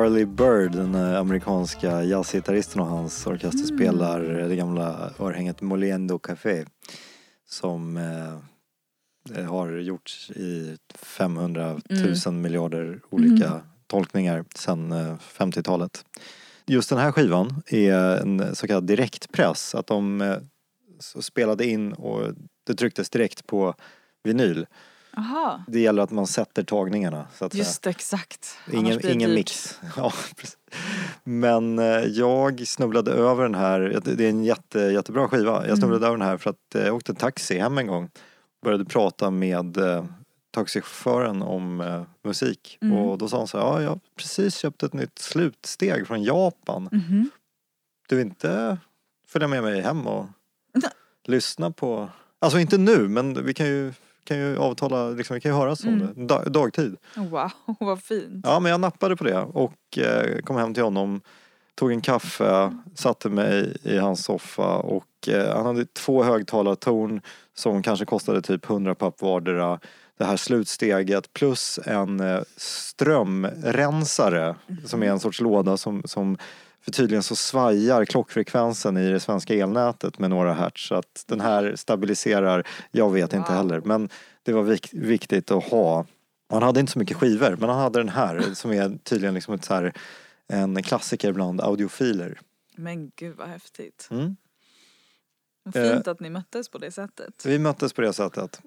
Charlie 0.03 0.27
Bird, 0.27 0.73
den 0.73 0.95
eh, 0.95 1.19
amerikanska 1.19 2.03
jazzgitarristen 2.03 2.81
och 2.81 2.87
hans 2.87 3.27
orkester 3.27 3.65
Mm. 3.65 3.77
spelar 3.79 4.41
eh, 4.41 4.49
det 4.49 4.57
gamla 4.57 5.11
örhänget 5.19 5.61
Moliendo 5.61 6.19
Café 6.19 6.65
som 7.49 7.97
eh, 9.37 9.45
har 9.45 9.73
gjorts 9.79 10.31
i 10.31 10.77
500 10.95 11.81
000 11.91 12.15
Mm. 12.27 12.43
miljarder 12.43 13.01
olika 13.11 13.47
Mm. 13.47 13.61
tolkningar 13.87 14.45
sedan 14.55 14.93
eh, 14.93 15.15
50-talet. 15.19 16.05
Just 16.67 16.89
den 16.89 16.99
här 16.99 17.13
skivan 17.13 17.63
är 17.67 17.93
en 17.97 18.57
så 18.57 18.67
kallad 18.67 18.85
direktpress, 18.87 19.75
att 19.75 19.87
de 19.87 20.21
eh, 20.21 20.37
spelade 21.21 21.67
in 21.67 21.93
och 21.93 22.35
det 22.67 22.75
trycktes 22.75 23.11
direkt 23.11 23.47
på 23.47 23.75
vinyl. 24.25 24.67
Aha, 25.17 25.65
Det 25.69 25.81
gäller 25.81 26.03
att 26.03 26.11
man 26.11 26.27
sätter 26.27 26.63
tagningarna 26.65 27.27
så 27.35 27.45
att 27.45 27.53
säga. 27.53 27.65
just 27.65 27.87
exakt. 27.87 28.57
Annars 28.67 28.75
Ingen, 28.79 28.99
blir 28.99 29.09
det 29.09 29.15
ingen 29.15 29.31
dyrt. 29.31 29.37
mix. 29.39 29.81
Ja, 29.97 30.13
precis. 30.37 30.59
Men 31.25 31.79
eh, 31.79 31.85
jag 32.05 32.67
snubblade 32.69 33.11
över 33.13 33.43
den 33.43 33.55
här, 33.55 34.01
det 34.05 34.25
är 34.25 34.31
en 34.31 34.45
jätte, 34.45 34.79
jättebra 34.81 35.29
skiva. 35.29 35.57
Mm. 35.57 35.69
Jag 35.69 35.79
snubblade 35.79 36.07
över 36.07 36.17
den 36.19 36.27
här 36.27 36.37
för 36.37 36.51
att 36.51 36.75
eh, 36.75 36.83
jag 36.83 36.95
åkte 36.97 37.15
taxi 37.15 37.59
hem 37.59 37.79
en 37.79 37.87
gång. 37.87 38.11
Började 38.65 38.85
prata 38.85 39.31
med 39.31 39.77
eh, 39.77 40.05
taxichauffören 40.51 41.43
om 41.43 42.05
musik. 42.25 42.79
Mm. 42.83 42.97
Och 42.99 43.19
då 43.19 43.29
sa 43.29 43.39
han 43.39 43.47
så 43.49 43.59
här, 43.59 43.65
ja 43.65 43.83
jag 43.83 43.89
har 43.91 44.01
precis 44.17 44.57
köpt 44.57 44.83
ett 44.83 44.93
nytt 44.93 45.19
slutsteg 45.19 46.07
från 46.07 46.23
Japan. 46.23 46.89
Mhm. 46.93 47.31
Du 48.09 48.17
vill 48.17 48.27
inte 48.27 48.79
följa 49.29 49.49
med 49.49 49.63
mig 49.63 49.81
hem 49.81 50.07
och 50.07 50.27
lyssna 51.25 51.71
på, 51.71 52.09
alltså 52.39 52.59
inte 52.59 52.79
nu 52.79 53.09
men 53.09 53.45
vi 53.47 53.55
kan 53.55 53.67
ju 53.67 53.93
kan 54.25 54.39
ju 54.39 54.59
avtala, 54.59 55.09
liksom, 55.11 55.35
vi 55.35 55.41
kan 55.41 55.53
ju 55.53 55.57
höras 55.59 55.85
om 55.85 55.89
Mm. 55.95 56.09
det. 56.15 56.27
Da, 56.27 56.45
dagtid. 56.45 56.97
Wow, 57.17 57.51
vad 57.81 58.03
fint. 58.03 58.41
Ja 58.47 58.61
men 58.61 58.71
jag 58.71 58.81
nappade 58.81 59.17
på 59.17 59.25
det 59.25 59.39
och 59.39 59.99
eh, 59.99 60.39
kom 60.43 60.57
hem 60.57 60.75
till 60.75 60.83
honom. 60.83 61.21
Tog 61.75 61.93
en 61.93 62.01
kaffe, 62.01 62.77
satte 62.95 63.29
mig 63.29 63.77
i 63.83 63.99
hans 63.99 64.25
soffa 64.25 64.77
och 64.77 65.29
eh, 65.29 65.57
han 65.57 65.67
hade 65.67 65.85
två 65.87 66.23
högtalartorn 66.23 67.21
som 67.55 67.83
kanske 67.83 68.05
kostade 68.05 68.43
typ 68.43 68.71
100 68.71 68.95
papp 68.95 69.23
vardera. 69.23 69.81
Det 70.19 70.25
här 70.25 70.37
slutsteget 70.37 71.33
plus 71.33 71.79
en 71.87 72.21
eh, 72.21 72.41
strömrensare 72.57 74.55
som 74.85 75.03
är 75.03 75.07
en 75.07 75.21
sorts 75.21 75.41
låda 75.41 75.77
som, 75.77 76.03
som 76.05 76.37
för 76.83 76.91
tydligen 76.93 77.23
så 77.23 77.37
svajar 77.37 78.05
klockfrekvensen 78.05 78.97
i 78.97 79.11
det 79.11 79.21
svenska 79.21 79.55
elnätet 79.55 80.19
med 80.19 80.31
några 80.31 80.53
hertz. 80.55 80.87
Så 80.87 80.95
att 80.95 81.25
den 81.27 81.41
här 81.41 81.77
stabiliserar, 81.77 82.67
jag 82.91 83.11
vet 83.13 83.33
inte 83.33 83.49
Wow. 83.51 83.57
heller. 83.57 83.81
Men 83.85 84.09
det 84.43 84.53
var 84.53 84.63
vik- 84.63 84.93
viktigt 84.93 85.51
att 85.51 85.65
ha. 85.65 86.07
Han 86.51 86.63
hade 86.63 86.81
inte 86.81 86.93
så 86.93 86.99
mycket 86.99 87.17
skivor 87.17 87.57
men 87.61 87.69
han 87.69 87.79
hade 87.79 87.99
den 88.01 88.09
här 88.09 88.41
som 88.55 88.73
är 88.73 88.99
tydligen 89.05 89.35
liksom 89.35 89.55
ett 89.55 89.65
så 89.65 89.75
här, 89.75 89.93
en 90.49 90.83
klassiker 90.83 91.33
bland 91.33 91.61
audiofiler. 91.61 92.41
Men 92.77 93.11
gud 93.17 93.37
vad 93.37 93.49
häftigt. 93.49 94.09
Mm. 94.11 94.37
Vad 95.65 95.77
Eh. 95.77 95.93
fint 95.93 96.09
att 96.09 96.21
ni 96.21 96.31
möttes 96.31 96.69
på 96.69 96.79
det 96.79 96.91
sättet. 96.91 97.47
Vi 97.47 97.59
möttes 97.59 97.93
på 97.93 98.01
det 98.01 98.13
sättet. 98.13 98.61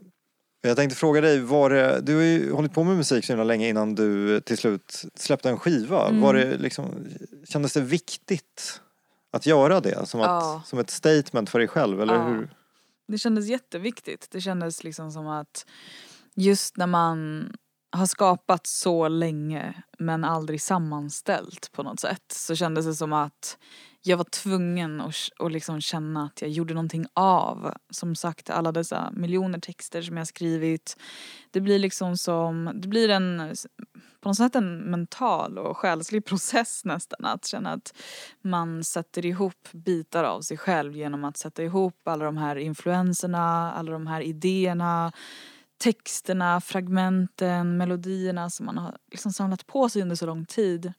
Jag 0.67 0.77
tänkte 0.77 0.95
fråga 0.97 1.21
dig, 1.21 1.39
var 1.39 1.69
det, 1.69 2.01
du 2.01 2.15
har 2.15 2.23
ju 2.23 2.51
hållit 2.51 2.73
på 2.73 2.83
med 2.83 2.97
musik 2.97 3.25
så 3.25 3.33
himla 3.33 3.43
länge 3.43 3.69
innan 3.69 3.95
du 3.95 4.41
till 4.41 4.57
slut 4.57 5.03
släppte 5.15 5.49
en 5.49 5.59
skiva. 5.59 6.07
Mm. 6.07 6.21
Var 6.21 6.33
det 6.33 6.57
liksom, 6.57 7.07
kändes 7.49 7.73
det 7.73 7.81
viktigt 7.81 8.81
att 9.31 9.45
göra 9.45 9.79
det? 9.81 10.05
Som, 10.07 10.21
att, 10.21 10.27
Ja. 10.27 10.61
som 10.65 10.79
ett 10.79 10.89
statement 10.89 11.49
för 11.49 11.59
dig 11.59 11.67
själv 11.67 12.01
eller 12.01 12.13
Ja. 12.15 12.23
hur? 12.23 12.49
Det 13.07 13.17
kändes 13.17 13.47
jätteviktigt. 13.47 14.27
Det 14.31 14.41
kändes 14.41 14.83
liksom 14.83 15.11
som 15.11 15.27
att 15.27 15.65
just 16.35 16.77
när 16.77 16.87
man 16.87 17.49
har 17.91 18.05
skapat 18.05 18.67
så 18.67 19.07
länge 19.07 19.83
men 19.99 20.23
aldrig 20.23 20.61
sammanställt 20.61 21.71
på 21.71 21.83
något 21.83 21.99
sätt 21.99 22.23
så 22.33 22.55
kändes 22.55 22.85
det 22.85 22.93
som 22.95 23.13
att 23.13 23.57
jag 24.07 24.17
var 24.17 24.23
tvungen 24.23 25.01
att, 25.01 25.15
att 25.39 25.51
liksom 25.51 25.81
känna 25.81 26.25
att 26.25 26.41
jag 26.41 26.51
gjorde 26.51 26.73
någonting 26.73 27.05
av. 27.13 27.73
Som 27.89 28.15
sagt 28.15 28.49
alla 28.49 28.71
dessa 28.71 29.11
miljoner 29.11 29.59
texter 29.59 30.01
som 30.01 30.17
jag 30.17 30.27
skrivit. 30.27 30.97
Det 31.51 31.61
blir 31.61 31.79
liksom 31.79 32.17
som, 32.17 32.71
det 32.75 32.87
blir 32.87 33.09
en 33.09 33.55
på 34.21 34.29
något 34.29 34.37
sätt 34.37 34.55
en 34.55 34.77
mental 34.77 35.57
och 35.57 35.77
själslig 35.77 36.25
process 36.29 36.85
nästan 36.85 37.25
att 37.25 37.45
känna 37.45 37.71
att 37.71 37.93
man 38.41 38.83
sätter 38.83 39.25
ihop 39.25 39.67
bitar 39.71 40.23
av 40.23 40.41
sig 40.41 40.57
själv 40.57 40.95
genom 40.95 41.23
att 41.23 41.37
sätta 41.37 41.63
ihop 41.63 42.07
alla 42.07 42.25
de 42.25 42.37
här 42.37 42.55
influenserna, 42.55 43.73
alla 43.73 43.91
de 43.91 44.07
här 44.07 44.21
idéerna, 44.21 45.11
texterna, 45.77 46.61
fragmenten, 46.61 47.77
melodierna 47.77 48.49
som 48.49 48.65
man 48.65 48.77
har 48.77 48.97
liksom 49.11 49.33
samlat 49.33 49.67
på 49.67 49.89
sig 49.89 50.01
under 50.01 50.15
så 50.15 50.25
lång 50.25 50.45
tid. 50.45 50.93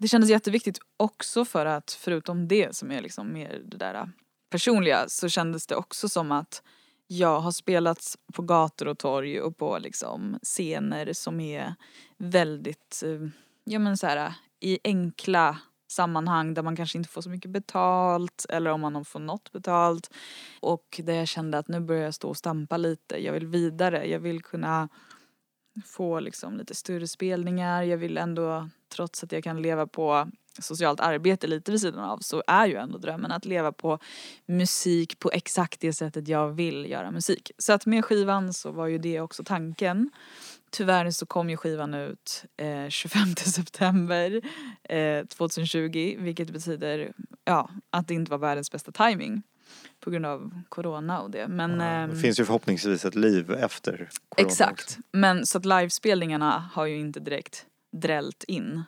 Det 0.00 0.08
kändes 0.08 0.30
jätteviktigt 0.30 0.78
också 0.96 1.44
för 1.44 1.66
att 1.66 1.90
förutom 2.00 2.48
det 2.48 2.76
som 2.76 2.90
är 2.90 3.00
liksom 3.00 3.32
mer 3.32 3.62
det 3.64 3.76
där 3.76 3.94
äh, 3.94 4.04
personliga 4.50 5.04
så 5.08 5.28
kändes 5.28 5.66
det 5.66 5.76
också 5.76 6.08
som 6.08 6.32
att 6.32 6.62
jag 7.06 7.40
har 7.40 7.52
spelats 7.52 8.18
på 8.32 8.42
gator 8.42 8.88
och 8.88 8.98
torg 8.98 9.40
och 9.40 9.56
på 9.56 9.78
liksom 9.78 10.38
scener 10.42 11.12
som 11.12 11.40
är 11.40 11.74
väldigt, 12.18 13.02
äh, 13.04 13.28
ja 13.64 13.78
men 13.78 13.96
så 13.96 14.06
här 14.06 14.26
äh, 14.26 14.32
i 14.60 14.78
enkla 14.84 15.58
sammanhang 15.88 16.54
där 16.54 16.62
man 16.62 16.76
kanske 16.76 16.98
inte 16.98 17.10
får 17.10 17.22
så 17.22 17.30
mycket 17.30 17.50
betalt 17.50 18.46
eller 18.48 18.70
om 18.70 18.80
man 18.80 19.04
får 19.04 19.20
något 19.20 19.52
betalt. 19.52 20.10
Och 20.60 21.00
där 21.04 21.14
jag 21.14 21.28
kände 21.28 21.58
att 21.58 21.68
nu 21.68 21.80
börjar 21.80 22.04
jag 22.04 22.14
stå 22.14 22.28
och 22.28 22.36
stampa 22.36 22.76
lite, 22.76 23.24
jag 23.24 23.32
vill 23.32 23.46
vidare, 23.46 24.06
jag 24.06 24.20
vill 24.20 24.42
kunna 24.42 24.88
få 25.84 26.20
liksom 26.20 26.56
lite 26.56 26.74
större 26.74 27.08
spelningar, 27.08 27.82
jag 27.82 27.98
vill 27.98 28.18
ändå, 28.18 28.68
trots 28.94 29.24
att 29.24 29.32
jag 29.32 29.44
kan 29.44 29.62
leva 29.62 29.86
på 29.86 30.30
socialt 30.58 31.00
arbete 31.00 31.46
lite 31.46 31.72
vid 31.72 31.80
sidan 31.80 32.04
av 32.04 32.18
så 32.18 32.42
är 32.46 32.66
ju 32.66 32.76
ändå 32.76 32.98
drömmen 32.98 33.32
att 33.32 33.44
leva 33.44 33.72
på 33.72 33.98
musik 34.46 35.18
på 35.18 35.30
exakt 35.32 35.80
det 35.80 35.92
sättet 35.92 36.28
jag 36.28 36.48
vill 36.48 36.90
göra 36.90 37.10
musik. 37.10 37.50
Så 37.58 37.72
att 37.72 37.86
med 37.86 38.04
skivan 38.04 38.54
så 38.54 38.70
var 38.70 38.86
ju 38.86 38.98
det 38.98 39.20
också 39.20 39.44
tanken. 39.44 40.10
Tyvärr 40.70 41.10
så 41.10 41.26
kom 41.26 41.50
ju 41.50 41.56
skivan 41.56 41.94
ut 41.94 42.44
eh, 42.56 42.88
25 42.88 43.26
september 43.36 44.40
eh, 44.82 45.26
2020 45.26 46.16
vilket 46.18 46.50
betyder 46.50 47.12
ja, 47.44 47.70
att 47.90 48.08
det 48.08 48.14
inte 48.14 48.30
var 48.30 48.38
världens 48.38 48.72
bästa 48.72 48.92
timing 48.92 49.42
på 50.00 50.10
grund 50.10 50.26
av 50.26 50.62
corona 50.68 51.20
och 51.20 51.30
det. 51.30 51.48
Men, 51.48 51.78
det 51.78 51.84
ehm, 51.84 52.20
finns 52.20 52.40
ju 52.40 52.44
förhoppningsvis 52.44 53.04
ett 53.04 53.14
liv 53.14 53.50
efter 53.50 54.08
corona 54.28 54.48
Exakt. 54.48 54.82
också. 54.82 55.00
Men 55.12 55.46
så 55.46 55.58
att 55.58 55.64
livespelningarna 55.64 56.70
har 56.72 56.86
ju 56.86 56.98
inte 56.98 57.20
direkt 57.20 57.66
drällt 57.92 58.44
in. 58.44 58.82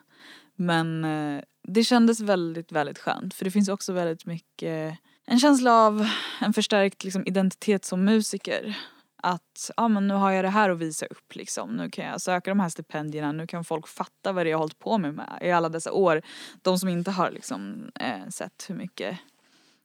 Men 0.55 1.05
eh, 1.05 1.41
det 1.67 1.83
kändes 1.83 2.19
väldigt, 2.19 2.71
väldigt 2.71 2.99
skönt. 2.99 3.33
För 3.33 3.45
det 3.45 3.51
finns 3.51 3.69
också 3.69 3.93
väldigt 3.93 4.25
mycket 4.25 4.97
en 5.25 5.39
känsla 5.39 5.73
av 5.73 6.07
en 6.41 6.53
förstärkt 6.53 7.03
liksom, 7.03 7.23
identitet 7.25 7.85
som 7.85 8.05
musiker. 8.05 8.77
Att 9.23 9.71
ja, 9.77 9.87
men 9.87 10.07
nu 10.07 10.13
har 10.13 10.31
jag 10.31 10.45
det 10.45 10.49
här 10.49 10.69
att 10.69 10.77
visa 10.77 11.05
upp 11.05 11.35
liksom. 11.35 11.69
Nu 11.75 11.89
kan 11.89 12.05
jag 12.05 12.21
söka 12.21 12.51
de 12.51 12.59
här 12.59 12.69
stipendierna. 12.69 13.31
Nu 13.31 13.47
kan 13.47 13.63
folk 13.63 13.87
fatta 13.87 14.31
vad 14.31 14.45
det 14.45 14.49
är 14.49 14.51
jag 14.51 14.57
har 14.57 14.63
hållit 14.63 14.79
på 14.79 14.97
med, 14.97 15.13
med 15.13 15.39
i 15.41 15.51
alla 15.51 15.69
dessa 15.69 15.91
år. 15.91 16.21
De 16.61 16.79
som 16.79 16.89
inte 16.89 17.11
har 17.11 17.31
liksom, 17.31 17.91
eh, 17.99 18.29
sett 18.29 18.65
hur 18.67 18.75
mycket 18.75 19.19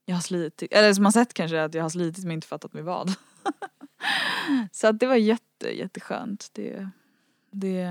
jag 0.08 0.16
har 0.16 0.20
slitit. 0.22 0.72
Eller 0.72 0.94
som 0.94 1.04
har 1.04 1.12
sett 1.12 1.34
kanske 1.34 1.62
att 1.62 1.74
jag 1.74 1.82
har 1.82 1.88
slitit 1.88 2.24
men 2.24 2.32
inte 2.32 2.46
fattat 2.46 2.72
med 2.72 2.84
vad. 2.84 3.14
Så 4.72 4.86
att 4.86 5.00
det 5.00 5.06
var 5.06 5.14
jätte, 5.14 5.78
jätteskönt. 5.78 6.50
Det, 6.52 6.88
det, 7.50 7.86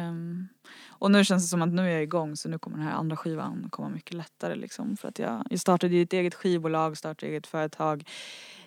och 0.90 1.12
nu 1.12 1.26
känns 1.26 1.44
det 1.44 1.48
som 1.48 1.62
att 1.62 1.70
nu 1.70 1.82
är 1.82 1.94
jag 1.94 2.04
igång 2.04 2.36
så 2.36 2.50
nu 2.50 2.60
kommer 2.60 2.78
den 2.78 2.88
här 2.88 2.94
andra 2.94 3.18
skivan 3.18 3.68
komma 3.70 3.90
mycket 3.90 4.14
lättare 4.14 4.56
liksom. 4.56 4.98
För 4.98 5.08
att 5.08 5.20
jag, 5.20 5.48
jag 5.50 5.60
startade 5.60 5.96
ju 5.96 6.02
ett 6.02 6.14
eget 6.14 6.36
skivbolag, 6.36 6.98
startade 6.98 7.32
eget 7.32 7.48
företag. 7.48 8.10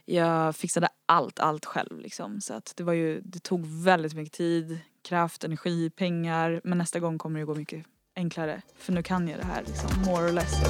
Jag 0.05 0.57
fixade 0.57 0.89
allt, 1.07 1.39
allt 1.39 1.65
själv 1.65 2.01
liksom. 2.01 2.41
Så 2.41 2.55
att 2.55 2.73
det 2.77 2.83
var 2.83 2.93
ju, 2.93 3.21
det 3.21 3.39
tog 3.39 3.67
väldigt 3.67 4.15
mycket 4.15 4.35
tid, 4.35 4.79
kraft, 5.03 5.45
energi, 5.45 5.91
pengar. 5.91 6.61
Men 6.65 6.79
nästa 6.79 7.01
gång 7.01 7.19
kommer 7.19 7.41
det 7.41 7.47
gå 7.47 7.55
mycket 7.55 7.87
enklare. 8.17 8.63
För 8.79 8.93
nu 8.93 9.03
kan 9.03 9.29
jag 9.29 9.39
det 9.39 9.47
här 9.47 9.63
liksom, 9.67 10.03
more 10.03 10.29
or 10.29 10.33
less. 10.33 10.61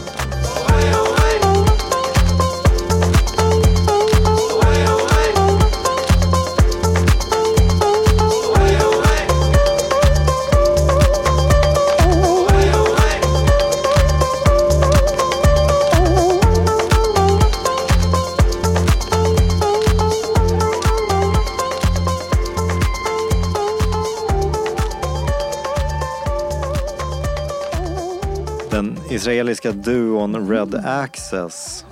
Israeliska 29.21 29.73
duon 29.73 30.49
Red 30.51 30.75
Access 30.75 31.87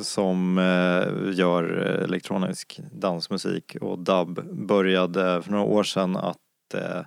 som 0.00 0.58
eh, 0.58 1.38
gör 1.38 1.64
elektronisk 2.04 2.80
dansmusik 2.92 3.76
och 3.80 3.98
dub 3.98 4.40
började 4.66 5.42
för 5.42 5.50
några 5.50 5.64
år 5.64 5.82
sedan 5.82 6.16
att 6.16 6.74
eh, 6.74 7.00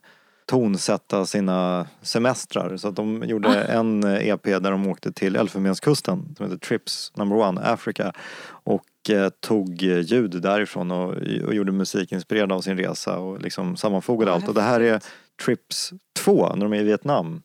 tonsätta 0.45 1.25
sina 1.25 1.87
semestrar. 2.01 2.77
Så 2.77 2.87
att 2.87 2.95
de 2.95 3.23
gjorde 3.23 3.63
en 3.63 4.03
eh, 4.03 4.27
EP 4.27 4.43
där 4.43 4.71
de 4.71 4.87
åkte 4.87 5.11
till 5.11 5.35
Elfenbenskusten 5.35 6.35
som 6.37 6.45
heter 6.45 6.57
Trips 6.57 7.11
Number 7.15 7.37
One 7.37 7.61
Africa 7.61 8.13
och 8.47 9.09
eh, 9.09 9.29
tog 9.29 9.83
eh, 9.83 9.99
ljud 9.99 10.41
därifrån 10.41 10.91
och, 10.91 11.13
och 11.45 11.53
gjorde 11.53 11.71
musik 11.71 12.11
inspirerad 12.11 12.51
av 12.51 12.61
sin 12.61 12.77
resa 12.77 13.17
och 13.17 13.41
liksom 13.41 13.75
sammanfogade 13.75 14.33
allt. 14.33 14.47
Och 14.47 14.53
det 14.53 14.61
här 14.61 14.79
är. 14.79 14.99
Trips 15.45 15.93
2 16.19 16.55
när 16.55 16.65
de 16.65 16.73
är 16.73 16.79
i 16.79 16.83
Vietnam. 16.83 17.41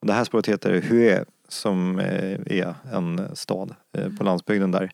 Och 0.00 0.06
det 0.06 0.12
här 0.12 0.24
spåret 0.24 0.48
heter 0.48 0.80
Hue 0.80 1.24
som 1.54 1.98
eh, 1.98 2.40
är 2.46 2.74
en 2.92 3.36
stad 3.36 3.74
eh, 3.92 4.08
på 4.16 4.24
landsbygden 4.24 4.70
där 4.70 4.90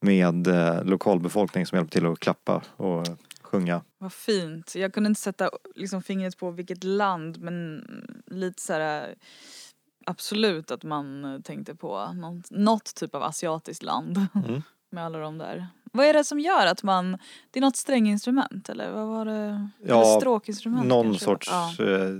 med 0.00 0.46
eh, 0.46 0.84
lokalbefolkning 0.84 1.66
som 1.66 1.76
hjälper 1.76 1.92
till 1.92 2.06
att 2.06 2.20
klappa 2.20 2.62
och 2.76 3.06
sjunga. 3.42 3.82
Vad 3.98 4.12
fint. 4.12 4.74
Jag 4.74 4.94
kunde 4.94 5.08
inte 5.08 5.20
sätta 5.20 5.50
liksom, 5.74 6.02
fingret 6.02 6.36
på 6.36 6.50
vilket 6.50 6.84
land 6.84 7.40
men 7.40 7.84
lite 8.26 8.62
så 8.62 8.72
här 8.72 9.14
absolut 10.06 10.70
att 10.70 10.82
man 10.82 11.40
tänkte 11.44 11.74
på 11.74 12.12
något, 12.12 12.50
något 12.50 12.94
typ 12.94 13.14
av 13.14 13.22
asiatiskt 13.22 13.82
land 13.82 14.26
Mm. 14.34 14.62
med 14.90 15.04
alla 15.04 15.18
de 15.18 15.38
där 15.38 15.66
Vad 15.92 16.06
är 16.06 16.12
det 16.12 16.24
som 16.24 16.40
gör 16.40 16.66
att 16.66 16.82
man, 16.82 17.18
det 17.50 17.58
är 17.58 17.60
något 17.60 17.76
stränginstrument 17.76 18.68
eller 18.68 18.92
vad 18.92 19.06
var 19.06 19.24
det? 19.24 19.68
Ja, 19.86 20.02
eller 20.02 20.20
stråkinstrument 20.20 20.86
Någon 20.86 21.04
kanske? 21.06 21.24
sorts 21.24 21.48
Ja. 21.50 21.84
eh, 21.84 22.10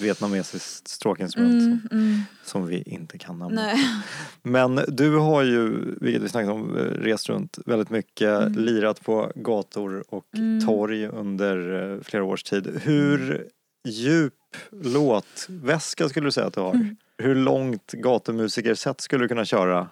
vietnamesiskt 0.00 0.88
stråkinstrument 0.88 1.52
Mm, 1.62 1.80
mm. 1.92 2.20
som 2.44 2.66
vi 2.66 2.82
inte 2.82 3.18
kan 3.18 3.38
namnet. 3.38 3.64
Nej. 3.74 3.78
Men 4.42 4.80
du 4.88 5.16
har 5.18 5.42
ju, 5.42 5.70
vilket 6.00 6.22
vi 6.22 6.28
snackade 6.28 6.52
om, 6.52 6.76
eh, 6.76 6.82
rest 6.82 7.28
runt 7.28 7.58
väldigt 7.66 7.90
mycket, 7.90 8.56
lirat 8.56 9.04
på 9.04 9.32
gator 9.34 10.04
och 10.08 10.26
Mm. 10.36 10.66
torg 10.66 11.06
under 11.06 11.90
eh, 11.94 12.00
flera 12.02 12.24
års 12.24 12.42
tid. 12.42 12.80
Hur 12.82 13.46
djup 13.84 14.34
låtväska 14.70 16.08
skulle 16.08 16.26
du 16.26 16.32
säga 16.32 16.46
att 16.46 16.54
du 16.54 16.60
har? 16.60 16.74
Mm. 16.74 16.96
Hur 17.18 17.34
långt 17.34 17.92
gatumusikersätt 17.92 19.00
skulle 19.00 19.24
du 19.24 19.28
kunna 19.28 19.44
köra? 19.44 19.88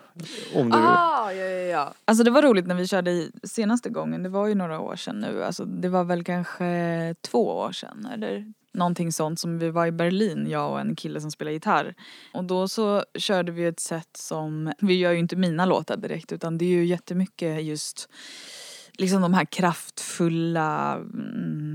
Om 0.54 0.70
du... 0.70 0.76
Ah, 0.76 1.32
ja, 1.32 1.44
ja, 1.44 1.66
ja. 1.66 1.94
Alltså 2.04 2.24
det 2.24 2.30
var 2.30 2.42
roligt 2.42 2.66
när 2.66 2.74
vi 2.74 2.86
körde 2.86 3.28
senaste 3.42 3.90
gången, 3.90 4.22
det 4.22 4.28
var 4.28 4.46
ju 4.46 4.54
några 4.54 4.80
år 4.80 4.96
sedan 4.96 5.20
nu. 5.20 5.44
Alltså 5.44 5.64
det 5.64 5.88
var 5.88 6.04
väl 6.04 6.24
kanske 6.24 7.14
två 7.20 7.48
år 7.48 7.72
sedan 7.72 8.08
eller 8.14 8.52
någonting 8.72 9.12
sånt 9.12 9.40
som 9.40 9.58
vi 9.58 9.70
var 9.70 9.86
i 9.86 9.92
Berlin, 9.92 10.46
jag 10.50 10.70
och 10.70 10.80
en 10.80 10.96
kille 10.96 11.20
som 11.20 11.30
spelar 11.30 11.52
gitarr. 11.52 11.94
Och 12.34 12.44
då 12.44 12.68
så 12.68 13.04
körde 13.14 13.52
vi 13.52 13.64
ett 13.64 13.80
sätt 13.80 14.16
som, 14.16 14.72
vi 14.78 14.94
gör 14.94 15.12
ju 15.12 15.18
inte 15.18 15.36
mina 15.36 15.64
låtar 15.64 15.96
direkt 15.96 16.32
utan 16.32 16.58
det 16.58 16.64
är 16.64 16.68
ju 16.68 16.84
jättemycket 16.84 17.64
just 17.64 18.08
liksom 18.92 19.22
de 19.22 19.34
här 19.34 19.44
kraftfulla 19.44 20.94
mm, 20.94 21.69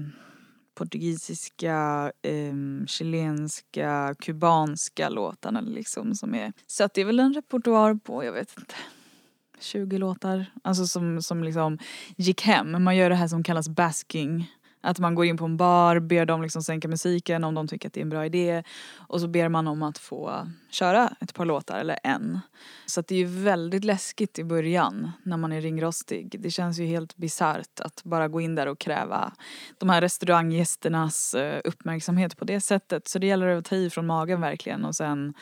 portugisiska, 0.76 2.12
um, 2.28 2.88
chilenska, 2.88 4.16
kubanska 4.20 5.10
låtarna 5.10 5.62
liksom 5.62 6.16
som 6.16 6.36
är. 6.36 6.54
Så 6.68 6.84
att 6.84 6.94
det 6.94 7.02
är 7.02 7.06
väl 7.06 7.20
en 7.20 7.34
repertoar 7.34 7.94
på, 7.94 8.24
jag 8.24 8.34
vet 8.34 8.58
inte, 8.58 8.76
20 9.60 9.98
låtar. 9.98 10.46
Alltså 10.64 10.88
som, 10.88 11.22
som 11.22 11.44
liksom 11.44 11.78
gick 12.16 12.42
hem. 12.42 12.84
Man 12.84 12.96
gör 12.96 13.10
det 13.10 13.16
här 13.16 13.28
som 13.28 13.44
kallas 13.44 13.70
basking. 13.70 14.52
Att 14.86 15.00
man 15.00 15.16
går 15.16 15.26
in 15.26 15.38
på 15.38 15.46
en 15.46 15.58
bar, 15.58 16.00
ber 16.00 16.26
dem 16.26 16.42
liksom 16.42 16.64
sänka 16.64 16.88
musiken 16.88 17.44
om 17.44 17.56
de 17.56 17.68
tycker 17.68 17.88
att 17.88 17.94
det 17.94 18.00
är 18.00 18.02
en 18.02 18.10
bra 18.10 18.26
idé. 18.26 18.64
Och 18.96 19.22
så 19.22 19.28
ber 19.28 19.50
man 19.50 19.68
om 19.68 19.84
att 19.84 19.98
få 19.98 20.48
köra 20.70 21.14
ett 21.22 21.34
par 21.34 21.46
låtar 21.46 21.80
eller 21.80 22.00
en. 22.04 22.40
Så 22.86 23.00
att 23.00 23.08
det 23.08 23.16
är 23.16 23.20
ju 23.20 23.26
väldigt 23.26 23.84
läskigt 23.84 24.40
i 24.40 24.44
början 24.44 25.12
när 25.24 25.38
man 25.38 25.52
är 25.52 25.62
ringrostig. 25.62 26.36
Det 26.40 26.50
känns 26.50 26.80
ju 26.80 26.86
helt 26.86 27.18
bisarrt 27.18 27.80
att 27.80 28.04
bara 28.04 28.28
gå 28.28 28.42
in 28.42 28.56
där 28.56 28.68
och 28.68 28.80
kräva 28.80 29.32
de 29.78 29.90
här 29.90 30.02
restauranggästernas 30.02 31.34
eh, 31.34 31.62
uppmärksamhet 31.64 32.38
på 32.38 32.46
det 32.46 32.62
sättet. 32.62 33.08
Så 33.08 33.20
det 33.20 33.28
gäller 33.28 33.48
att 33.48 33.66
ta 33.66 33.76
i 33.76 33.90
från 33.90 34.06
magen 34.06 34.42
verkligen 34.42 34.86
och 34.86 34.96
sen 34.96 35.34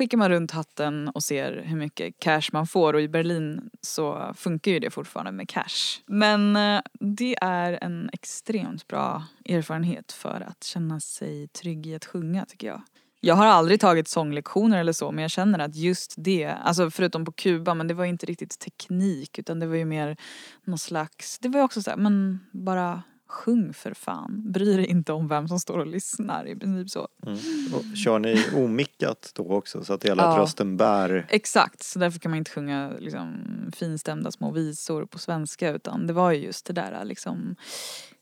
skickar 0.00 0.18
man 0.18 0.28
runt 0.28 0.50
hatten 0.50 1.08
och 1.08 1.22
ser 1.22 1.62
hur 1.66 1.76
mycket 1.76 2.18
cash 2.18 2.42
man 2.52 2.66
får 2.66 2.94
och 2.94 3.00
i 3.00 3.08
Berlin 3.08 3.70
så 3.80 4.34
funkar 4.36 4.70
ju 4.70 4.78
det 4.78 4.90
fortfarande 4.90 5.32
med 5.32 5.48
cash. 5.48 6.02
Men 6.06 6.56
eh, 6.56 6.80
det 7.00 7.36
är 7.40 7.72
en 7.72 8.10
extremt 8.12 8.86
bra 8.86 9.24
erfarenhet 9.44 10.12
för 10.12 10.40
att 10.48 10.64
känna 10.64 11.00
sig 11.00 11.48
trygg 11.48 11.86
i 11.86 11.94
att 11.94 12.04
sjunga 12.04 12.44
tycker 12.44 12.66
jag. 12.66 12.82
Jag 13.20 13.34
har 13.34 13.46
aldrig 13.46 13.80
tagit 13.80 14.08
sånglektioner 14.08 14.78
eller 14.78 14.92
så 14.92 15.12
men 15.12 15.22
jag 15.22 15.30
känner 15.30 15.58
att 15.58 15.76
just 15.76 16.14
det, 16.16 16.46
alltså 16.46 16.90
förutom 16.90 17.24
på 17.24 17.32
Kuba 17.32 17.74
men 17.74 17.88
det 17.88 17.94
var 17.94 18.04
inte 18.04 18.26
riktigt 18.26 18.58
teknik 18.58 19.38
utan 19.38 19.60
det 19.60 19.66
var 19.66 19.76
ju 19.76 19.84
mer 19.84 20.16
någon 20.64 20.78
slags, 20.78 21.38
det 21.38 21.48
var 21.48 21.60
ju 21.60 21.64
också 21.64 21.82
så 21.82 21.90
här, 21.90 21.96
men 21.96 22.40
bara 22.52 23.02
sjung 23.30 23.72
för 23.72 23.94
fan. 23.94 24.52
Bry 24.52 24.76
dig 24.76 24.86
inte 24.86 25.12
om 25.12 25.28
vem 25.28 25.48
som 25.48 25.60
står 25.60 25.78
och 25.78 25.86
lyssnar 25.86 26.48
i 26.48 26.56
princip 26.56 26.90
så. 26.90 27.08
Mm. 27.26 27.38
Och 27.74 27.96
kör 27.96 28.18
ni 28.18 28.44
omickat 28.54 29.32
då 29.34 29.48
också 29.52 29.84
så 29.84 29.92
att 29.92 30.04
att 30.04 30.18
Ja. 30.18 30.38
rösten 30.38 30.76
bär? 30.76 31.26
Exakt, 31.28 31.82
så 31.82 31.98
därför 31.98 32.18
kan 32.18 32.30
man 32.30 32.38
inte 32.38 32.50
sjunga 32.50 32.92
liksom, 32.98 33.44
finstämda 33.76 34.30
små 34.30 34.50
visor 34.50 35.06
på 35.06 35.18
svenska 35.18 35.70
utan 35.70 36.06
det 36.06 36.12
var 36.12 36.32
ju 36.32 36.44
just 36.44 36.66
det 36.66 36.72
där 36.72 37.04
liksom 37.04 37.56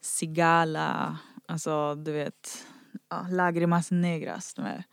Sigala, 0.00 1.18
alltså 1.46 1.94
du 1.94 2.12
vet 2.12 2.66
ja, 3.10 3.26
Lagrimas 3.30 3.90
negras, 3.90 4.54
de 4.54 4.62
här 4.62 4.84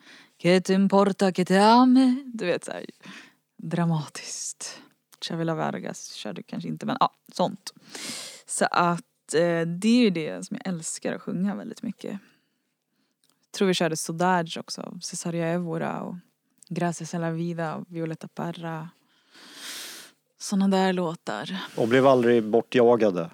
Que 0.41 0.61
te 0.61 0.73
importa 0.73 1.31
que 1.31 1.45
te 1.45 1.59
ame, 1.59 2.23
du 2.25 2.45
vet 2.45 2.65
såhär 2.65 2.85
dramatiskt. 3.63 4.81
Chavela 5.21 5.55
Vargas 5.55 6.13
körde 6.13 6.43
kanske 6.43 6.69
inte 6.69 6.85
men 6.85 6.97
ja, 6.99 7.09
sånt. 7.33 7.73
Så 8.45 8.65
att 8.71 9.01
eh, 9.33 9.67
det 9.67 9.87
är 9.87 10.01
ju 10.01 10.09
det 10.09 10.45
som 10.45 10.57
jag 10.63 10.73
älskar 10.73 11.15
att 11.15 11.21
sjunga 11.21 11.55
väldigt 11.55 11.81
mycket. 11.81 12.11
Jag 12.11 13.57
tror 13.57 13.67
vi 13.67 13.73
körde 13.73 13.97
Sodage 13.97 14.57
också, 14.57 14.99
Cesaria 15.01 15.47
Evora 15.47 16.01
och 16.01 16.15
Gracias 16.69 17.13
a 17.13 17.17
la 17.17 17.31
vida, 17.31 17.75
och 17.75 17.85
Violeta 17.87 18.27
Parra. 18.27 18.89
Såna 20.37 20.67
där 20.67 20.93
låtar. 20.93 21.57
Och 21.77 21.87
blev 21.87 22.07
aldrig 22.07 22.43
bortjagade? 22.43 23.29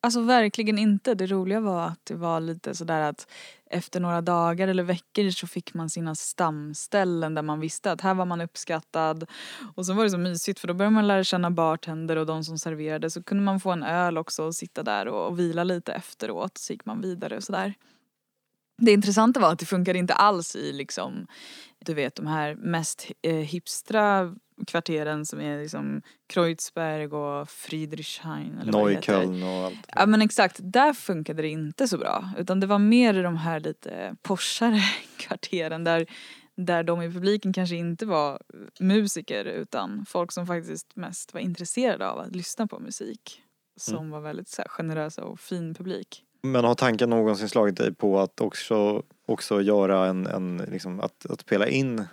Alltså 0.00 0.20
verkligen 0.20 0.78
inte. 0.78 1.14
Det 1.14 1.26
roliga 1.26 1.60
var 1.60 1.86
att 1.86 2.04
det 2.04 2.14
var 2.14 2.40
lite 2.40 2.74
sådär 2.74 3.00
att 3.00 3.30
efter 3.70 4.00
några 4.00 4.20
dagar 4.20 4.68
eller 4.68 4.82
veckor 4.82 5.30
så 5.30 5.46
fick 5.46 5.74
man 5.74 5.90
sina 5.90 6.14
stamställen 6.14 7.34
där 7.34 7.42
man 7.42 7.60
visste 7.60 7.92
att 7.92 8.00
här 8.00 8.14
var 8.14 8.24
man 8.24 8.40
uppskattad. 8.40 9.26
Och 9.76 9.86
så 9.86 9.92
var 9.92 10.04
det 10.04 10.10
så 10.10 10.18
mysigt 10.18 10.60
för 10.60 10.68
då 10.68 10.74
började 10.74 10.94
man 10.94 11.08
lära 11.08 11.24
känna 11.24 11.50
bartender 11.50 12.16
och 12.16 12.26
de 12.26 12.44
som 12.44 12.58
serverade. 12.58 13.10
Så 13.10 13.22
kunde 13.22 13.44
man 13.44 13.60
få 13.60 13.70
en 13.70 13.82
öl 13.82 14.18
också 14.18 14.44
och 14.44 14.54
sitta 14.54 14.82
där 14.82 15.08
och, 15.08 15.26
och 15.26 15.38
vila 15.38 15.64
lite 15.64 15.92
efteråt. 15.92 16.58
Så 16.58 16.72
gick 16.72 16.84
man 16.84 17.00
vidare 17.00 17.36
och 17.36 17.44
sådär. 17.44 17.74
Det 18.80 18.92
intressanta 18.92 19.40
var 19.40 19.52
att 19.52 19.58
det 19.58 19.66
funkade 19.66 19.98
inte 19.98 20.14
alls 20.14 20.56
i 20.56 20.72
liksom, 20.72 21.26
du 21.78 21.94
vet 21.94 22.14
de 22.14 22.26
här 22.26 22.54
mest 22.54 23.06
eh, 23.22 23.34
hipstra 23.34 24.34
kvarteren 24.66 25.26
som 25.26 25.40
är 25.40 25.62
liksom 25.62 26.02
Kreuzberg 26.26 27.06
och 27.06 27.48
Friedrichshain 27.48 28.58
eller. 28.58 28.72
Neukölln 28.72 29.42
och 29.42 29.48
allt? 29.48 29.86
Ja 29.88 30.06
men 30.06 30.22
exakt, 30.22 30.60
där 30.62 30.92
funkade 30.92 31.42
det 31.42 31.48
inte 31.48 31.88
så 31.88 31.98
bra. 31.98 32.30
Utan 32.38 32.60
det 32.60 32.66
var 32.66 32.78
mer 32.78 33.14
i 33.14 33.22
de 33.22 33.36
här 33.36 33.60
lite 33.60 34.16
poschare 34.22 34.80
kvarteren 35.16 35.84
där, 35.84 36.06
där 36.56 36.82
de 36.82 37.02
i 37.02 37.12
publiken 37.12 37.52
kanske 37.52 37.76
inte 37.76 38.06
var 38.06 38.42
musiker 38.80 39.44
utan 39.44 40.06
folk 40.08 40.32
som 40.32 40.46
faktiskt 40.46 40.96
mest 40.96 41.34
var 41.34 41.40
intresserade 41.40 42.08
av 42.08 42.18
att 42.18 42.36
lyssna 42.36 42.66
på 42.66 42.78
musik. 42.78 43.42
Som 43.76 44.10
var 44.10 44.20
väldigt 44.20 44.48
så 44.48 44.62
här, 44.62 44.68
generösa 44.68 45.24
och 45.24 45.40
fin 45.40 45.74
publik. 45.74 46.24
Men 46.42 46.64
har 46.64 46.74
tanken 46.74 47.10
någonsin 47.10 47.48
slagit 47.48 47.76
dig 47.76 47.94
på 47.94 48.20
att 48.20 48.40
också, 48.40 49.02
också 49.26 49.62
göra 49.62 50.06
en, 50.06 50.26
en 50.26 50.56
liksom, 50.56 51.00
att, 51.00 51.26
att 51.30 51.40
spela 51.40 51.68
in 51.68 52.04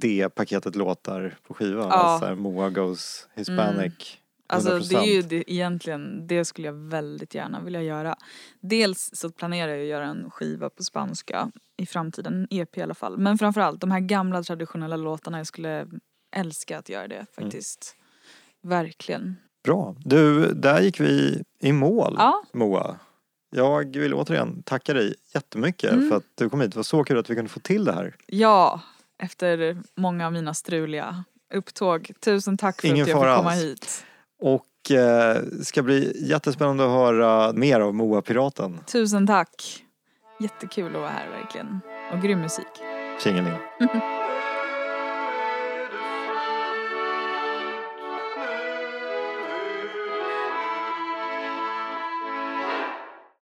det 0.00 0.28
paketet 0.28 0.76
låtar 0.76 1.36
på 1.46 1.54
skiva? 1.54 1.82
Ja. 1.82 1.92
Alltså 1.92 2.34
Moa 2.34 2.70
Goes 2.70 3.28
Hispanic. 3.34 4.18
Alltså 4.46 4.78
det 4.78 4.94
är 4.94 5.00
100%. 5.00 5.04
ju 5.04 5.22
det, 5.22 5.52
egentligen, 5.52 6.26
det 6.26 6.44
skulle 6.44 6.68
jag 6.68 6.74
väldigt 6.74 7.34
gärna 7.34 7.60
vilja 7.60 7.82
göra. 7.82 8.16
Dels 8.60 9.10
så 9.12 9.30
planerar 9.30 9.72
jag 9.72 9.80
att 9.80 9.88
göra 9.88 10.06
en 10.06 10.30
skiva 10.30 10.70
på 10.70 10.84
spanska 10.84 11.50
i 11.76 11.86
framtiden, 11.86 12.34
en 12.34 12.46
EP 12.50 12.78
i 12.78 12.82
alla 12.82 12.94
fall. 12.94 13.18
Men 13.18 13.38
framförallt 13.38 13.80
de 13.80 13.90
här 13.90 14.00
gamla 14.00 14.42
traditionella 14.42 14.96
låtarna, 14.96 15.38
jag 15.38 15.46
skulle 15.46 15.86
älska 16.36 16.78
att 16.78 16.88
göra 16.88 17.08
det 17.08 17.26
faktiskt. 17.34 17.96
Verkligen. 18.62 19.36
Bra. 19.64 19.96
Du, 19.98 20.52
där 20.54 20.80
gick 20.80 21.00
vi 21.00 21.42
i 21.60 21.72
mål 21.72 22.14
Ja. 22.18 22.42
Moa. 22.52 22.98
Jag 23.54 23.96
vill 23.96 24.14
återigen 24.14 24.62
tacka 24.62 24.94
dig 24.94 25.14
jättemycket 25.34 25.92
Mm. 25.92 26.08
för 26.08 26.16
att 26.16 26.24
du 26.34 26.48
kom 26.50 26.60
hit. 26.60 26.70
Det 26.72 26.76
var 26.76 26.82
så 26.82 27.04
kul 27.04 27.18
att 27.18 27.30
vi 27.30 27.34
kunde 27.34 27.50
få 27.50 27.60
till 27.60 27.84
det 27.84 27.92
här. 27.92 28.14
Ja, 28.26 28.80
efter 29.18 29.76
många 29.96 30.26
av 30.26 30.32
mina 30.32 30.54
struliga 30.54 31.24
upptåg. 31.54 32.10
Tusen 32.20 32.56
tack 32.56 32.80
för 32.80 32.88
Ingen 32.88 33.02
att 33.02 33.08
jag 33.08 33.18
fick 33.18 33.36
komma 33.36 33.50
alls. 33.50 33.62
hit. 33.62 34.04
Och 34.40 34.90
eh, 34.90 35.42
ska 35.62 35.82
bli 35.82 36.26
jättespännande 36.28 36.84
att 36.84 36.90
höra 36.90 37.52
mer 37.52 37.80
av 37.80 37.94
Moa 37.94 38.22
Piraten. 38.22 38.80
Tusen 38.86 39.26
tack. 39.26 39.84
Jättekul 40.40 40.86
att 40.86 41.00
vara 41.00 41.10
här 41.10 41.28
verkligen. 41.30 41.80
Och 42.12 42.22
grym 42.22 42.40
musik. 42.40 42.66
Tjingeling. 43.24 43.52